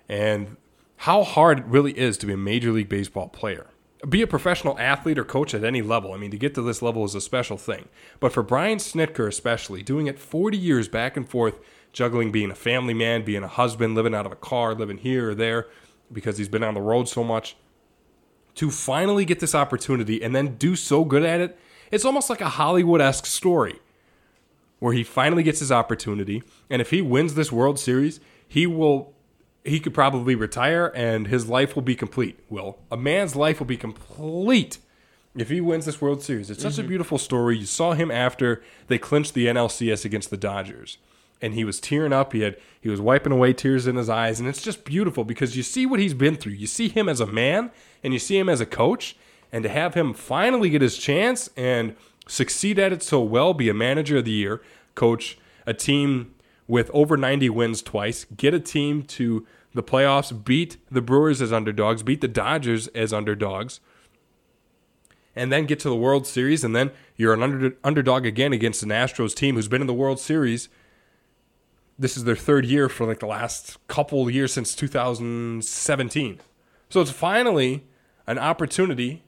and 0.10 0.58
how 0.97 1.23
hard 1.23 1.60
it 1.60 1.65
really 1.65 1.97
is 1.97 2.17
to 2.17 2.25
be 2.25 2.34
a 2.34 2.38
major 2.38 2.71
league 2.71 2.89
baseball 2.89 3.30
player. 3.30 3.67
Be 4.07 4.21
a 4.21 4.27
professional 4.27 4.79
athlete 4.79 5.19
or 5.19 5.25
coach 5.25 5.53
at 5.53 5.63
any 5.63 5.81
level. 5.81 6.13
I 6.13 6.17
mean, 6.17 6.31
to 6.31 6.38
get 6.38 6.55
to 6.55 6.62
this 6.62 6.81
level 6.81 7.03
is 7.03 7.15
a 7.15 7.21
special 7.21 7.57
thing. 7.57 7.89
But 8.19 8.31
for 8.31 8.43
Brian 8.43 8.77
Snitker 8.77 9.27
especially, 9.27 9.83
doing 9.83 10.07
it 10.07 10.19
40 10.19 10.57
years 10.57 10.88
back 10.88 11.17
and 11.17 11.27
forth, 11.27 11.59
juggling 11.91 12.31
being 12.31 12.51
a 12.51 12.55
family 12.55 12.93
man, 12.93 13.25
being 13.25 13.43
a 13.43 13.47
husband, 13.47 13.95
living 13.95 14.15
out 14.15 14.25
of 14.25 14.31
a 14.31 14.38
car, 14.38 14.73
living 14.73 14.99
here 14.99 15.31
or 15.31 15.35
there 15.35 15.67
because 16.12 16.38
he's 16.38 16.49
been 16.49 16.63
on 16.63 16.73
the 16.73 16.81
road 16.81 17.07
so 17.07 17.23
much 17.23 17.55
to 18.55 18.69
finally 18.71 19.25
get 19.25 19.39
this 19.39 19.55
opportunity 19.55 20.21
and 20.21 20.35
then 20.35 20.55
do 20.55 20.75
so 20.75 21.05
good 21.05 21.23
at 21.23 21.39
it, 21.39 21.57
it's 21.91 22.05
almost 22.05 22.29
like 22.29 22.41
a 22.41 22.49
Hollywood 22.49 23.01
esque 23.01 23.25
story 23.25 23.79
where 24.79 24.93
he 24.93 25.03
finally 25.03 25.43
gets 25.43 25.59
his 25.59 25.71
opportunity. 25.71 26.43
And 26.69 26.81
if 26.81 26.89
he 26.89 27.01
wins 27.01 27.35
this 27.35 27.51
World 27.51 27.79
Series, 27.79 28.19
he 28.47 28.67
will. 28.67 29.13
He 29.63 29.79
could 29.79 29.93
probably 29.93 30.35
retire 30.35 30.91
and 30.95 31.27
his 31.27 31.47
life 31.47 31.75
will 31.75 31.81
be 31.81 31.95
complete. 31.95 32.39
Well, 32.49 32.79
a 32.91 32.97
man's 32.97 33.35
life 33.35 33.59
will 33.59 33.67
be 33.67 33.77
complete 33.77 34.79
if 35.35 35.49
he 35.49 35.61
wins 35.61 35.85
this 35.85 36.01
World 36.01 36.23
Series. 36.23 36.49
It's 36.49 36.61
such 36.61 36.77
a 36.77 36.81
mm-hmm. 36.81 36.89
beautiful 36.89 37.17
story. 37.17 37.57
You 37.57 37.65
saw 37.65 37.93
him 37.93 38.09
after 38.09 38.63
they 38.87 38.97
clinched 38.97 39.33
the 39.33 39.47
NLCS 39.47 40.05
against 40.05 40.29
the 40.29 40.37
Dodgers 40.37 40.97
and 41.41 41.53
he 41.53 41.63
was 41.63 41.79
tearing 41.79 42.13
up. 42.13 42.33
He 42.33 42.41
had 42.41 42.57
he 42.79 42.89
was 42.89 43.01
wiping 43.01 43.31
away 43.31 43.53
tears 43.53 43.87
in 43.87 43.95
his 43.95 44.09
eyes, 44.09 44.39
and 44.39 44.47
it's 44.47 44.61
just 44.61 44.85
beautiful 44.85 45.23
because 45.23 45.55
you 45.55 45.63
see 45.63 45.85
what 45.85 45.99
he's 45.99 46.13
been 46.13 46.35
through. 46.35 46.53
You 46.53 46.67
see 46.67 46.89
him 46.89 47.09
as 47.09 47.19
a 47.19 47.25
man, 47.25 47.71
and 48.03 48.13
you 48.13 48.19
see 48.19 48.37
him 48.37 48.49
as 48.49 48.61
a 48.61 48.65
coach, 48.65 49.15
and 49.51 49.63
to 49.63 49.69
have 49.69 49.93
him 49.93 50.13
finally 50.13 50.69
get 50.69 50.81
his 50.81 50.97
chance 50.97 51.49
and 51.55 51.95
succeed 52.27 52.77
at 52.77 52.93
it 52.93 53.03
so 53.03 53.21
well, 53.21 53.53
be 53.53 53.69
a 53.69 53.73
manager 53.73 54.17
of 54.17 54.25
the 54.25 54.31
year, 54.31 54.61
coach 54.95 55.37
a 55.65 55.73
team 55.73 56.33
with 56.69 56.89
over 56.93 57.17
90 57.17 57.49
wins 57.49 57.82
twice, 57.82 58.25
get 58.38 58.53
a 58.53 58.60
team 58.62 59.03
to 59.03 59.45
the 59.73 59.84
playoffs, 59.84 60.45
beat 60.45 60.77
the 60.89 61.01
Brewers 61.01 61.41
as 61.41 61.51
underdogs, 61.51 62.01
beat 62.01 62.21
the 62.21 62.29
Dodgers 62.29 62.88
as 62.89 63.12
underdogs, 63.12 63.82
and 65.36 65.51
then 65.51 65.65
get 65.65 65.79
to 65.82 65.89
the 65.89 65.95
World 65.95 66.25
Series, 66.25 66.63
and 66.63 66.73
then 66.73 66.91
you're 67.17 67.34
an 67.34 67.43
under, 67.43 67.75
underdog 67.84 68.25
again 68.25 68.53
against 68.53 68.84
an 68.84 68.89
Astros 68.89 69.36
team 69.36 69.55
who's 69.55 69.67
been 69.67 69.82
in 69.82 69.88
the 69.88 69.93
World 69.93 70.21
Series 70.21 70.69
this 71.99 72.15
is 72.15 72.23
their 72.23 72.36
third 72.36 72.65
year 72.65 72.88
for 72.88 73.05
like 73.05 73.19
the 73.19 73.27
last 73.27 73.77
couple 73.88 74.29
years 74.29 74.53
since 74.53 74.73
2017. 74.73 76.39
So 76.89 77.01
it's 77.01 77.12
finally 77.12 77.86
an 78.25 78.39
opportunity 78.39 79.25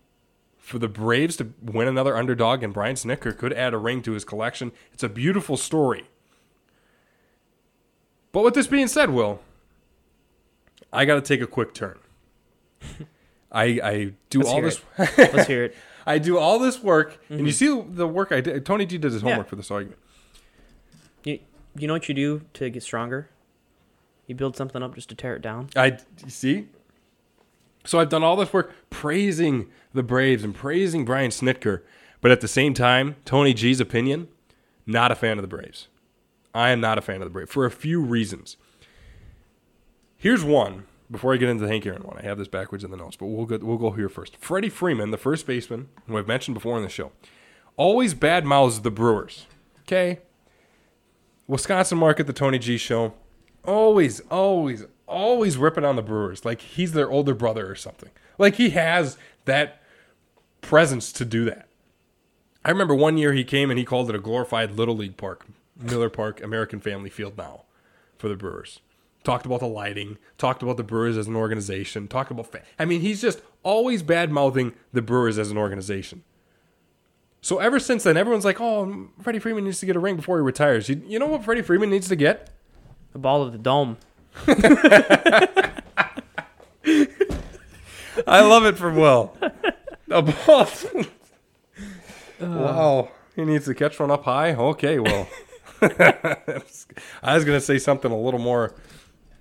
for 0.58 0.80
the 0.80 0.88
Braves 0.88 1.36
to 1.38 1.54
win 1.62 1.90
another 1.90 2.16
underdog, 2.16 2.64
and 2.64 2.74
Brian 2.74 2.96
Snitker 2.96 3.38
could 3.38 3.52
add 3.52 3.74
a 3.74 3.78
ring 3.78 4.02
to 4.04 4.14
his 4.14 4.24
collection. 4.24 4.72
It's 4.94 5.04
a 5.04 5.10
beautiful 5.10 5.58
story. 5.58 6.08
But 8.32 8.44
with 8.44 8.54
this 8.54 8.68
being 8.68 8.88
said, 8.88 9.10
Will, 9.10 9.42
I 10.92 11.06
got 11.06 11.16
to 11.16 11.22
take 11.22 11.42
a 11.42 11.48
quick 11.48 11.74
turn. 11.74 11.98
I 13.52 13.64
I 13.84 14.14
do 14.30 14.40
Let's 14.40 14.50
all 14.50 14.62
this. 14.62 14.82
Let's 15.18 15.48
hear 15.48 15.66
it. 15.66 15.76
I 16.06 16.18
do 16.18 16.38
all 16.38 16.58
this 16.58 16.82
work, 16.82 17.20
and 17.30 17.40
you 17.40 17.46
mm-hmm. 17.48 17.86
see 17.86 17.96
the 17.96 18.08
work 18.08 18.32
I 18.32 18.42
did. 18.42 18.66
Tony 18.66 18.86
G 18.86 18.98
did 18.98 19.12
his 19.12 19.22
homework 19.22 19.46
Yeah. 19.46 19.50
for 19.50 19.56
this 19.56 19.70
argument. 19.70 20.00
You, 21.24 21.40
you 21.78 21.88
know 21.88 21.94
what 21.94 22.10
you 22.10 22.16
do 22.16 22.42
to 22.54 22.70
get 22.70 22.82
stronger? 22.82 23.30
You 24.26 24.36
build 24.36 24.56
something 24.56 24.82
up 24.82 24.96
just 24.96 25.10
to 25.10 25.16
tear 25.16 25.36
it 25.36 25.42
down. 25.42 25.70
I 25.76 25.98
you 26.24 26.30
see. 26.30 26.68
So 27.84 28.00
I've 28.00 28.10
done 28.10 28.24
all 28.24 28.36
this 28.36 28.54
work 28.54 28.74
praising 28.90 29.70
the 29.94 30.04
Braves 30.04 30.44
and 30.44 30.54
praising 30.54 31.04
Brian 31.04 31.32
Snitker, 31.32 31.82
but 32.22 32.32
at 32.32 32.42
the 32.42 32.48
same 32.48 32.74
time, 32.74 33.16
Tony 33.26 33.54
G's 33.54 33.80
opinion, 33.80 34.28
not 34.86 35.12
a 35.12 35.16
fan 35.16 35.38
of 35.38 35.42
the 35.42 35.48
Braves. 35.48 35.88
I 36.54 36.70
am 36.72 36.82
not 36.82 36.98
a 36.98 37.02
fan 37.02 37.18
of 37.18 37.24
the 37.24 37.30
Braves 37.30 37.52
for 37.52 37.66
a 37.66 37.72
few 37.72 38.02
reasons. 38.02 38.58
Here's 40.18 40.44
one. 40.44 40.86
Before 41.10 41.34
I 41.34 41.38
get 41.38 41.50
into 41.50 41.66
the 41.66 41.70
Hank 41.70 41.86
Aaron 41.86 42.04
one, 42.04 42.18
I 42.18 42.22
have 42.22 42.38
this 42.38 42.48
backwards 42.48 42.86
in 42.86 42.92
the 42.92 42.96
notes, 42.96 43.18
but 43.18 43.26
we'll 43.26 43.46
go, 43.46 43.58
we'll 43.62 43.78
go 43.78 43.92
here 43.92 44.08
first. 44.08 44.38
Freddie 44.38 44.70
Freeman, 44.70 45.12
the 45.12 45.18
first 45.18 45.46
baseman, 45.46 45.90
who 46.08 46.18
I've 46.18 46.28
mentioned 46.28 46.56
before 46.56 46.78
in 46.78 46.84
the 46.84 46.90
show, 46.90 47.12
always 47.76 48.14
bad 48.14 48.46
mouths 48.46 48.80
the 48.80 48.92
Brewers. 48.92 49.46
Okay, 49.82 50.20
Wisconsin 51.48 51.98
Market, 51.98 52.28
the 52.28 52.34
Tony 52.34 52.58
G 52.60 52.78
show, 52.78 53.14
always, 53.66 54.22
always, 54.32 54.86
always 55.06 55.58
ripping 55.58 55.84
on 55.84 55.98
the 55.98 56.02
Brewers 56.02 56.46
like 56.46 56.62
he's 56.62 56.94
their 56.94 57.12
older 57.12 57.34
brother 57.34 57.70
or 57.70 57.76
something. 57.76 58.12
Like 58.38 58.56
he 58.56 58.70
has 58.70 59.18
that 59.44 59.82
presence 60.62 61.12
to 61.12 61.26
do 61.26 61.44
that. 61.44 61.68
I 62.64 62.70
remember 62.70 62.96
one 62.96 63.18
year 63.18 63.34
he 63.34 63.44
came 63.44 63.70
and 63.70 63.78
he 63.78 63.84
called 63.84 64.10
it 64.10 64.16
a 64.16 64.20
glorified 64.20 64.72
Little 64.72 64.96
League 64.96 65.18
park, 65.18 65.46
Miller 65.82 66.10
Park, 66.10 66.42
American 66.42 66.80
Family 66.80 67.10
Field 67.10 67.38
now 67.38 67.64
for 68.18 68.30
the 68.30 68.36
Brewers. 68.36 68.80
Talked 69.24 69.46
about 69.46 69.60
the 69.60 69.68
lighting, 69.68 70.18
talked 70.38 70.64
about 70.64 70.78
the 70.78 70.84
Brewers 70.84 71.16
as 71.18 71.28
an 71.28 71.36
organization, 71.36 72.08
talked 72.08 72.32
about. 72.32 72.52
Fa- 72.52 72.64
I 72.80 72.86
mean, 72.86 73.02
he's 73.02 73.22
just 73.22 73.42
always 73.62 74.02
bad 74.02 74.32
mouthing 74.32 74.74
the 74.94 75.02
Brewers 75.02 75.38
as 75.38 75.52
an 75.52 75.58
organization. 75.58 76.24
So 77.42 77.60
ever 77.60 77.80
since 77.80 78.04
then, 78.04 78.18
everyone's 78.18 78.46
like, 78.46 78.60
"Oh, 78.60 79.10
Freddie 79.22 79.40
Freeman 79.40 79.66
needs 79.66 79.80
to 79.80 79.86
get 79.86 79.96
a 79.96 80.00
ring 80.00 80.16
before 80.16 80.38
he 80.38 80.44
retires." 80.44 80.90
You, 80.90 81.02
you 81.06 81.20
know 81.20 81.28
what 81.28 81.44
Freddie 81.44 81.62
Freeman 81.62 81.90
needs 81.90 82.08
to 82.10 82.16
get? 82.16 82.50
The 83.14 83.20
ball 83.20 83.44
of 83.44 83.52
the 83.52 83.58
dome. 83.58 83.98
I 88.28 88.42
love 88.42 88.66
it 88.66 88.78
from 88.78 88.96
Will. 88.96 89.36
A 90.10 90.22
ball. 90.22 90.68
wow, 92.40 93.10
he 93.36 93.44
needs 93.46 93.66
to 93.66 93.74
catch 93.74 94.00
one 94.00 94.12
up 94.12 94.24
high. 94.24 94.54
Okay, 94.54 95.00
well, 95.00 95.28
I 97.24 97.36
was 97.36 97.46
gonna 97.46 97.62
say 97.62 97.78
something 97.78 98.12
a 98.12 98.20
little 98.20 98.40
more 98.40 98.76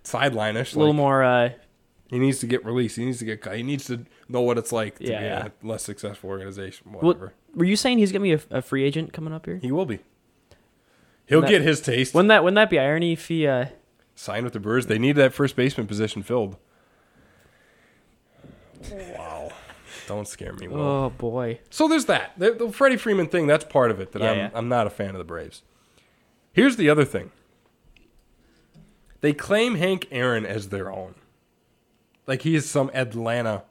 sideline-ish. 0.02 0.74
A 0.74 0.78
little 0.78 0.92
like 0.94 0.96
more. 0.98 1.22
Uh, 1.22 1.50
He 2.08 2.18
needs 2.18 2.38
to 2.40 2.46
get 2.46 2.64
released. 2.64 2.96
He 2.96 3.04
needs 3.04 3.18
to 3.18 3.24
get. 3.24 3.44
He 3.54 3.62
needs 3.62 3.84
to 3.86 4.04
know 4.28 4.40
what 4.40 4.58
it's 4.58 4.72
like 4.72 4.98
to 4.98 5.04
Yeah, 5.06 5.18
be 5.20 5.24
yeah. 5.26 5.48
a 5.62 5.66
less 5.66 5.82
successful 5.82 6.30
organization. 6.30 6.92
what, 6.92 7.02
Whatever. 7.02 7.34
were 7.54 7.64
you 7.64 7.76
saying 7.76 7.98
he's 7.98 8.12
gonna 8.12 8.22
be 8.22 8.32
a, 8.32 8.40
a 8.50 8.62
free 8.62 8.84
agent 8.84 9.12
coming 9.12 9.32
up 9.32 9.46
here? 9.46 9.58
He 9.62 9.70
will 9.72 9.86
be. 9.86 10.00
He'll 11.26 11.42
get 11.42 11.62
his 11.62 11.80
taste. 11.80 12.12
Wouldn't 12.14 12.28
that 12.30 12.42
wouldn't 12.42 12.56
that 12.56 12.70
be 12.70 12.78
irony 12.80 13.12
if 13.12 13.28
he 13.28 13.46
uh, 13.46 13.66
signed 14.16 14.42
with 14.44 14.52
the 14.52 14.58
Brewers. 14.60 14.86
They 14.86 14.98
needed 14.98 15.16
that 15.18 15.32
first 15.32 15.54
baseman 15.54 15.86
position 15.86 16.22
filled. 16.24 16.56
Wow. 18.90 19.50
Don't 20.08 20.26
scare 20.26 20.52
me, 20.54 20.66
Will. 20.66 20.80
Oh 20.80 21.10
boy. 21.10 21.60
So 21.70 21.86
there's 21.86 22.06
that. 22.06 22.32
The, 22.36 22.52
the 22.52 22.72
Freddie 22.72 22.96
Freeman 22.96 23.28
thing, 23.28 23.46
that's 23.46 23.64
part 23.64 23.90
of 23.92 24.00
it 24.00 24.10
that 24.12 24.22
Yeah, 24.22 24.46
I'm. 24.52 24.56
I'm 24.56 24.68
not 24.68 24.86
a 24.86 24.90
fan 24.90 25.10
of 25.10 25.18
the 25.18 25.24
Braves. 25.24 25.62
Here's 26.52 26.76
the 26.76 26.88
other 26.90 27.04
thing 27.04 27.30
they 29.20 29.32
claim 29.32 29.74
Hank 29.76 30.08
Aaron 30.10 30.46
as 30.46 30.68
their 30.68 30.90
own. 30.90 31.14
Like 32.26 32.42
he 32.42 32.54
is 32.54 32.68
some 32.68 32.90
Atlanta 32.94 33.64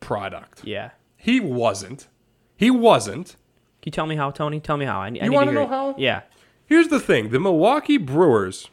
product. 0.00 0.64
Yeah. 0.64 0.90
He 1.16 1.40
wasn't. 1.40 2.08
He 2.56 2.70
wasn't. 2.70 3.36
Can 3.82 3.90
you 3.90 3.92
tell 3.92 4.06
me 4.06 4.16
how, 4.16 4.30
Tony? 4.30 4.60
Tell 4.60 4.76
me 4.76 4.84
how. 4.86 5.00
I, 5.00 5.06
I 5.06 5.08
You 5.08 5.20
need 5.22 5.30
wanna 5.30 5.52
know 5.52 5.62
it. 5.64 5.68
how? 5.68 5.94
Yeah. 5.98 6.22
Here's 6.64 6.88
the 6.88 7.00
thing 7.00 7.30
the 7.30 7.40
Milwaukee 7.40 7.96
Brewers 7.98 8.68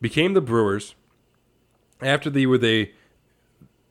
became 0.00 0.34
the 0.34 0.40
Brewers 0.40 0.94
after 2.00 2.30
they 2.30 2.46
were 2.46 2.58
the 2.58 2.92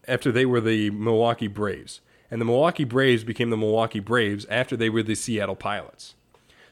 after 0.08 0.32
they 0.32 0.46
were 0.46 0.62
the 0.62 0.90
Milwaukee 0.90 1.48
Braves. 1.48 2.02
And 2.30 2.40
the 2.40 2.46
Milwaukee 2.46 2.86
Braves 2.86 3.24
became 3.26 3.50
the 3.50 3.58
Milwaukee 3.58 4.00
Braves 4.00 4.46
after 4.50 4.78
they 4.78 4.90
were 4.90 5.04
the 5.04 5.16
Seattle 5.16 5.56
Pilots. 5.56 6.16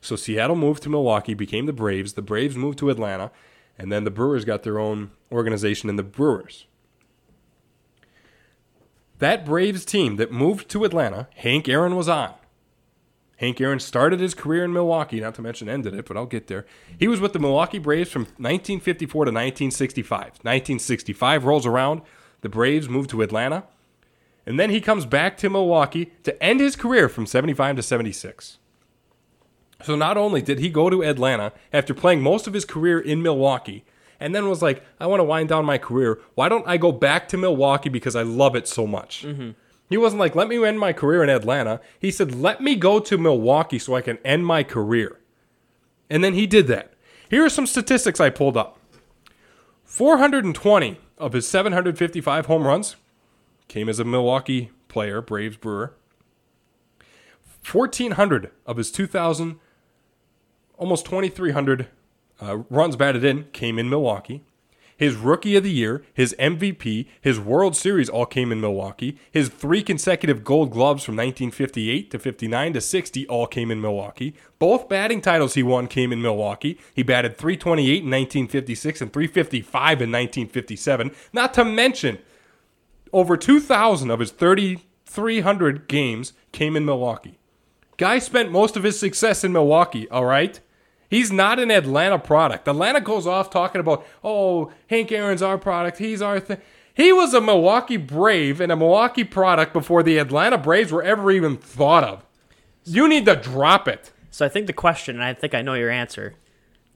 So 0.02 0.16
Seattle 0.16 0.56
moved 0.56 0.84
to 0.84 0.90
Milwaukee, 0.90 1.34
became 1.34 1.66
the 1.66 1.74
Braves. 1.74 2.14
The 2.14 2.22
Braves 2.22 2.56
moved 2.56 2.80
to 2.80 2.90
Atlanta, 2.90 3.32
and 3.78 3.92
then 3.92 4.04
the 4.04 4.12
Brewers 4.12 4.46
got 4.46 4.64
their 4.64 4.80
own 4.80 5.12
organization 5.32 5.90
in 5.90 5.96
the 5.96 6.04
Brewers. 6.04 6.66
That 9.20 9.46
Braves 9.46 9.84
team 9.84 10.16
that 10.16 10.32
moved 10.32 10.70
to 10.70 10.86
Atlanta, 10.86 11.28
Hank 11.36 11.68
Aaron 11.68 11.96
was 11.96 12.08
on. 12.08 12.34
Hank 13.40 13.62
Aaron 13.62 13.80
started 13.80 14.20
his 14.20 14.34
career 14.34 14.66
in 14.66 14.74
Milwaukee, 14.74 15.22
not 15.22 15.36
to 15.36 15.42
mention 15.42 15.70
ended 15.70 15.94
it, 15.94 16.06
but 16.06 16.18
I'll 16.18 16.26
get 16.26 16.48
there. 16.48 16.66
He 16.98 17.08
was 17.08 17.22
with 17.22 17.32
the 17.32 17.40
Milwaukee 17.40 17.80
Braves 17.80 18.12
from 18.12 18.24
1954 18.24 19.26
to 19.26 19.32
1965. 19.32 20.20
1965 20.20 21.46
rolls 21.46 21.66
around, 21.66 22.02
the 22.42 22.50
Braves 22.50 22.90
move 22.90 23.08
to 23.08 23.22
Atlanta, 23.22 23.64
and 24.46 24.60
then 24.60 24.70
he 24.70 24.82
comes 24.82 25.06
back 25.06 25.38
to 25.38 25.50
Milwaukee 25.50 26.12
to 26.24 26.42
end 26.44 26.60
his 26.60 26.76
career 26.76 27.08
from 27.08 27.26
75 27.26 27.78
to 27.78 27.82
76. 27.82 28.59
So 29.84 29.96
not 29.96 30.18
only 30.18 30.42
did 30.42 30.60
he 30.60 30.70
go 30.70 30.90
to 30.90 31.04
Atlanta 31.04 31.54
after 31.72 31.94
playing 31.94 32.22
most 32.22 32.48
of 32.48 32.54
his 32.54 32.66
career 32.66 33.00
in 33.00 33.22
Milwaukee, 33.22 33.86
and 34.20 34.36
then 34.36 34.50
was 34.50 34.62
like, 34.62 34.84
I 35.00 35.08
want 35.08 35.22
to 35.22 35.24
wind 35.24 35.50
down 35.50 35.66
my 35.66 35.78
career. 35.78 36.20
Why 36.36 36.50
don't 36.50 36.68
I 36.68 36.78
go 36.78 36.92
back 36.92 37.30
to 37.30 37.38
Milwaukee 37.38 37.90
because 37.90 38.16
I 38.16 38.24
love 38.24 38.56
it 38.56 38.68
so 38.68 38.86
much? 38.86 39.24
Mm-hmm. 39.26 39.52
He 39.90 39.98
wasn't 39.98 40.20
like, 40.20 40.36
let 40.36 40.50
me 40.50 40.64
end 40.64 40.80
my 40.80 40.94
career 40.94 41.24
in 41.24 41.30
Atlanta. 41.30 41.80
He 41.98 42.12
said, 42.12 42.36
let 42.36 42.62
me 42.62 42.76
go 42.76 43.00
to 43.00 43.18
Milwaukee 43.18 43.80
so 43.80 43.96
I 43.96 44.02
can 44.02 44.18
end 44.26 44.46
my 44.46 44.64
career. 44.64 45.20
And 46.10 46.24
then 46.24 46.34
he 46.34 46.46
did 46.46 46.68
that. 46.68 46.94
Here 47.30 47.46
are 47.46 47.50
some 47.50 47.66
statistics 47.66 48.20
I 48.20 48.30
pulled 48.30 48.58
up 48.58 48.78
420 49.86 51.00
of 51.18 51.34
his 51.34 51.48
755 51.48 52.46
home 52.46 52.68
runs 52.68 52.96
came 53.68 53.88
as 53.88 54.00
a 54.00 54.04
Milwaukee 54.04 54.72
player, 54.88 55.22
Braves 55.22 55.58
Brewer. 55.58 55.94
1,400 57.70 58.52
of 58.66 58.78
his 58.78 58.92
2,000, 58.92 59.60
almost 60.80 61.06
2,300 61.06 61.88
uh, 62.42 62.58
runs 62.70 62.96
batted 62.96 63.24
in 63.24 63.44
came 63.52 63.78
in 63.78 63.90
Milwaukee. 63.90 64.42
His 64.96 65.16
rookie 65.16 65.56
of 65.56 65.64
the 65.64 65.72
year, 65.72 66.04
his 66.14 66.36
MVP, 66.38 67.08
his 67.22 67.40
World 67.40 67.74
Series 67.78 68.10
all 68.10 68.26
came 68.26 68.52
in 68.52 68.60
Milwaukee. 68.60 69.18
His 69.32 69.48
three 69.48 69.82
consecutive 69.82 70.44
gold 70.44 70.72
gloves 70.72 71.06
from 71.06 71.16
1958 71.16 72.12
to 72.12 72.20
59 72.20 72.74
to 72.74 72.82
60 72.82 73.28
all 73.28 73.48
came 73.48 73.72
in 73.72 73.80
Milwaukee. 73.80 74.36
Both 74.58 74.90
batting 74.90 75.22
titles 75.22 75.54
he 75.54 75.64
won 75.64 75.88
came 75.88 76.12
in 76.12 76.22
Milwaukee. 76.22 76.78
He 76.94 77.04
batted 77.04 77.38
328 77.38 77.88
in 77.90 78.12
1956 78.12 79.02
and 79.02 79.14
355 79.14 80.02
in 80.02 80.12
1957. 80.12 81.12
Not 81.32 81.54
to 81.54 81.64
mention, 81.64 82.18
over 83.14 83.38
2,000 83.38 84.12
of 84.12 84.20
his 84.20 84.32
3,300 84.32 85.88
games 85.88 86.34
came 86.52 86.76
in 86.76 86.84
Milwaukee. 86.84 87.40
Guy 87.96 88.20
spent 88.20 88.52
most 88.52 88.76
of 88.76 88.84
his 88.84 89.00
success 89.00 89.46
in 89.46 89.54
Milwaukee, 89.54 90.10
all 90.10 90.26
right? 90.26 90.60
He's 91.10 91.32
not 91.32 91.60
an 91.60 91.72
Atlanta 91.72 92.20
product. 92.20 92.68
Atlanta 92.68 93.02
goes 93.02 93.26
off 93.26 93.50
talking 93.50 93.82
about, 93.82 94.06
oh, 94.24 94.72
Hank 94.90 95.12
Aaron's 95.12 95.42
our 95.42 95.58
product. 95.58 95.98
He's 95.98 96.22
our 96.22 96.40
thing. 96.40 96.60
He 96.94 97.12
was 97.12 97.34
a 97.34 97.42
Milwaukee 97.42 97.98
Brave 97.98 98.62
and 98.62 98.72
a 98.72 98.76
Milwaukee 98.76 99.24
product 99.24 99.74
before 99.74 100.04
the 100.04 100.18
Atlanta 100.18 100.58
Braves 100.58 100.92
were 100.92 101.02
ever 101.02 101.32
even 101.32 101.58
thought 101.58 102.04
of. 102.04 102.26
You 102.84 103.08
need 103.08 103.26
to 103.26 103.36
drop 103.36 103.88
it. 103.88 104.12
So 104.32 104.46
I 104.46 104.50
think 104.50 104.68
the 104.68 104.74
question, 104.74 105.16
and 105.16 105.24
I 105.24 105.34
think 105.34 105.54
I 105.56 105.62
know 105.62 105.74
your 105.74 105.90
answer. 105.90 106.36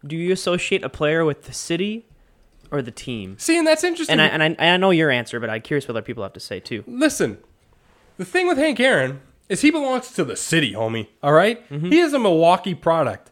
Do 0.06 0.16
you 0.16 0.32
associate 0.32 0.84
a 0.84 0.90
player 0.90 1.26
with 1.26 1.44
the 1.44 1.54
city 1.54 2.06
or 2.70 2.82
the 2.82 2.92
team? 2.92 3.38
See, 3.40 3.58
and 3.58 3.66
that's 3.66 3.84
interesting. 3.84 4.20
And 4.20 4.22
I, 4.22 4.28
and 4.28 4.44
I, 4.44 4.48
and 4.48 4.62
I 4.62 4.78
know 4.78 4.92
your 4.92 5.10
answer, 5.10 5.40
but 5.40 5.50
I'm 5.50 5.62
curious 5.62 5.88
what 5.88 5.92
other 5.92 6.02
people 6.02 6.24
have 6.24 6.34
to 6.34 6.40
say 6.40 6.60
too. 6.60 6.84
Listen, 6.86 7.38
the 8.18 8.26
thing 8.26 8.48
with 8.48 8.58
Hank 8.58 8.80
Aaron 8.80 9.22
is 9.50 9.62
he 9.62 9.72
belongs 9.72 10.12
to 10.12 10.24
the 10.24 10.36
city, 10.36 10.74
homie. 10.74 11.08
All 11.24 11.34
right? 11.34 11.68
Mm-hmm. 11.70 11.90
He 11.90 12.00
is 12.00 12.14
a 12.14 12.20
Milwaukee 12.20 12.76
product. 12.76 13.32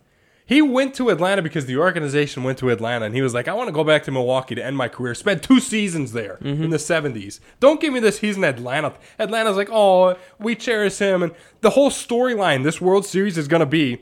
He 0.51 0.61
went 0.61 0.93
to 0.95 1.07
Atlanta 1.07 1.41
because 1.41 1.65
the 1.65 1.77
organization 1.77 2.43
went 2.43 2.57
to 2.57 2.71
Atlanta 2.71 3.05
and 3.05 3.15
he 3.15 3.21
was 3.21 3.33
like, 3.33 3.47
I 3.47 3.53
want 3.53 3.69
to 3.69 3.71
go 3.71 3.85
back 3.85 4.03
to 4.03 4.11
Milwaukee 4.11 4.53
to 4.55 4.61
end 4.61 4.75
my 4.75 4.89
career. 4.89 5.15
Spent 5.15 5.41
two 5.41 5.61
seasons 5.61 6.11
there 6.11 6.39
in 6.41 6.71
the 6.71 6.77
70s. 6.77 7.39
Don't 7.61 7.79
give 7.79 7.93
me 7.93 8.01
this, 8.01 8.19
he's 8.19 8.35
in 8.35 8.43
Atlanta. 8.43 8.93
Atlanta's 9.17 9.55
like, 9.55 9.69
oh, 9.71 10.17
we 10.39 10.55
cherish 10.55 10.97
him. 10.97 11.23
And 11.23 11.31
the 11.61 11.69
whole 11.69 11.89
storyline 11.89 12.65
this 12.65 12.81
World 12.81 13.05
Series 13.05 13.37
is 13.37 13.47
going 13.47 13.61
to 13.61 13.65
be 13.65 14.01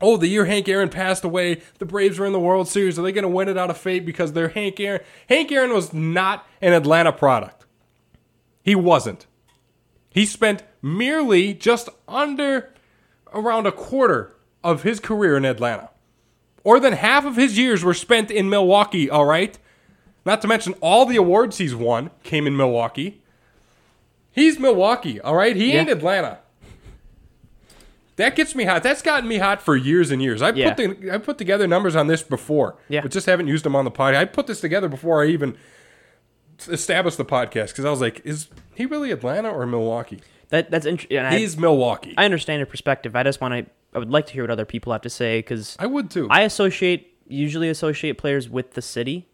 oh, 0.00 0.16
the 0.16 0.28
year 0.28 0.44
Hank 0.44 0.68
Aaron 0.68 0.90
passed 0.90 1.24
away, 1.24 1.60
the 1.80 1.84
Braves 1.84 2.20
were 2.20 2.26
in 2.26 2.32
the 2.32 2.38
World 2.38 2.68
Series. 2.68 2.96
Are 2.96 3.02
they 3.02 3.10
going 3.10 3.22
to 3.22 3.28
win 3.28 3.48
it 3.48 3.58
out 3.58 3.68
of 3.68 3.76
fate 3.76 4.06
because 4.06 4.34
they're 4.34 4.50
Hank 4.50 4.78
Aaron? 4.78 5.00
Hank 5.28 5.50
Aaron 5.50 5.72
was 5.72 5.92
not 5.92 6.46
an 6.62 6.72
Atlanta 6.72 7.10
product. 7.10 7.66
He 8.62 8.76
wasn't. 8.76 9.26
He 10.08 10.24
spent 10.24 10.62
merely 10.80 11.52
just 11.52 11.88
under 12.06 12.72
around 13.34 13.66
a 13.66 13.72
quarter 13.72 14.36
of 14.64 14.82
his 14.82 15.00
career 15.00 15.36
in 15.36 15.44
Atlanta. 15.44 15.90
More 16.64 16.80
than 16.80 16.92
half 16.94 17.24
of 17.24 17.36
his 17.36 17.56
years 17.56 17.82
were 17.84 17.94
spent 17.94 18.30
in 18.30 18.48
Milwaukee, 18.50 19.08
all 19.08 19.24
right? 19.24 19.56
Not 20.26 20.42
to 20.42 20.48
mention 20.48 20.74
all 20.80 21.06
the 21.06 21.16
awards 21.16 21.58
he's 21.58 21.74
won 21.74 22.10
came 22.22 22.46
in 22.46 22.56
Milwaukee. 22.56 23.22
He's 24.30 24.58
Milwaukee, 24.58 25.20
all 25.20 25.34
right? 25.34 25.56
He 25.56 25.72
ain't 25.72 25.88
Atlanta. 25.88 26.38
That 28.16 28.34
gets 28.34 28.54
me 28.54 28.64
hot. 28.64 28.82
That's 28.82 29.00
gotten 29.00 29.28
me 29.28 29.38
hot 29.38 29.62
for 29.62 29.76
years 29.76 30.10
and 30.10 30.20
years. 30.20 30.42
I 30.42 30.50
Yeah. 30.50 30.74
put 30.74 31.00
the, 31.00 31.12
I 31.12 31.18
put 31.18 31.38
together 31.38 31.66
numbers 31.68 31.94
on 31.94 32.08
this 32.08 32.22
before, 32.22 32.76
Yeah. 32.88 33.00
but 33.02 33.12
just 33.12 33.26
haven't 33.26 33.46
used 33.46 33.64
them 33.64 33.76
on 33.76 33.84
the 33.84 33.90
pod. 33.92 34.14
I 34.14 34.24
put 34.24 34.46
this 34.48 34.60
together 34.60 34.88
before 34.88 35.22
I 35.22 35.28
even 35.28 35.56
established 36.68 37.16
the 37.16 37.24
podcast 37.24 37.68
because 37.68 37.84
I 37.84 37.90
was 37.90 38.00
like, 38.00 38.20
is 38.24 38.48
he 38.74 38.86
really 38.86 39.12
Atlanta 39.12 39.50
or 39.50 39.64
Milwaukee? 39.66 40.20
That 40.48 40.70
that's 40.70 40.84
interesting. 40.86 41.18
I, 41.18 41.38
He's 41.38 41.56
Milwaukee. 41.56 42.14
I 42.18 42.24
understand 42.24 42.58
your 42.58 42.66
perspective. 42.66 43.14
I 43.14 43.22
just 43.22 43.40
want 43.40 43.54
to. 43.66 43.70
I 43.94 43.98
would 43.98 44.10
like 44.10 44.26
to 44.26 44.32
hear 44.32 44.42
what 44.42 44.50
other 44.50 44.64
people 44.64 44.92
have 44.92 45.02
to 45.02 45.10
say 45.10 45.38
because 45.38 45.76
I 45.78 45.86
would 45.86 46.10
too. 46.10 46.28
I 46.30 46.42
associate 46.42 47.14
usually 47.26 47.68
associate 47.68 48.18
players 48.18 48.48
with 48.48 48.72
the 48.74 48.82
city. 48.82 49.26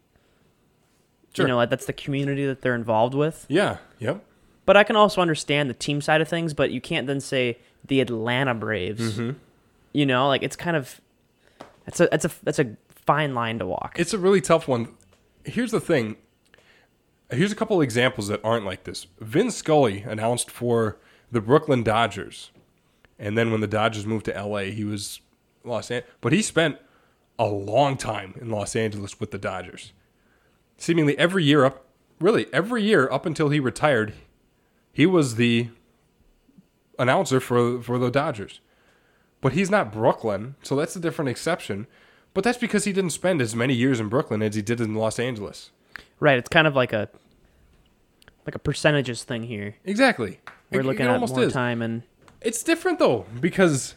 Sure. 1.33 1.45
You 1.45 1.53
know, 1.53 1.65
that's 1.65 1.85
the 1.85 1.93
community 1.93 2.45
that 2.45 2.61
they're 2.61 2.75
involved 2.75 3.13
with. 3.13 3.45
yeah. 3.49 3.77
Yep. 3.99 4.23
But 4.65 4.75
I 4.77 4.83
can 4.83 4.95
also 4.95 5.21
understand 5.21 5.69
the 5.69 5.73
team 5.75 6.01
side 6.01 6.21
of 6.21 6.27
things. 6.27 6.53
But 6.53 6.71
you 6.71 6.81
can't 6.81 7.05
then 7.07 7.19
say 7.19 7.59
the 7.85 8.01
Atlanta 8.01 8.53
Braves. 8.53 9.13
Mm-hmm. 9.13 9.37
You 9.93 10.05
know, 10.05 10.27
like 10.27 10.43
it's 10.43 10.55
kind 10.55 10.75
of 10.75 10.99
that's 11.85 11.99
a 11.99 12.07
that's 12.11 12.25
a 12.25 12.31
that's 12.43 12.59
a 12.59 12.75
fine 13.05 13.33
line 13.35 13.59
to 13.59 13.65
walk. 13.65 13.95
It's 13.97 14.13
a 14.13 14.17
really 14.17 14.41
tough 14.41 14.67
one. 14.67 14.89
Here's 15.43 15.71
the 15.71 15.79
thing. 15.79 16.17
Here's 17.29 17.51
a 17.51 17.55
couple 17.55 17.79
examples 17.81 18.27
that 18.27 18.39
aren't 18.43 18.65
like 18.65 18.83
this. 18.83 19.07
Vin 19.19 19.51
Scully 19.51 20.01
announced 20.01 20.49
for 20.51 20.97
the 21.31 21.41
Brooklyn 21.41 21.83
Dodgers, 21.83 22.51
and 23.19 23.37
then 23.37 23.51
when 23.51 23.61
the 23.61 23.67
Dodgers 23.67 24.05
moved 24.05 24.25
to 24.25 24.31
LA, 24.43 24.59
he 24.71 24.83
was 24.83 25.21
Los 25.63 25.89
Angeles, 25.91 26.13
but 26.21 26.33
he 26.33 26.41
spent 26.41 26.77
a 27.39 27.45
long 27.45 27.97
time 27.97 28.33
in 28.39 28.49
Los 28.49 28.75
Angeles 28.75 29.19
with 29.19 29.31
the 29.31 29.37
Dodgers. 29.37 29.91
Seemingly 30.77 31.17
every 31.17 31.43
year 31.43 31.65
up, 31.65 31.85
really 32.19 32.47
every 32.53 32.83
year 32.83 33.09
up 33.11 33.25
until 33.25 33.49
he 33.49 33.59
retired, 33.59 34.13
he 34.91 35.05
was 35.05 35.35
the 35.35 35.69
announcer 36.99 37.39
for 37.39 37.81
for 37.81 37.97
the 37.97 38.09
Dodgers. 38.11 38.59
But 39.41 39.53
he's 39.53 39.69
not 39.69 39.91
Brooklyn, 39.91 40.55
so 40.63 40.75
that's 40.75 40.95
a 40.95 40.99
different 40.99 41.29
exception. 41.29 41.87
But 42.33 42.43
that's 42.43 42.57
because 42.57 42.83
he 42.83 42.91
didn't 42.91 43.11
spend 43.11 43.41
as 43.41 43.55
many 43.55 43.73
years 43.73 43.99
in 43.99 44.09
Brooklyn 44.09 44.41
as 44.41 44.55
he 44.55 44.61
did 44.61 44.81
in 44.81 44.93
Los 44.95 45.19
Angeles. 45.19 45.71
right. 46.19 46.37
It's 46.37 46.49
kind 46.49 46.67
of 46.67 46.75
like 46.75 46.91
a 46.93 47.09
like 48.45 48.55
a 48.55 48.59
percentages 48.59 49.23
thing 49.23 49.43
here. 49.43 49.75
Exactly. 49.85 50.39
We're 50.71 50.81
It- 50.81 50.85
looking 50.85 51.05
it 51.05 51.09
at 51.09 51.19
more 51.29 51.43
is. 51.43 51.53
time 51.53 51.81
and 51.81 52.03
It's 52.45 52.63
different 52.63 52.99
though 52.99 53.25
because 53.41 53.95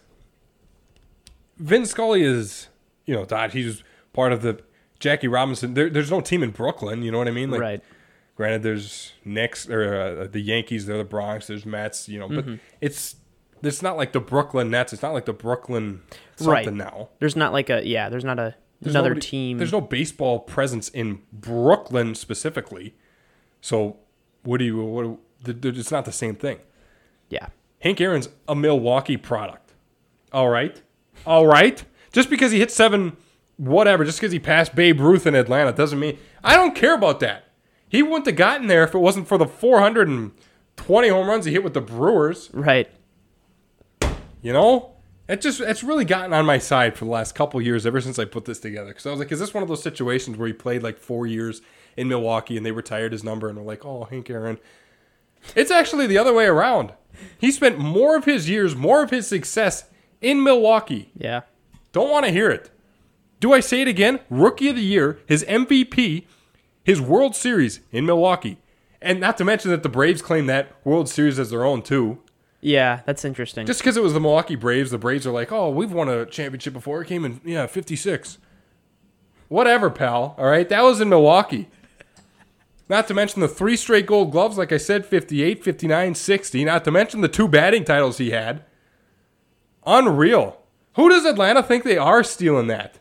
Vin 1.59 1.87
Scully 1.87 2.23
is, 2.23 2.69
you 3.07 3.15
know, 3.15 3.25
Dodge. 3.25 3.53
He's 3.53 3.83
part 4.13 4.33
of 4.33 4.43
the 4.43 4.61
Jackie 4.99 5.29
Robinson. 5.29 5.75
There, 5.75 5.91
there's 5.91 6.11
no 6.11 6.21
team 6.21 6.43
in 6.43 6.51
Brooklyn. 6.51 7.03
You 7.03 7.11
know 7.13 7.19
what 7.19 7.29
I 7.29 7.33
mean? 7.33 7.51
Like, 7.51 7.61
right. 7.61 7.83
Granted, 8.37 8.63
there's 8.63 9.13
Knicks 9.25 9.69
or 9.69 9.95
uh, 10.23 10.27
the 10.31 10.41
Yankees. 10.41 10.87
They're 10.87 10.99
the 10.99 11.05
Bronx. 11.05 11.49
There's 11.49 11.67
Mets. 11.67 12.09
You 12.09 12.21
know, 12.21 12.29
but 12.29 12.47
Mm-hmm. 12.47 12.55
it's 12.81 13.17
it's 13.63 13.83
not 13.83 13.97
like 13.97 14.13
the 14.13 14.21
Brooklyn 14.21 14.71
Nets. 14.71 14.93
It's 14.93 15.03
not 15.03 15.13
like 15.13 15.25
the 15.25 15.33
Brooklyn 15.33 16.03
Right. 16.41 16.73
now. 16.73 17.09
There's 17.19 17.35
not 17.35 17.53
like 17.53 17.69
a 17.69 17.85
yeah. 17.87 18.09
There's 18.09 18.25
not 18.25 18.39
a 18.39 18.55
There's 18.81 18.95
another 18.95 19.11
nobody- 19.11 19.27
team. 19.27 19.59
There's 19.59 19.73
no 19.73 19.81
baseball 19.81 20.39
presence 20.41 20.89
in 20.91 21.23
Brooklyn 21.33 22.15
specifically. 22.15 22.95
So 23.61 23.97
what 24.45 24.59
do 24.59 24.65
you? 24.65 24.85
What? 24.85 25.19
do- 25.61 25.69
It's 25.71 25.91
not 25.91 26.05
the 26.05 26.13
same 26.13 26.37
thing. 26.37 26.59
yeah. 27.29 27.49
Hank 27.81 28.01
Aaron's 28.01 28.29
a 28.47 28.55
Milwaukee 28.55 29.17
product. 29.17 29.73
All 30.33 30.49
right, 30.49 30.81
all 31.27 31.47
right. 31.47 31.83
Just 32.13 32.31
because 32.31 32.53
he 32.53 32.59
hit 32.59 32.71
seven, 32.71 33.17
whatever. 33.57 34.05
Just 34.05 34.19
because 34.19 34.33
he 34.33 34.39
passed 34.39 34.75
Babe 34.75 35.01
Ruth 35.01 35.27
in 35.27 35.35
Atlanta 35.35 35.73
doesn't 35.73 35.99
mean 35.99 36.19
I 36.43 36.57
don't 36.57 36.75
care 36.75 36.95
about 36.95 37.21
that. 37.21 37.45
He 37.89 38.03
wouldn't 38.03 38.27
have 38.27 38.37
gotten 38.37 38.67
there 38.67 38.85
if 38.85 38.95
it 38.95 38.99
wasn't 38.99 39.29
for 39.29 39.39
the 39.39 39.47
420 39.47 41.09
home 41.09 41.27
runs 41.27 41.45
he 41.47 41.53
hit 41.53 41.65
with 41.65 41.75
the 41.75 41.81
Brewers. 41.81 42.51
Right. 42.53 42.91
You 44.43 44.53
know, 44.53 44.93
it 45.29 45.41
just 45.41 45.61
it's 45.61 45.83
really 45.83 46.05
gotten 46.05 46.33
on 46.33 46.47
my 46.47 46.59
side 46.59 46.97
for 46.97 47.05
the 47.05 47.11
last 47.11 47.35
couple 47.35 47.61
years 47.61 47.87
ever 47.87 48.01
since 48.01 48.19
I 48.19 48.25
put 48.25 48.45
this 48.45 48.61
together. 48.61 48.89
Because 48.89 49.07
I 49.07 49.11
was 49.11 49.19
like, 49.19 49.33
is 49.33 49.41
this 49.41 49.55
one 49.55 49.63
of 49.63 49.69
those 49.69 49.83
situations 49.83 50.37
where 50.37 50.47
he 50.47 50.53
played 50.53 50.83
like 50.83 50.99
four 50.99 51.27
years 51.27 51.61
in 51.97 52.09
Milwaukee 52.09 52.57
and 52.57 52.65
they 52.65 52.73
retired 52.73 53.13
his 53.13 53.25
number 53.25 53.49
and 53.49 53.57
they're 53.57 53.65
like, 53.65 53.85
oh, 53.85 54.05
Hank 54.05 54.31
Aaron. 54.31 54.59
It's 55.55 55.71
actually 55.71 56.07
the 56.07 56.19
other 56.19 56.33
way 56.33 56.47
around. 56.47 56.93
He 57.39 57.51
spent 57.53 57.79
more 57.79 58.17
of 58.17 58.25
his 58.25 58.49
years, 58.49 58.75
more 58.77 59.03
of 59.03 59.11
his 59.11 59.27
success 59.27 59.85
in 60.21 60.43
Milwaukee. 60.43 61.11
Yeah. 61.17 61.43
Don't 61.93 62.11
want 62.11 62.27
to 62.27 62.33
hear 62.33 62.51
it. 62.51 62.71
Do 63.41 63.53
I 63.53 63.61
say 63.61 63.83
it 63.83 63.89
again? 63.89 64.21
Rookie 64.29 64.69
of 64.69 64.77
the 64.77 64.83
year, 64.83 65.21
his 65.27 65.45
MVP, 65.45 66.25
his 66.83 67.01
World 67.01 67.37
Series 67.37 67.81
in 67.93 68.05
Milwaukee. 68.05 68.59
And 69.01 69.21
not 69.21 69.37
to 69.39 69.45
mention 69.45 69.71
that 69.71 69.85
the 69.85 69.89
Braves 69.89 70.23
claim 70.23 70.47
that 70.47 70.75
World 70.85 71.09
Series 71.09 71.39
as 71.39 71.51
their 71.51 71.65
own 71.65 71.83
too. 71.83 72.19
Yeah, 72.61 73.03
that's 73.07 73.25
interesting. 73.25 73.67
Just 73.67 73.81
because 73.81 73.97
it 73.97 74.03
was 74.03 74.13
the 74.13 74.21
Milwaukee 74.21 74.57
Braves, 74.57 74.91
the 74.91 74.99
Braves 74.99 75.27
are 75.27 75.31
like, 75.31 75.53
oh, 75.53 75.71
we've 75.71 75.93
won 75.93 76.09
a 76.09 76.27
championship 76.27 76.73
before. 76.73 77.03
It 77.03 77.07
came 77.07 77.25
in, 77.25 77.41
yeah, 77.45 77.67
56. 77.67 78.39
Whatever, 79.47 79.91
pal. 79.91 80.35
All 80.37 80.47
right. 80.47 80.69
That 80.69 80.83
was 80.83 81.01
in 81.01 81.09
Milwaukee. 81.09 81.69
Not 82.89 83.07
to 83.09 83.15
mention 83.15 83.41
the 83.41 83.49
three 83.49 83.77
straight 83.77 84.07
gold 84.07 84.33
gloves, 84.33 84.57
like 84.57 84.73
I 84.73 84.79
said 84.79 85.05
58, 85.05 85.63
59, 85.63 86.15
60. 86.15 86.65
Not 86.65 86.85
to 86.85 86.91
mention 86.91 87.21
the 87.21 87.29
two 87.29 87.47
batting 87.49 87.85
titles 87.85 88.19
he 88.19 88.31
had. 88.31 88.65
Unreal. 89.87 90.61
Who 90.97 91.09
does 91.09 91.25
Atlanta 91.25 91.63
think 91.63 91.85
they 91.85 91.99
are 91.99 92.25
stealing 92.25 92.67
that? 92.69 92.99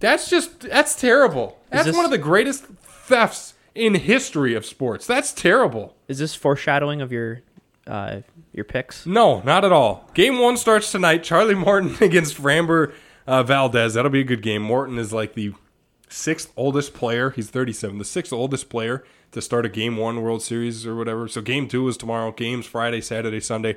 That's 0.00 0.28
just, 0.30 0.60
that's 0.60 0.94
terrible. 0.94 1.58
That's 1.70 1.86
this- 1.86 1.96
one 1.96 2.04
of 2.04 2.10
the 2.10 2.18
greatest 2.18 2.64
thefts 2.64 3.54
in 3.74 3.94
history 3.94 4.54
of 4.54 4.64
sports. 4.66 5.06
That's 5.06 5.32
terrible. 5.32 5.96
Is 6.08 6.18
this 6.18 6.34
foreshadowing 6.34 7.00
of 7.00 7.10
your 7.12 7.42
uh 7.86 8.20
your 8.52 8.64
picks? 8.64 9.06
No, 9.06 9.40
not 9.42 9.64
at 9.64 9.72
all. 9.72 10.08
Game 10.14 10.38
one 10.38 10.56
starts 10.56 10.92
tonight. 10.92 11.22
Charlie 11.24 11.54
Morton 11.54 11.96
against 12.00 12.36
Framber 12.40 12.92
uh, 13.26 13.42
Valdez. 13.42 13.94
That'll 13.94 14.10
be 14.10 14.20
a 14.20 14.24
good 14.24 14.42
game. 14.42 14.62
Morton 14.62 14.98
is 14.98 15.12
like 15.12 15.34
the 15.34 15.54
sixth 16.12 16.52
oldest 16.56 16.94
player. 16.94 17.30
He's 17.30 17.50
37. 17.50 17.98
The 17.98 18.04
sixth 18.04 18.32
oldest 18.32 18.68
player 18.68 19.04
to 19.32 19.40
start 19.40 19.64
a 19.66 19.68
game 19.68 19.96
one 19.96 20.20
World 20.22 20.42
Series 20.42 20.86
or 20.86 20.94
whatever. 20.94 21.26
So 21.28 21.40
game 21.40 21.66
two 21.68 21.88
is 21.88 21.96
tomorrow. 21.96 22.32
Games 22.32 22.66
Friday, 22.66 23.00
Saturday, 23.00 23.40
Sunday. 23.40 23.76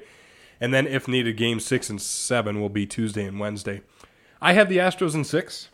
And 0.60 0.74
then 0.74 0.88
if 0.88 1.08
needed, 1.08 1.38
game 1.38 1.60
six 1.60 1.90
and 1.90 2.02
seven 2.02 2.62
will 2.62 2.70
be 2.70 2.86
Tuesday 2.86 3.26
and 3.26 3.40
Wednesday. 3.40 3.82
I 4.42 4.54
have 4.54 4.70
the 4.70 4.78
Astros 4.78 5.16
in 5.16 5.24
6 5.24 5.70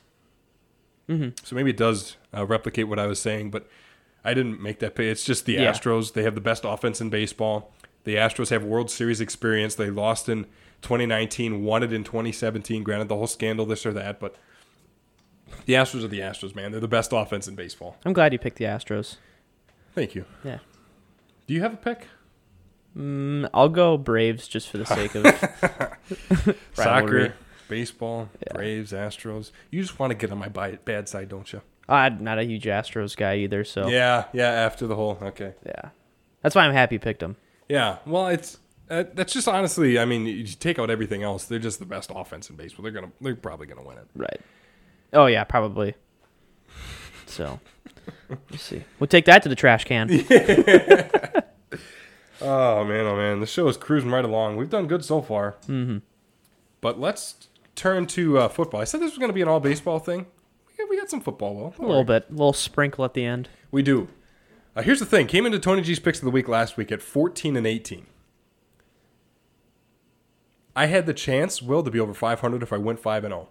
So 1.45 1.55
maybe 1.55 1.71
it 1.71 1.77
does 1.77 2.15
uh, 2.35 2.45
replicate 2.45 2.87
what 2.87 2.99
I 2.99 3.05
was 3.07 3.19
saying, 3.19 3.51
but 3.51 3.67
I 4.23 4.33
didn't 4.33 4.61
make 4.61 4.79
that 4.79 4.95
pay. 4.95 5.09
It's 5.09 5.25
just 5.25 5.45
the 5.45 5.53
Yeah. 5.53 5.71
Astros. 5.71 6.13
They 6.13 6.23
have 6.23 6.35
the 6.35 6.41
best 6.41 6.63
offense 6.63 7.01
in 7.01 7.09
baseball. 7.09 7.73
The 8.03 8.15
Astros 8.15 8.49
have 8.49 8.63
World 8.63 8.89
Series 8.89 9.19
experience. 9.19 9.75
They 9.75 9.89
lost 9.89 10.29
in 10.29 10.45
2019, 10.83 11.63
won 11.63 11.83
it 11.83 11.91
in 11.91 12.03
2017. 12.03 12.83
Granted, 12.83 13.09
the 13.09 13.15
whole 13.17 13.27
scandal, 13.27 13.65
this 13.65 13.85
or 13.85 13.93
that, 13.93 14.19
but 14.19 14.35
the 15.65 15.73
Astros 15.73 16.03
are 16.03 16.07
the 16.07 16.19
Astros, 16.19 16.55
man. 16.55 16.71
They're 16.71 16.79
the 16.81 16.87
best 16.87 17.11
offense 17.13 17.47
in 17.47 17.55
baseball. 17.55 17.97
I'm 18.05 18.13
glad 18.13 18.33
you 18.33 18.39
picked 18.39 18.57
the 18.57 18.65
Astros. 18.65 19.17
Thank 19.93 20.15
you. 20.15 20.25
Yeah. 20.43 20.59
Do 21.47 21.53
you 21.53 21.61
have 21.61 21.73
a 21.73 21.77
pick? 21.77 22.07
Mm, 22.97 23.49
I'll 23.53 23.69
go 23.69 23.97
Braves 23.97 24.47
just 24.47 24.69
for 24.69 24.77
the 24.77 24.85
sake 24.85 25.15
of. 25.15 25.25
Soccer, 26.73 27.33
baseball, 27.67 28.29
Braves, 28.53 28.91
Astros. 28.91 29.51
You 29.69 29.81
just 29.81 29.97
want 29.99 30.11
to 30.11 30.15
get 30.15 30.31
on 30.31 30.37
my 30.37 30.49
bad 30.49 31.07
side, 31.07 31.29
don't 31.29 31.51
you? 31.51 31.61
I'm 31.87 32.23
not 32.23 32.37
a 32.39 32.43
huge 32.43 32.65
Astros 32.65 33.17
guy 33.17 33.37
either, 33.37 33.63
so 33.63 33.87
Yeah, 33.87 34.25
yeah. 34.33 34.49
After 34.49 34.87
the 34.87 34.95
whole, 34.95 35.17
okay. 35.21 35.53
yeah. 35.65 35.89
That's 36.41 36.55
why 36.55 36.65
I'm 36.65 36.73
happy 36.73 36.95
you 36.95 36.99
picked 36.99 37.19
them. 37.19 37.35
Yeah, 37.69 37.97
well, 38.05 38.27
it's 38.27 38.57
uh, 38.89 39.05
that's 39.13 39.31
just 39.31 39.47
honestly. 39.47 39.97
I 39.97 40.05
mean, 40.05 40.25
you 40.25 40.45
take 40.45 40.77
out 40.77 40.89
everything 40.89 41.23
else, 41.23 41.45
they're 41.45 41.59
just 41.59 41.79
the 41.79 41.85
best 41.85 42.11
offense 42.13 42.49
in 42.49 42.57
baseball. 42.57 42.83
They're 42.83 42.91
gonna, 42.91 43.11
they're 43.21 43.35
probably 43.35 43.67
gonna 43.67 43.83
win 43.83 43.97
it. 43.97 44.07
Right. 44.15 44.41
Oh 45.13 45.25
yeah, 45.25 45.43
probably. 45.43 45.95
So, 47.25 47.59
let's 48.49 48.63
see. 48.63 48.83
We'll 48.99 49.07
take 49.07 49.25
that 49.25 49.43
to 49.43 49.49
the 49.49 49.55
trash 49.55 49.85
can. 49.85 50.09
Oh 52.41 52.83
man, 52.83 53.05
oh 53.05 53.15
man, 53.15 53.39
the 53.39 53.45
show 53.45 53.67
is 53.67 53.77
cruising 53.77 54.09
right 54.09 54.25
along. 54.25 54.57
We've 54.57 54.69
done 54.69 54.87
good 54.87 55.05
so 55.05 55.21
far. 55.21 55.57
Mm-hmm. 55.67 55.99
But 56.81 56.99
let's 56.99 57.47
turn 57.75 58.07
to 58.07 58.39
uh, 58.39 58.47
football. 58.49 58.81
I 58.81 58.83
said 58.83 58.99
this 58.99 59.11
was 59.11 59.19
gonna 59.19 59.33
be 59.33 59.43
an 59.43 59.47
all 59.47 59.59
baseball 59.59 59.99
thing. 59.99 60.25
We 60.67 60.73
got, 60.75 60.89
we 60.89 60.97
got 60.97 61.09
some 61.09 61.21
football 61.21 61.73
though. 61.77 61.85
A 61.85 61.87
little 61.87 62.03
bit, 62.03 62.25
a 62.29 62.31
little 62.31 62.53
sprinkle 62.53 63.05
at 63.05 63.13
the 63.13 63.23
end. 63.23 63.49
We 63.69 63.83
do. 63.83 64.07
Uh, 64.75 64.81
here's 64.81 64.99
the 64.99 65.05
thing: 65.05 65.27
came 65.27 65.45
into 65.45 65.59
Tony 65.59 65.83
G's 65.83 65.99
picks 65.99 66.17
of 66.17 66.25
the 66.25 66.31
week 66.31 66.47
last 66.47 66.77
week 66.77 66.91
at 66.91 67.01
14 67.01 67.55
and 67.55 67.67
18. 67.67 68.07
I 70.75 70.85
had 70.87 71.05
the 71.05 71.13
chance, 71.13 71.61
Will, 71.61 71.83
to 71.83 71.91
be 71.91 71.99
over 71.99 72.13
500 72.13 72.63
if 72.63 72.71
I 72.71 72.77
went 72.77 72.99
5 72.99 73.25
and 73.25 73.33
0. 73.33 73.49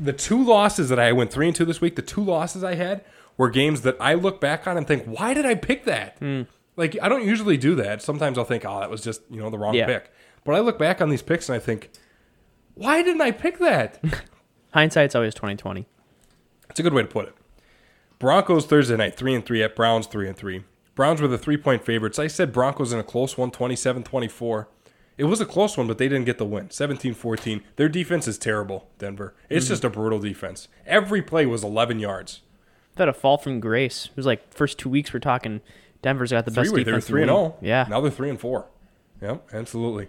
The 0.00 0.12
two 0.12 0.42
losses 0.42 0.88
that 0.90 0.98
I 0.98 1.12
went 1.12 1.32
3 1.32 1.48
and 1.48 1.56
2 1.56 1.64
this 1.64 1.80
week, 1.80 1.96
the 1.96 2.02
two 2.02 2.22
losses 2.22 2.62
I 2.62 2.74
had 2.74 3.04
were 3.36 3.50
games 3.50 3.82
that 3.82 3.96
I 4.00 4.14
look 4.14 4.40
back 4.40 4.66
on 4.66 4.76
and 4.76 4.86
think, 4.86 5.04
why 5.04 5.34
did 5.34 5.44
I 5.46 5.54
pick 5.54 5.84
that? 5.84 6.18
Hmm. 6.18 6.42
Like, 6.76 6.96
I 7.02 7.08
don't 7.08 7.24
usually 7.24 7.56
do 7.56 7.74
that. 7.76 8.02
Sometimes 8.02 8.38
I'll 8.38 8.44
think, 8.44 8.64
oh, 8.64 8.78
that 8.80 8.90
was 8.90 9.00
just, 9.02 9.22
you 9.30 9.40
know, 9.40 9.50
the 9.50 9.58
wrong 9.58 9.74
Yeah. 9.74 9.86
pick. 9.86 10.12
But 10.44 10.54
I 10.54 10.60
look 10.60 10.78
back 10.78 11.00
on 11.00 11.08
these 11.10 11.22
picks 11.22 11.48
and 11.48 11.56
I 11.56 11.58
think, 11.58 11.90
why 12.74 13.02
didn't 13.02 13.20
I 13.20 13.32
pick 13.32 13.58
that? 13.58 14.02
Hindsight's 14.72 15.14
always 15.16 15.34
2020. 15.34 15.86
It's 16.70 16.78
a 16.78 16.82
good 16.82 16.92
way 16.94 17.02
to 17.02 17.08
put 17.08 17.26
it. 17.26 17.34
Broncos 18.20 18.66
Thursday 18.66 18.96
night, 18.96 19.16
three 19.16 19.34
and 19.34 19.44
three 19.44 19.62
at 19.62 19.74
Browns 19.74 20.06
three 20.06 20.28
and 20.28 20.36
three. 20.36 20.64
Browns 20.94 21.20
were 21.20 21.28
the 21.28 21.38
three 21.38 21.56
point 21.56 21.84
favorites. 21.84 22.18
I 22.18 22.26
said 22.26 22.52
Broncos 22.52 22.92
in 22.92 22.98
a 22.98 23.04
close 23.04 23.38
one, 23.38 23.50
27-24. 23.50 24.66
It 25.18 25.24
was 25.24 25.40
a 25.40 25.46
close 25.46 25.76
one, 25.76 25.88
but 25.88 25.98
they 25.98 26.08
didn't 26.08 26.26
get 26.26 26.38
the 26.38 26.46
win. 26.46 26.68
17-14. 26.68 27.62
Their 27.74 27.88
defense 27.88 28.28
is 28.28 28.38
terrible, 28.38 28.88
Denver. 28.98 29.34
It's 29.50 29.64
mm-hmm. 29.64 29.72
just 29.72 29.84
a 29.84 29.90
brutal 29.90 30.20
defense. 30.20 30.68
Every 30.86 31.20
play 31.22 31.44
was 31.44 31.64
11 31.64 31.98
yards. 31.98 32.40
That 32.94 33.08
a 33.08 33.12
fall 33.12 33.36
from 33.36 33.58
grace. 33.58 34.06
It 34.06 34.16
was 34.16 34.26
like 34.26 34.54
first 34.54 34.78
two 34.78 34.88
weeks 34.88 35.12
we're 35.12 35.18
talking. 35.18 35.60
Denver's 36.02 36.30
got 36.30 36.44
the 36.44 36.52
best 36.52 36.70
Three-way, 36.70 36.84
they 36.84 36.92
were 36.92 36.98
defense. 36.98 37.08
three 37.08 37.24
the 37.24 37.32
and 37.32 37.36
zero. 37.36 37.56
Oh. 37.56 37.58
Yeah. 37.60 37.86
Now 37.90 38.00
they're 38.00 38.12
three 38.12 38.30
and 38.30 38.40
four. 38.40 38.66
Yep, 39.20 39.48
absolutely. 39.52 40.08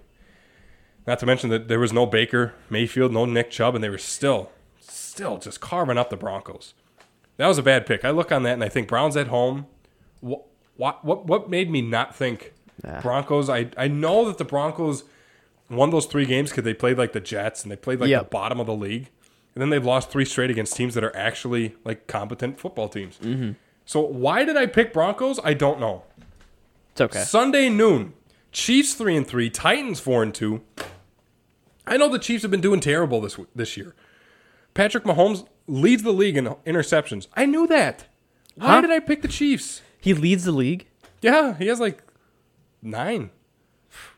Not 1.07 1.17
to 1.19 1.25
mention 1.25 1.49
that 1.49 1.67
there 1.67 1.79
was 1.79 1.91
no 1.91 2.05
Baker 2.05 2.53
Mayfield, 2.69 3.11
no 3.11 3.25
Nick 3.25 3.49
Chubb, 3.49 3.73
and 3.73 3.83
they 3.83 3.89
were 3.89 3.97
still, 3.97 4.51
still 4.79 5.39
just 5.39 5.59
carving 5.59 5.97
up 5.97 6.11
the 6.11 6.17
Broncos. 6.17 6.75
That 7.37 7.47
was 7.47 7.57
a 7.57 7.63
bad 7.63 7.87
pick. 7.87 8.05
I 8.05 8.11
look 8.11 8.31
on 8.31 8.43
that 8.43 8.53
and 8.53 8.63
I 8.63 8.69
think 8.69 8.87
Browns 8.87 9.17
at 9.17 9.27
home. 9.27 9.65
What 10.19 10.43
what, 10.79 11.25
what 11.25 11.49
made 11.49 11.69
me 11.69 11.81
not 11.81 12.15
think 12.15 12.53
Yeah. 12.83 13.01
Broncos? 13.01 13.49
I 13.49 13.69
I 13.77 13.87
know 13.87 14.25
that 14.27 14.37
the 14.37 14.45
Broncos 14.45 15.03
won 15.69 15.89
those 15.91 16.05
three 16.05 16.25
games 16.25 16.49
because 16.49 16.63
they 16.63 16.73
played 16.73 16.97
like 16.97 17.13
the 17.13 17.19
Jets 17.19 17.63
and 17.63 17.71
they 17.71 17.75
played 17.75 17.99
like 17.99 18.09
Yep. 18.09 18.21
the 18.23 18.29
bottom 18.29 18.59
of 18.59 18.65
the 18.67 18.75
league, 18.75 19.09
and 19.55 19.61
then 19.61 19.69
they've 19.69 19.85
lost 19.85 20.09
three 20.09 20.25
straight 20.25 20.49
against 20.49 20.75
teams 20.75 20.93
that 20.95 21.03
are 21.03 21.15
actually 21.15 21.75
like 21.83 22.07
competent 22.07 22.59
football 22.59 22.89
teams. 22.89 23.17
Mm-hmm. 23.19 23.51
So 23.85 23.99
why 24.01 24.45
did 24.45 24.55
I 24.57 24.65
pick 24.65 24.93
Broncos? 24.93 25.39
I 25.43 25.53
don't 25.53 25.79
know. 25.79 26.03
It's 26.91 27.01
okay. 27.01 27.19
Sunday 27.23 27.69
noon. 27.69 28.13
Chiefs 28.51 28.93
three 28.95 29.15
and 29.15 29.27
three. 29.27 29.49
Titans 29.49 29.99
four 29.99 30.23
and 30.23 30.33
two. 30.33 30.61
I 31.85 31.97
know 31.97 32.07
the 32.09 32.19
Chiefs 32.19 32.43
have 32.43 32.51
been 32.51 32.61
doing 32.61 32.79
terrible 32.79 33.21
this 33.21 33.37
this 33.55 33.77
year. 33.77 33.95
Patrick 34.73 35.03
Mahomes 35.03 35.45
leads 35.67 36.03
the 36.03 36.13
league 36.13 36.37
in 36.37 36.45
interceptions. 36.45 37.27
I 37.35 37.45
knew 37.45 37.67
that. 37.67 38.05
Why 38.55 38.67
Huh? 38.67 38.81
did 38.81 38.91
I 38.91 38.99
pick 38.99 39.21
the 39.21 39.27
Chiefs? 39.27 39.81
He 39.99 40.13
leads 40.13 40.45
the 40.45 40.51
league. 40.51 40.87
Yeah, 41.21 41.55
he 41.57 41.67
has 41.67 41.79
like 41.79 42.03
nine, 42.81 43.31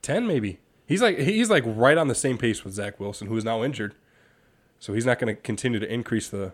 ten 0.02 0.28
maybe. 0.28 0.60
He's 0.86 1.02
like 1.02 1.20
he's 1.20 1.50
like 1.50 1.64
right 1.66 1.98
on 1.98 2.08
the 2.08 2.16
same 2.16 2.38
pace 2.38 2.64
with 2.64 2.74
Zach 2.74 3.00
Wilson, 3.00 3.28
who 3.28 3.38
is 3.38 3.46
now 3.46 3.64
injured. 3.64 3.96
So 4.80 4.94
he's 4.94 5.06
not 5.06 5.20
going 5.20 5.34
to 5.36 5.40
continue 5.42 5.80
to 5.80 5.92
increase 5.92 6.28
the 6.28 6.54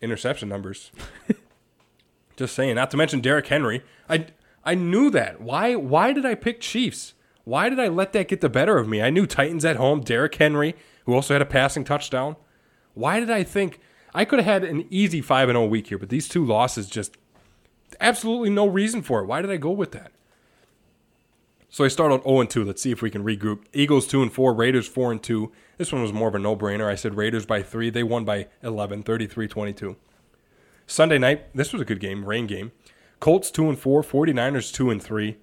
interception 0.00 0.48
numbers. 0.48 0.92
Just 2.36 2.54
saying. 2.54 2.74
Not 2.74 2.90
to 2.90 2.96
mention 2.96 3.20
Derrick 3.20 3.46
Henry. 3.46 3.82
I 4.08 4.26
I 4.64 4.74
knew 4.74 5.10
that. 5.10 5.40
Why 5.40 5.74
why 5.74 6.12
did 6.12 6.26
I 6.26 6.34
pick 6.34 6.60
Chiefs? 6.60 7.14
Why 7.44 7.68
did 7.68 7.78
I 7.78 7.88
let 7.88 8.12
that 8.12 8.28
get 8.28 8.40
the 8.40 8.48
better 8.48 8.76
of 8.76 8.88
me? 8.88 9.00
I 9.00 9.10
knew 9.10 9.24
Titans 9.26 9.64
at 9.64 9.76
home, 9.76 10.00
Derrick 10.00 10.34
Henry, 10.34 10.74
who 11.04 11.14
also 11.14 11.34
had 11.34 11.42
a 11.42 11.46
passing 11.46 11.84
touchdown. 11.84 12.36
Why 12.94 13.20
did 13.20 13.30
I 13.30 13.42
think 13.42 13.80
I 14.14 14.24
could 14.24 14.38
have 14.40 14.62
had 14.62 14.64
an 14.64 14.86
easy 14.90 15.20
5 15.20 15.50
and 15.50 15.56
0 15.56 15.66
week 15.66 15.88
here, 15.88 15.98
but 15.98 16.08
these 16.08 16.28
two 16.28 16.44
losses 16.44 16.88
just 16.88 17.16
absolutely 18.00 18.50
no 18.50 18.66
reason 18.66 19.02
for 19.02 19.20
it. 19.20 19.26
Why 19.26 19.42
did 19.42 19.50
I 19.50 19.58
go 19.58 19.70
with 19.70 19.92
that? 19.92 20.12
So 21.68 21.84
I 21.84 21.88
start 21.88 22.12
out 22.12 22.24
0 22.24 22.40
and 22.40 22.50
2. 22.50 22.64
Let's 22.64 22.82
see 22.82 22.92
if 22.92 23.02
we 23.02 23.10
can 23.10 23.24
regroup. 23.24 23.64
Eagles 23.72 24.06
2 24.06 24.22
and 24.22 24.32
4, 24.32 24.54
Raiders 24.54 24.88
4 24.88 25.12
and 25.12 25.22
2. 25.22 25.52
This 25.78 25.92
one 25.92 26.02
was 26.02 26.12
more 26.12 26.28
of 26.28 26.34
a 26.34 26.38
no 26.38 26.56
brainer. 26.56 26.86
I 26.86 26.94
said 26.94 27.16
Raiders 27.16 27.44
by 27.44 27.62
3. 27.62 27.90
They 27.90 28.02
won 28.02 28.24
by 28.24 28.46
11, 28.62 29.02
33 29.02 29.48
22. 29.48 29.96
Sunday 30.86 31.18
night, 31.18 31.54
this 31.54 31.72
was 31.72 31.82
a 31.82 31.84
good 31.84 32.00
game, 32.00 32.24
rain 32.24 32.46
game. 32.46 32.72
Colts 33.18 33.50
2 33.50 33.68
and 33.68 33.78
4, 33.78 34.02
49ers 34.02 34.72
2 34.72 34.90
and 34.90 35.02
3. 35.02 35.36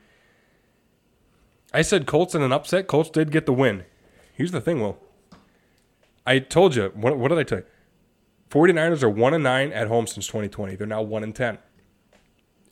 I 1.73 1.81
said 1.81 2.05
Colts 2.05 2.35
in 2.35 2.41
an 2.41 2.53
upset. 2.53 2.87
Colts 2.87 3.09
did 3.09 3.31
get 3.31 3.45
the 3.45 3.53
win. 3.53 3.83
Here's 4.33 4.51
the 4.51 4.61
thing, 4.61 4.79
Will. 4.79 4.97
I 6.25 6.39
told 6.39 6.75
you, 6.75 6.91
what, 6.95 7.17
what 7.17 7.29
did 7.29 7.37
I 7.37 7.43
tell 7.43 7.59
you? 7.59 7.65
49ers 8.49 9.03
are 9.03 9.09
1 9.09 9.33
and 9.33 9.43
9 9.43 9.73
at 9.73 9.87
home 9.87 10.07
since 10.07 10.27
2020. 10.27 10.75
They're 10.75 10.87
now 10.87 11.01
1 11.01 11.23
and 11.23 11.35
10. 11.35 11.57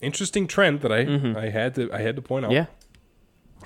Interesting 0.00 0.46
trend 0.46 0.80
that 0.80 0.92
I 0.92 1.04
mm-hmm. 1.04 1.36
I 1.36 1.50
had 1.50 1.76
to 1.76 1.92
I 1.92 1.98
had 1.98 2.16
to 2.16 2.22
point 2.22 2.44
out. 2.44 2.50
Yeah. 2.50 2.66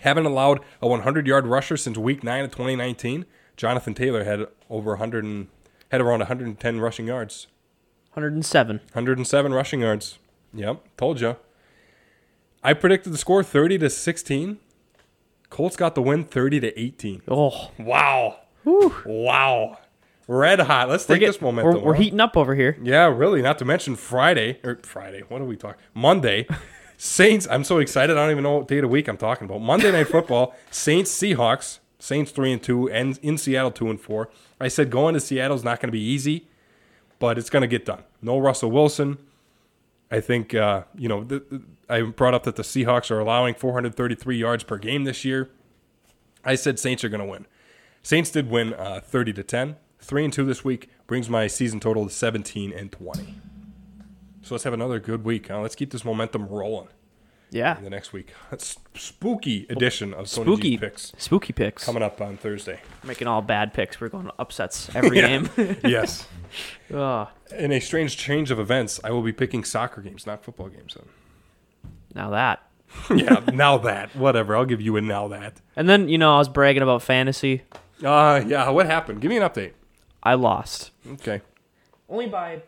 Haven't 0.07 0.25
allowed 0.25 0.61
a 0.81 0.87
100 0.87 1.27
yard 1.27 1.49
rusher 1.49 1.77
since 1.77 1.99
week 1.99 2.23
9 2.23 2.45
of 2.45 2.53
2019. 2.53 3.27
Jonathan 3.57 3.93
Taylor 3.93 4.23
had 4.23 4.47
over 4.71 4.91
100 4.91 5.25
and 5.25 5.49
had 5.91 6.01
around 6.01 6.21
110 6.21 6.81
rushing 6.81 7.09
yards. 7.09 7.49
107. 8.13 8.77
107 8.93 9.53
rushing 9.53 9.81
yards. 9.81 10.21
Yep, 10.55 10.81
told 10.97 11.21
you. 11.21 11.35
I 12.63 12.73
predicted 12.73 13.13
the 13.15 13.19
score 13.19 13.43
30 13.43 13.79
to 13.79 13.91
16. 13.91 14.59
Colts 15.51 15.75
got 15.75 15.97
the 15.97 16.03
win 16.03 16.23
30 16.23 16.61
to 16.61 16.81
18. 16.81 17.23
Oh, 17.27 17.73
Wow. 17.77 18.39
Wow. 18.65 19.79
Red 20.29 20.61
hot. 20.61 20.89
Let's 20.89 21.05
take 21.05 21.19
get- 21.19 21.27
this 21.27 21.41
momentum. 21.41 21.75
we're, 21.75 21.81
we're 21.81 21.95
heating 21.95 22.21
up 22.21 22.37
over 22.37 22.55
here. 22.55 22.79
Yeah, 22.81 23.07
really. 23.07 23.43
Not 23.43 23.59
to 23.59 23.65
mention 23.65 23.97
Friday 23.97 24.61
or 24.63 24.79
Friday. 24.85 25.23
What 25.29 25.41
are 25.41 25.45
we 25.45 25.57
talking? 25.57 25.81
Monday. 25.95 26.47
Saints. 26.97 27.47
I'm 27.51 27.65
so 27.65 27.79
excited. 27.79 28.17
I 28.17 28.23
don't 28.23 28.31
even 28.31 28.43
know 28.45 28.59
what 28.59 28.69
day 28.69 28.79
of 28.79 28.83
the 28.83 28.89
week 28.89 29.09
I'm 29.09 29.17
talking 29.17 29.45
about. 29.47 29.61
Monday 29.61 29.93
Night 29.93 30.09
Football. 30.09 30.55
Saints 30.71 31.11
Seahawks. 31.11 31.79
Saints 31.99 32.31
three 32.31 32.53
and 32.53 32.63
two, 32.63 32.91
and 32.91 33.19
in 33.23 33.39
Seattle 33.39 33.71
two 33.71 33.89
and 33.91 34.01
four. 34.01 34.29
I 34.61 34.69
said 34.69 34.91
going 34.91 35.15
to 35.15 35.21
Seattle's 35.21 35.65
not 35.65 35.81
going 35.81 35.89
to 35.89 35.93
be 35.93 36.01
easy, 36.03 36.47
but 37.19 37.39
it's 37.39 37.49
going 37.51 37.63
to 37.63 37.67
get 37.67 37.85
done. 37.87 38.05
No 38.21 38.39
Russell 38.39 38.71
Wilson. 38.71 39.19
I 40.11 40.21
think 40.21 40.55
uh, 40.55 40.85
you 40.97 41.09
know. 41.09 41.25
The, 41.25 41.41
the- 41.41 41.63
I 41.89 42.03
brought 42.03 42.35
up 42.35 42.43
that 42.43 42.57
the 42.57 42.65
Seahawks 42.65 43.13
are 43.13 43.21
allowing 43.21 43.55
433 43.55 44.37
yards 44.37 44.65
per 44.65 44.77
game 44.77 45.05
this 45.05 45.25
year. 45.25 45.51
I 46.45 46.57
said 46.57 46.81
Saints 46.81 47.05
are 47.05 47.09
going 47.09 47.21
to 47.21 47.27
win. 47.27 47.47
Saints 48.03 48.31
did 48.31 48.51
win 48.51 48.75
uh, 48.75 49.01
30 49.05 49.33
to 49.35 49.45
10. 49.45 49.77
3 50.01 50.25
and 50.25 50.33
2 50.33 50.45
this 50.47 50.65
week 50.65 50.89
brings 51.07 51.31
my 51.31 51.47
season 51.47 51.79
total 51.79 52.05
to 52.09 52.11
17 52.13 52.73
and 52.73 52.91
20. 52.91 53.37
So 54.47 54.55
let's 54.55 54.63
have 54.63 54.73
another 54.75 55.01
good 55.01 55.25
week. 55.25 55.49
huh? 55.49 55.61
let's 55.61 55.75
keep 55.75 55.91
this 55.91 56.05
momentum 56.05 56.47
rolling 56.47 56.87
Yeah. 57.51 57.77
in 57.79 57.83
the 57.83 57.91
next 57.91 58.13
week. 58.13 58.33
Spooky 58.95 59.67
edition 59.69 60.15
of 60.15 60.31
Tony 60.31 60.47
Spooky 60.47 60.79
picks 60.79 61.13
Spooky 61.19 61.53
picks. 61.53 61.85
coming 61.85 62.01
up 62.05 62.21
on 62.21 62.37
Thursday. 62.37 62.79
Making 63.03 63.27
all 63.27 63.43
bad 63.43 63.75
picks. 63.75 64.01
We're 64.01 64.09
going 64.09 64.27
to 64.27 64.35
upsets 64.39 64.89
every 64.95 65.17
game. 65.21 65.49
yes. 65.85 66.29
Ugh. 66.95 67.27
In 67.59 67.73
a 67.73 67.81
strange 67.81 68.17
change 68.17 68.53
of 68.53 68.61
events, 68.61 69.01
I 69.03 69.11
will 69.11 69.23
be 69.23 69.33
picking 69.33 69.65
soccer 69.65 70.01
games, 70.01 70.29
not 70.29 70.45
football 70.45 70.69
games. 70.69 70.95
Then. 70.95 71.09
Now 72.15 72.31
that. 72.31 72.63
Yeah, 73.13 73.41
now 73.53 73.79
that. 73.79 74.15
Whatever. 74.15 74.55
I'll 74.57 74.65
give 74.65 74.81
you 74.81 74.97
a 74.97 75.01
now 75.01 75.27
that. 75.27 75.61
And 75.75 75.89
then, 75.89 76.09
you 76.09 76.19
know, 76.19 76.37
I 76.37 76.39
was 76.39 76.49
bragging 76.49 76.85
about 76.85 77.03
fantasy. 77.03 77.63
Uh, 78.01 78.41
yeah, 78.47 78.69
what 78.69 78.87
happened? 78.87 79.21
Give 79.21 79.29
me 79.29 79.39
an 79.39 79.43
update. 79.43 79.73
I 80.23 80.35
lost. 80.35 80.93
Okay. 81.15 81.41
Only 82.09 82.27
by 82.29 82.63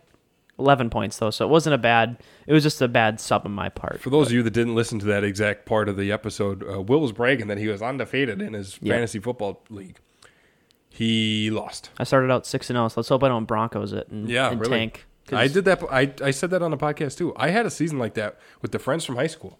11 0.58 0.90
points, 0.90 1.18
though, 1.18 1.30
so 1.30 1.44
it 1.46 1.48
wasn't 1.48 1.74
a 1.74 1.78
bad. 1.78 2.16
It 2.46 2.52
was 2.52 2.62
just 2.62 2.80
a 2.82 2.88
bad 2.88 3.20
sub 3.20 3.42
on 3.44 3.52
my 3.52 3.68
part. 3.68 4.00
For 4.00 4.10
those 4.10 4.26
of 4.28 4.32
you 4.32 4.42
that 4.42 4.50
didn't 4.52 4.74
listen 4.74 4.98
to 5.00 5.06
that 5.06 5.24
exact 5.24 5.66
part 5.66 5.88
of 5.88 5.96
the 5.96 6.10
episode, 6.12 6.64
uh, 6.68 6.80
Will 6.82 7.00
was 7.00 7.12
bragging 7.12 7.46
that 7.48 7.58
he 7.58 7.68
was 7.68 7.80
undefeated 7.82 8.40
in 8.42 8.54
his 8.54 8.78
Yeah. 8.82 8.94
fantasy 8.94 9.20
football 9.20 9.62
league. 9.70 9.98
He 10.90 11.50
lost. 11.50 11.90
I 11.98 12.04
started 12.04 12.30
out 12.30 12.46
6 12.46 12.70
and 12.70 12.76
0, 12.76 12.88
so 12.88 13.00
let's 13.00 13.08
hope 13.08 13.22
I 13.22 13.28
don't 13.28 13.44
Broncos 13.44 13.92
it 13.92 14.08
and, 14.08 14.28
Yeah, 14.28 14.50
and 14.50 14.60
really. 14.60 14.78
tank. 14.78 15.06
I 15.30 15.46
did 15.46 15.64
that. 15.66 15.82
I, 15.90 16.10
I 16.24 16.30
said 16.30 16.50
that 16.50 16.62
on 16.62 16.70
the 16.70 16.76
podcast 16.78 17.18
too. 17.18 17.34
I 17.36 17.50
had 17.50 17.66
a 17.66 17.70
season 17.70 17.98
like 17.98 18.14
that 18.14 18.38
with 18.62 18.72
the 18.72 18.78
friends 18.78 19.04
from 19.04 19.16
high 19.16 19.26
school. 19.26 19.58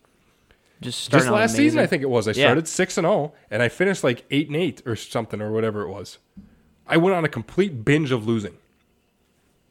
Just, 0.80 1.10
Just 1.10 1.28
last 1.28 1.56
season. 1.56 1.78
I 1.80 1.86
think 1.86 2.02
it 2.02 2.08
was. 2.08 2.26
I 2.26 2.30
Yeah. 2.30 2.46
started 2.46 2.66
six 2.68 2.96
and 2.96 3.04
zero, 3.04 3.34
and 3.50 3.62
I 3.62 3.68
finished 3.68 4.02
like 4.02 4.24
eight 4.30 4.46
and 4.46 4.56
eight 4.56 4.82
or 4.86 4.96
something 4.96 5.42
or 5.42 5.52
whatever 5.52 5.82
it 5.82 5.88
was. 5.90 6.18
I 6.86 6.96
went 6.96 7.14
on 7.16 7.24
a 7.24 7.28
complete 7.28 7.84
binge 7.84 8.10
of 8.12 8.26
losing. 8.26 8.56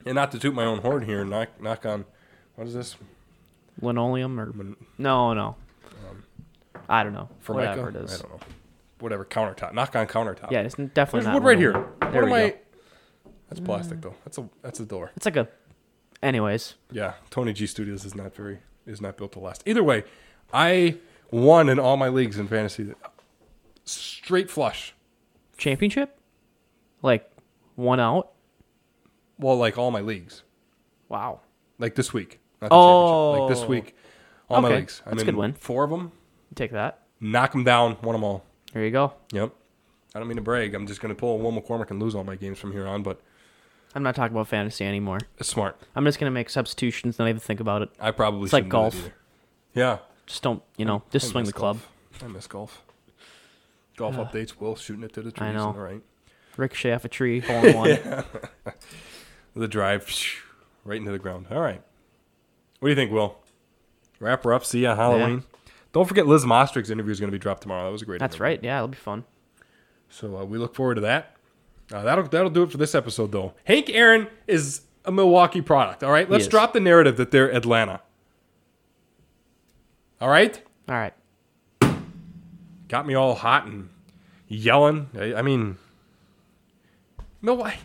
And 0.07 0.15
not 0.15 0.31
to 0.31 0.39
toot 0.39 0.53
my 0.53 0.65
own 0.65 0.79
horn 0.79 1.03
here, 1.03 1.23
knock 1.25 1.61
knock 1.61 1.85
on. 1.85 2.05
What 2.55 2.67
is 2.67 2.73
this? 2.73 2.95
Linoleum 3.81 4.39
or. 4.39 4.53
No, 4.97 5.33
no. 5.33 5.55
Um, 6.09 6.23
I 6.89 7.03
don't 7.03 7.13
know. 7.13 7.29
Formica? 7.39 7.69
Whatever 7.69 7.89
it 7.89 7.95
is. 7.97 8.19
I 8.19 8.21
don't 8.23 8.31
know. 8.31 8.39
Whatever 8.99 9.25
countertop. 9.25 9.73
Knock 9.73 9.95
on 9.95 10.07
countertop. 10.07 10.49
Yeah, 10.51 10.61
it's 10.61 10.75
definitely 10.75 11.19
There's 11.21 11.25
not. 11.27 11.33
wood 11.35 11.43
right 11.43 11.57
here. 11.59 11.73
linoleum. 11.73 11.93
What 11.99 12.11
There 12.13 12.23
am 12.23 12.29
we 12.31 12.37
I? 12.39 12.49
go. 12.49 12.55
That's 13.49 13.59
plastic 13.59 14.01
though. 14.01 14.15
That's 14.25 14.37
a 14.37 14.49
that's 14.61 14.79
a 14.79 14.85
door. 14.85 15.11
It's 15.15 15.25
like 15.25 15.35
a. 15.37 15.47
Anyways, 16.23 16.73
Yeah, 16.91 17.13
Tony 17.29 17.53
G 17.53 17.67
Studios 17.67 18.03
is 18.03 18.15
not 18.15 18.33
very 18.35 18.57
is 18.87 18.99
not 18.99 19.17
built 19.17 19.33
to 19.33 19.39
last. 19.39 19.61
Either 19.67 19.83
way, 19.83 20.03
I 20.51 20.97
won 21.29 21.69
in 21.69 21.77
all 21.79 21.95
my 21.95 22.09
leagues 22.09 22.39
in 22.39 22.47
fantasy. 22.47 22.93
Straight 23.85 24.49
flush. 24.49 24.95
championship? 25.57 26.17
Like, 27.03 27.29
one 27.75 27.99
out? 27.99 28.31
Well, 29.39 29.57
like 29.57 29.77
all 29.77 29.91
my 29.91 30.01
leagues. 30.01 30.43
Wow. 31.09 31.41
Like 31.79 31.95
this 31.95 32.13
week. 32.13 32.39
Not 32.61 32.69
the 32.69 32.75
Oh. 32.75 33.33
championship. 33.33 33.41
Like 33.49 33.55
this 33.57 33.63
oh. 33.63 33.67
week. 33.67 33.95
All 34.49 34.61
my 34.61 34.67
Okay, 34.69 34.77
leagues. 34.77 35.01
I'm 35.05 35.11
that's 35.11 35.21
a 35.23 35.25
good 35.25 35.35
win. 35.35 35.53
Four 35.53 35.83
of 35.83 35.89
them. 35.89 36.11
Take 36.55 36.71
that. 36.71 37.03
Knock 37.19 37.51
them 37.51 37.63
down. 37.63 37.97
Won 38.01 38.13
them 38.13 38.23
all. 38.23 38.43
There 38.73 38.83
you 38.83 38.91
go. 38.91 39.13
Yep. 39.31 39.51
I 40.15 40.19
don't 40.19 40.27
mean 40.27 40.37
to 40.37 40.41
brag. 40.43 40.73
I'm 40.73 40.87
just 40.87 41.01
going 41.01 41.13
to 41.13 41.19
pull 41.19 41.35
a 41.35 41.37
Will 41.37 41.51
McCormick 41.51 41.91
and 41.91 42.01
lose 42.01 42.15
all 42.15 42.23
my 42.23 42.35
games 42.35 42.57
from 42.57 42.71
here 42.71 42.87
on, 42.87 43.03
but 43.03 43.21
I'm 43.95 44.03
not 44.03 44.15
talking 44.15 44.35
about 44.35 44.47
fantasy 44.47 44.85
anymore. 44.85 45.19
it's 45.37 45.49
smart. 45.49 45.79
I'm 45.95 46.05
just 46.05 46.19
gonna 46.19 46.29
make 46.31 46.49
substitutions, 46.49 47.17
not 47.17 47.27
even 47.29 47.39
think 47.39 47.59
about 47.59 47.81
it. 47.81 47.89
I 47.99 48.11
probably 48.11 48.43
It's 48.43 48.53
like 48.53 48.65
shouldn't 48.65 48.71
do 48.71 48.77
that 48.77 48.81
golf. 48.81 48.95
either. 48.95 49.13
Yeah. 49.73 49.97
Just 50.27 50.43
don't, 50.43 50.61
you 50.77 50.85
know, 50.85 51.03
just 51.09 51.27
I 51.27 51.29
swing 51.31 51.41
miss 51.43 51.53
the 51.53 51.59
club. 51.59 51.79
golf. 52.11 52.23
I 52.23 52.27
miss 52.27 52.47
golf. 52.47 52.83
Golf 53.95 54.15
updates. 54.17 54.59
Will 54.59 54.75
shooting 54.75 55.03
it 55.03 55.13
to 55.13 55.21
the 55.21 55.31
trees. 55.31 55.49
I 55.49 55.53
know. 55.53 55.67
All 55.67 55.73
right. 55.73 56.01
Ricochet 56.57 56.93
off 56.93 57.05
a 57.05 57.09
tree, 57.09 57.39
hole 57.47 57.65
in 57.65 57.75
one. 57.75 57.97
The 59.57 59.67
drive 59.67 60.07
right 60.85 60.97
into 60.97 61.11
the 61.11 61.19
ground. 61.19 61.47
All 61.51 61.59
right. 61.59 61.81
What 62.79 62.87
do 62.87 62.89
you 62.89 62.95
think, 62.95 63.11
Will? 63.11 63.37
Wrap 64.19 64.43
her 64.43 64.53
up. 64.53 64.63
See 64.65 64.81
you 64.81 64.87
on 64.89 64.97
Halloween. 64.97 65.43
Don't 65.93 66.07
forget 66.07 66.27
Liz 66.27 66.45
Mostrick's 66.45 66.89
interview 66.91 67.11
is 67.11 67.19
going 67.19 67.31
to 67.31 67.35
be 67.35 67.41
dropped 67.41 67.61
tomorrow. 67.63 67.85
That 67.85 67.91
was 67.91 68.01
a 68.01 68.05
great. 68.05 68.19
That's 68.19 68.35
interview. 68.35 68.43
right. 68.43 68.63
Yeah, 68.63 68.77
it'll 68.77 68.87
be 68.89 68.97
fun. 68.97 69.23
So 70.09 70.37
uh, 70.37 70.45
we 70.45 70.57
look 70.57 70.75
forward 70.75 70.95
to 70.95 71.01
that. 71.01 71.35
Uh, 71.91 72.03
that'll 72.03 72.25
that'll 72.25 72.49
do 72.49 72.63
it 72.63 72.71
for 72.71 72.77
this 72.77 72.93
episode, 72.93 73.31
though. 73.31 73.53
Hank 73.63 73.89
Aaron 73.89 74.27
is 74.45 74.81
a 75.05 75.11
Milwaukee 75.11 75.61
product. 75.61 76.03
All 76.03 76.11
right, 76.11 76.29
let's 76.29 76.47
drop 76.47 76.73
the 76.73 76.79
narrative 76.79 77.17
that 77.17 77.31
they're 77.31 77.51
Atlanta. 77.53 78.01
All 80.19 80.29
right, 80.29 80.61
All 80.89 80.95
right. 80.95 81.13
got 82.89 83.07
me 83.07 83.13
all 83.13 83.35
hot 83.35 83.65
and 83.65 83.89
yelling. 84.47 85.09
I, 85.17 85.35
I 85.35 85.41
mean, 85.41 85.77
Milwaukee. 87.41 87.77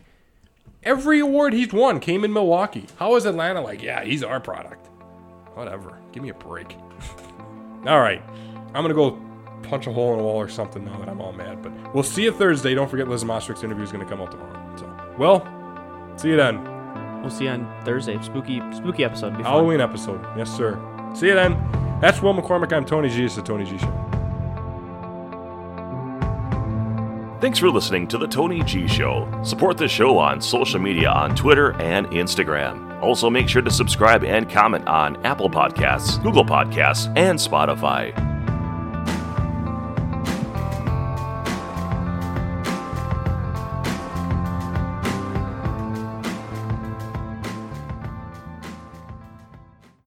Every 0.84 1.20
award 1.20 1.52
he's 1.52 1.72
won 1.72 2.00
came 2.00 2.24
in 2.24 2.32
Milwaukee. 2.32 2.86
How 2.96 3.14
is 3.14 3.24
Atlanta 3.24 3.60
like? 3.60 3.82
Yeah, 3.82 4.02
he's 4.02 4.24
our 4.24 4.40
product. 4.40 4.88
Whatever. 5.54 5.98
Give 6.10 6.22
me 6.22 6.30
a 6.30 6.34
break. 6.34 6.76
all 7.86 8.00
right, 8.00 8.20
I'm 8.74 8.82
gonna 8.82 8.92
go 8.94 9.20
punch 9.62 9.86
a 9.86 9.92
hole 9.92 10.14
in 10.14 10.20
a 10.20 10.22
wall 10.24 10.36
or 10.36 10.48
something 10.48 10.84
now 10.84 10.98
that 10.98 11.08
I'm 11.08 11.20
all 11.20 11.32
mad. 11.32 11.62
But 11.62 11.94
we'll 11.94 12.02
see 12.02 12.24
you 12.24 12.32
Thursday. 12.32 12.74
Don't 12.74 12.90
forget 12.90 13.06
Liz 13.06 13.22
Mostrick's 13.22 13.62
interview 13.62 13.84
is 13.84 13.92
gonna 13.92 14.04
come 14.08 14.20
out 14.20 14.32
tomorrow. 14.32 14.76
So, 14.76 15.14
well, 15.18 16.16
see 16.16 16.30
you 16.30 16.36
then. 16.36 16.60
We'll 17.20 17.30
see 17.30 17.44
you 17.44 17.50
on 17.50 17.72
Thursday. 17.84 18.20
Spooky, 18.20 18.60
spooky 18.72 19.04
episode. 19.04 19.28
It'll 19.28 19.38
Be 19.38 19.44
fun. 19.44 19.52
Halloween 19.52 19.80
episode. 19.80 20.20
Yes, 20.36 20.50
sir. 20.50 20.80
See 21.14 21.28
you 21.28 21.34
then. 21.34 21.52
That's 22.00 22.20
Will 22.20 22.34
McCormick. 22.34 22.72
I'm 22.72 22.84
Tony 22.84 23.08
G. 23.08 23.24
It's 23.24 23.36
the 23.36 23.42
Tony 23.42 23.64
G 23.64 23.78
Show. 23.78 24.11
Thanks 27.42 27.58
for 27.58 27.70
listening 27.70 28.06
to 28.06 28.18
The 28.18 28.28
Tony 28.28 28.62
G 28.62 28.86
Show. 28.86 29.28
Support 29.42 29.76
the 29.76 29.88
show 29.88 30.16
on 30.16 30.40
social 30.40 30.78
media 30.78 31.10
on 31.10 31.34
Twitter 31.34 31.72
and 31.82 32.06
Instagram. 32.06 33.02
Also, 33.02 33.28
make 33.28 33.48
sure 33.48 33.62
to 33.62 33.68
subscribe 33.68 34.22
and 34.22 34.48
comment 34.48 34.86
on 34.86 35.16
Apple 35.26 35.50
Podcasts, 35.50 36.22
Google 36.22 36.44
Podcasts, 36.44 37.08
and 37.16 37.36
Spotify. 37.36 38.12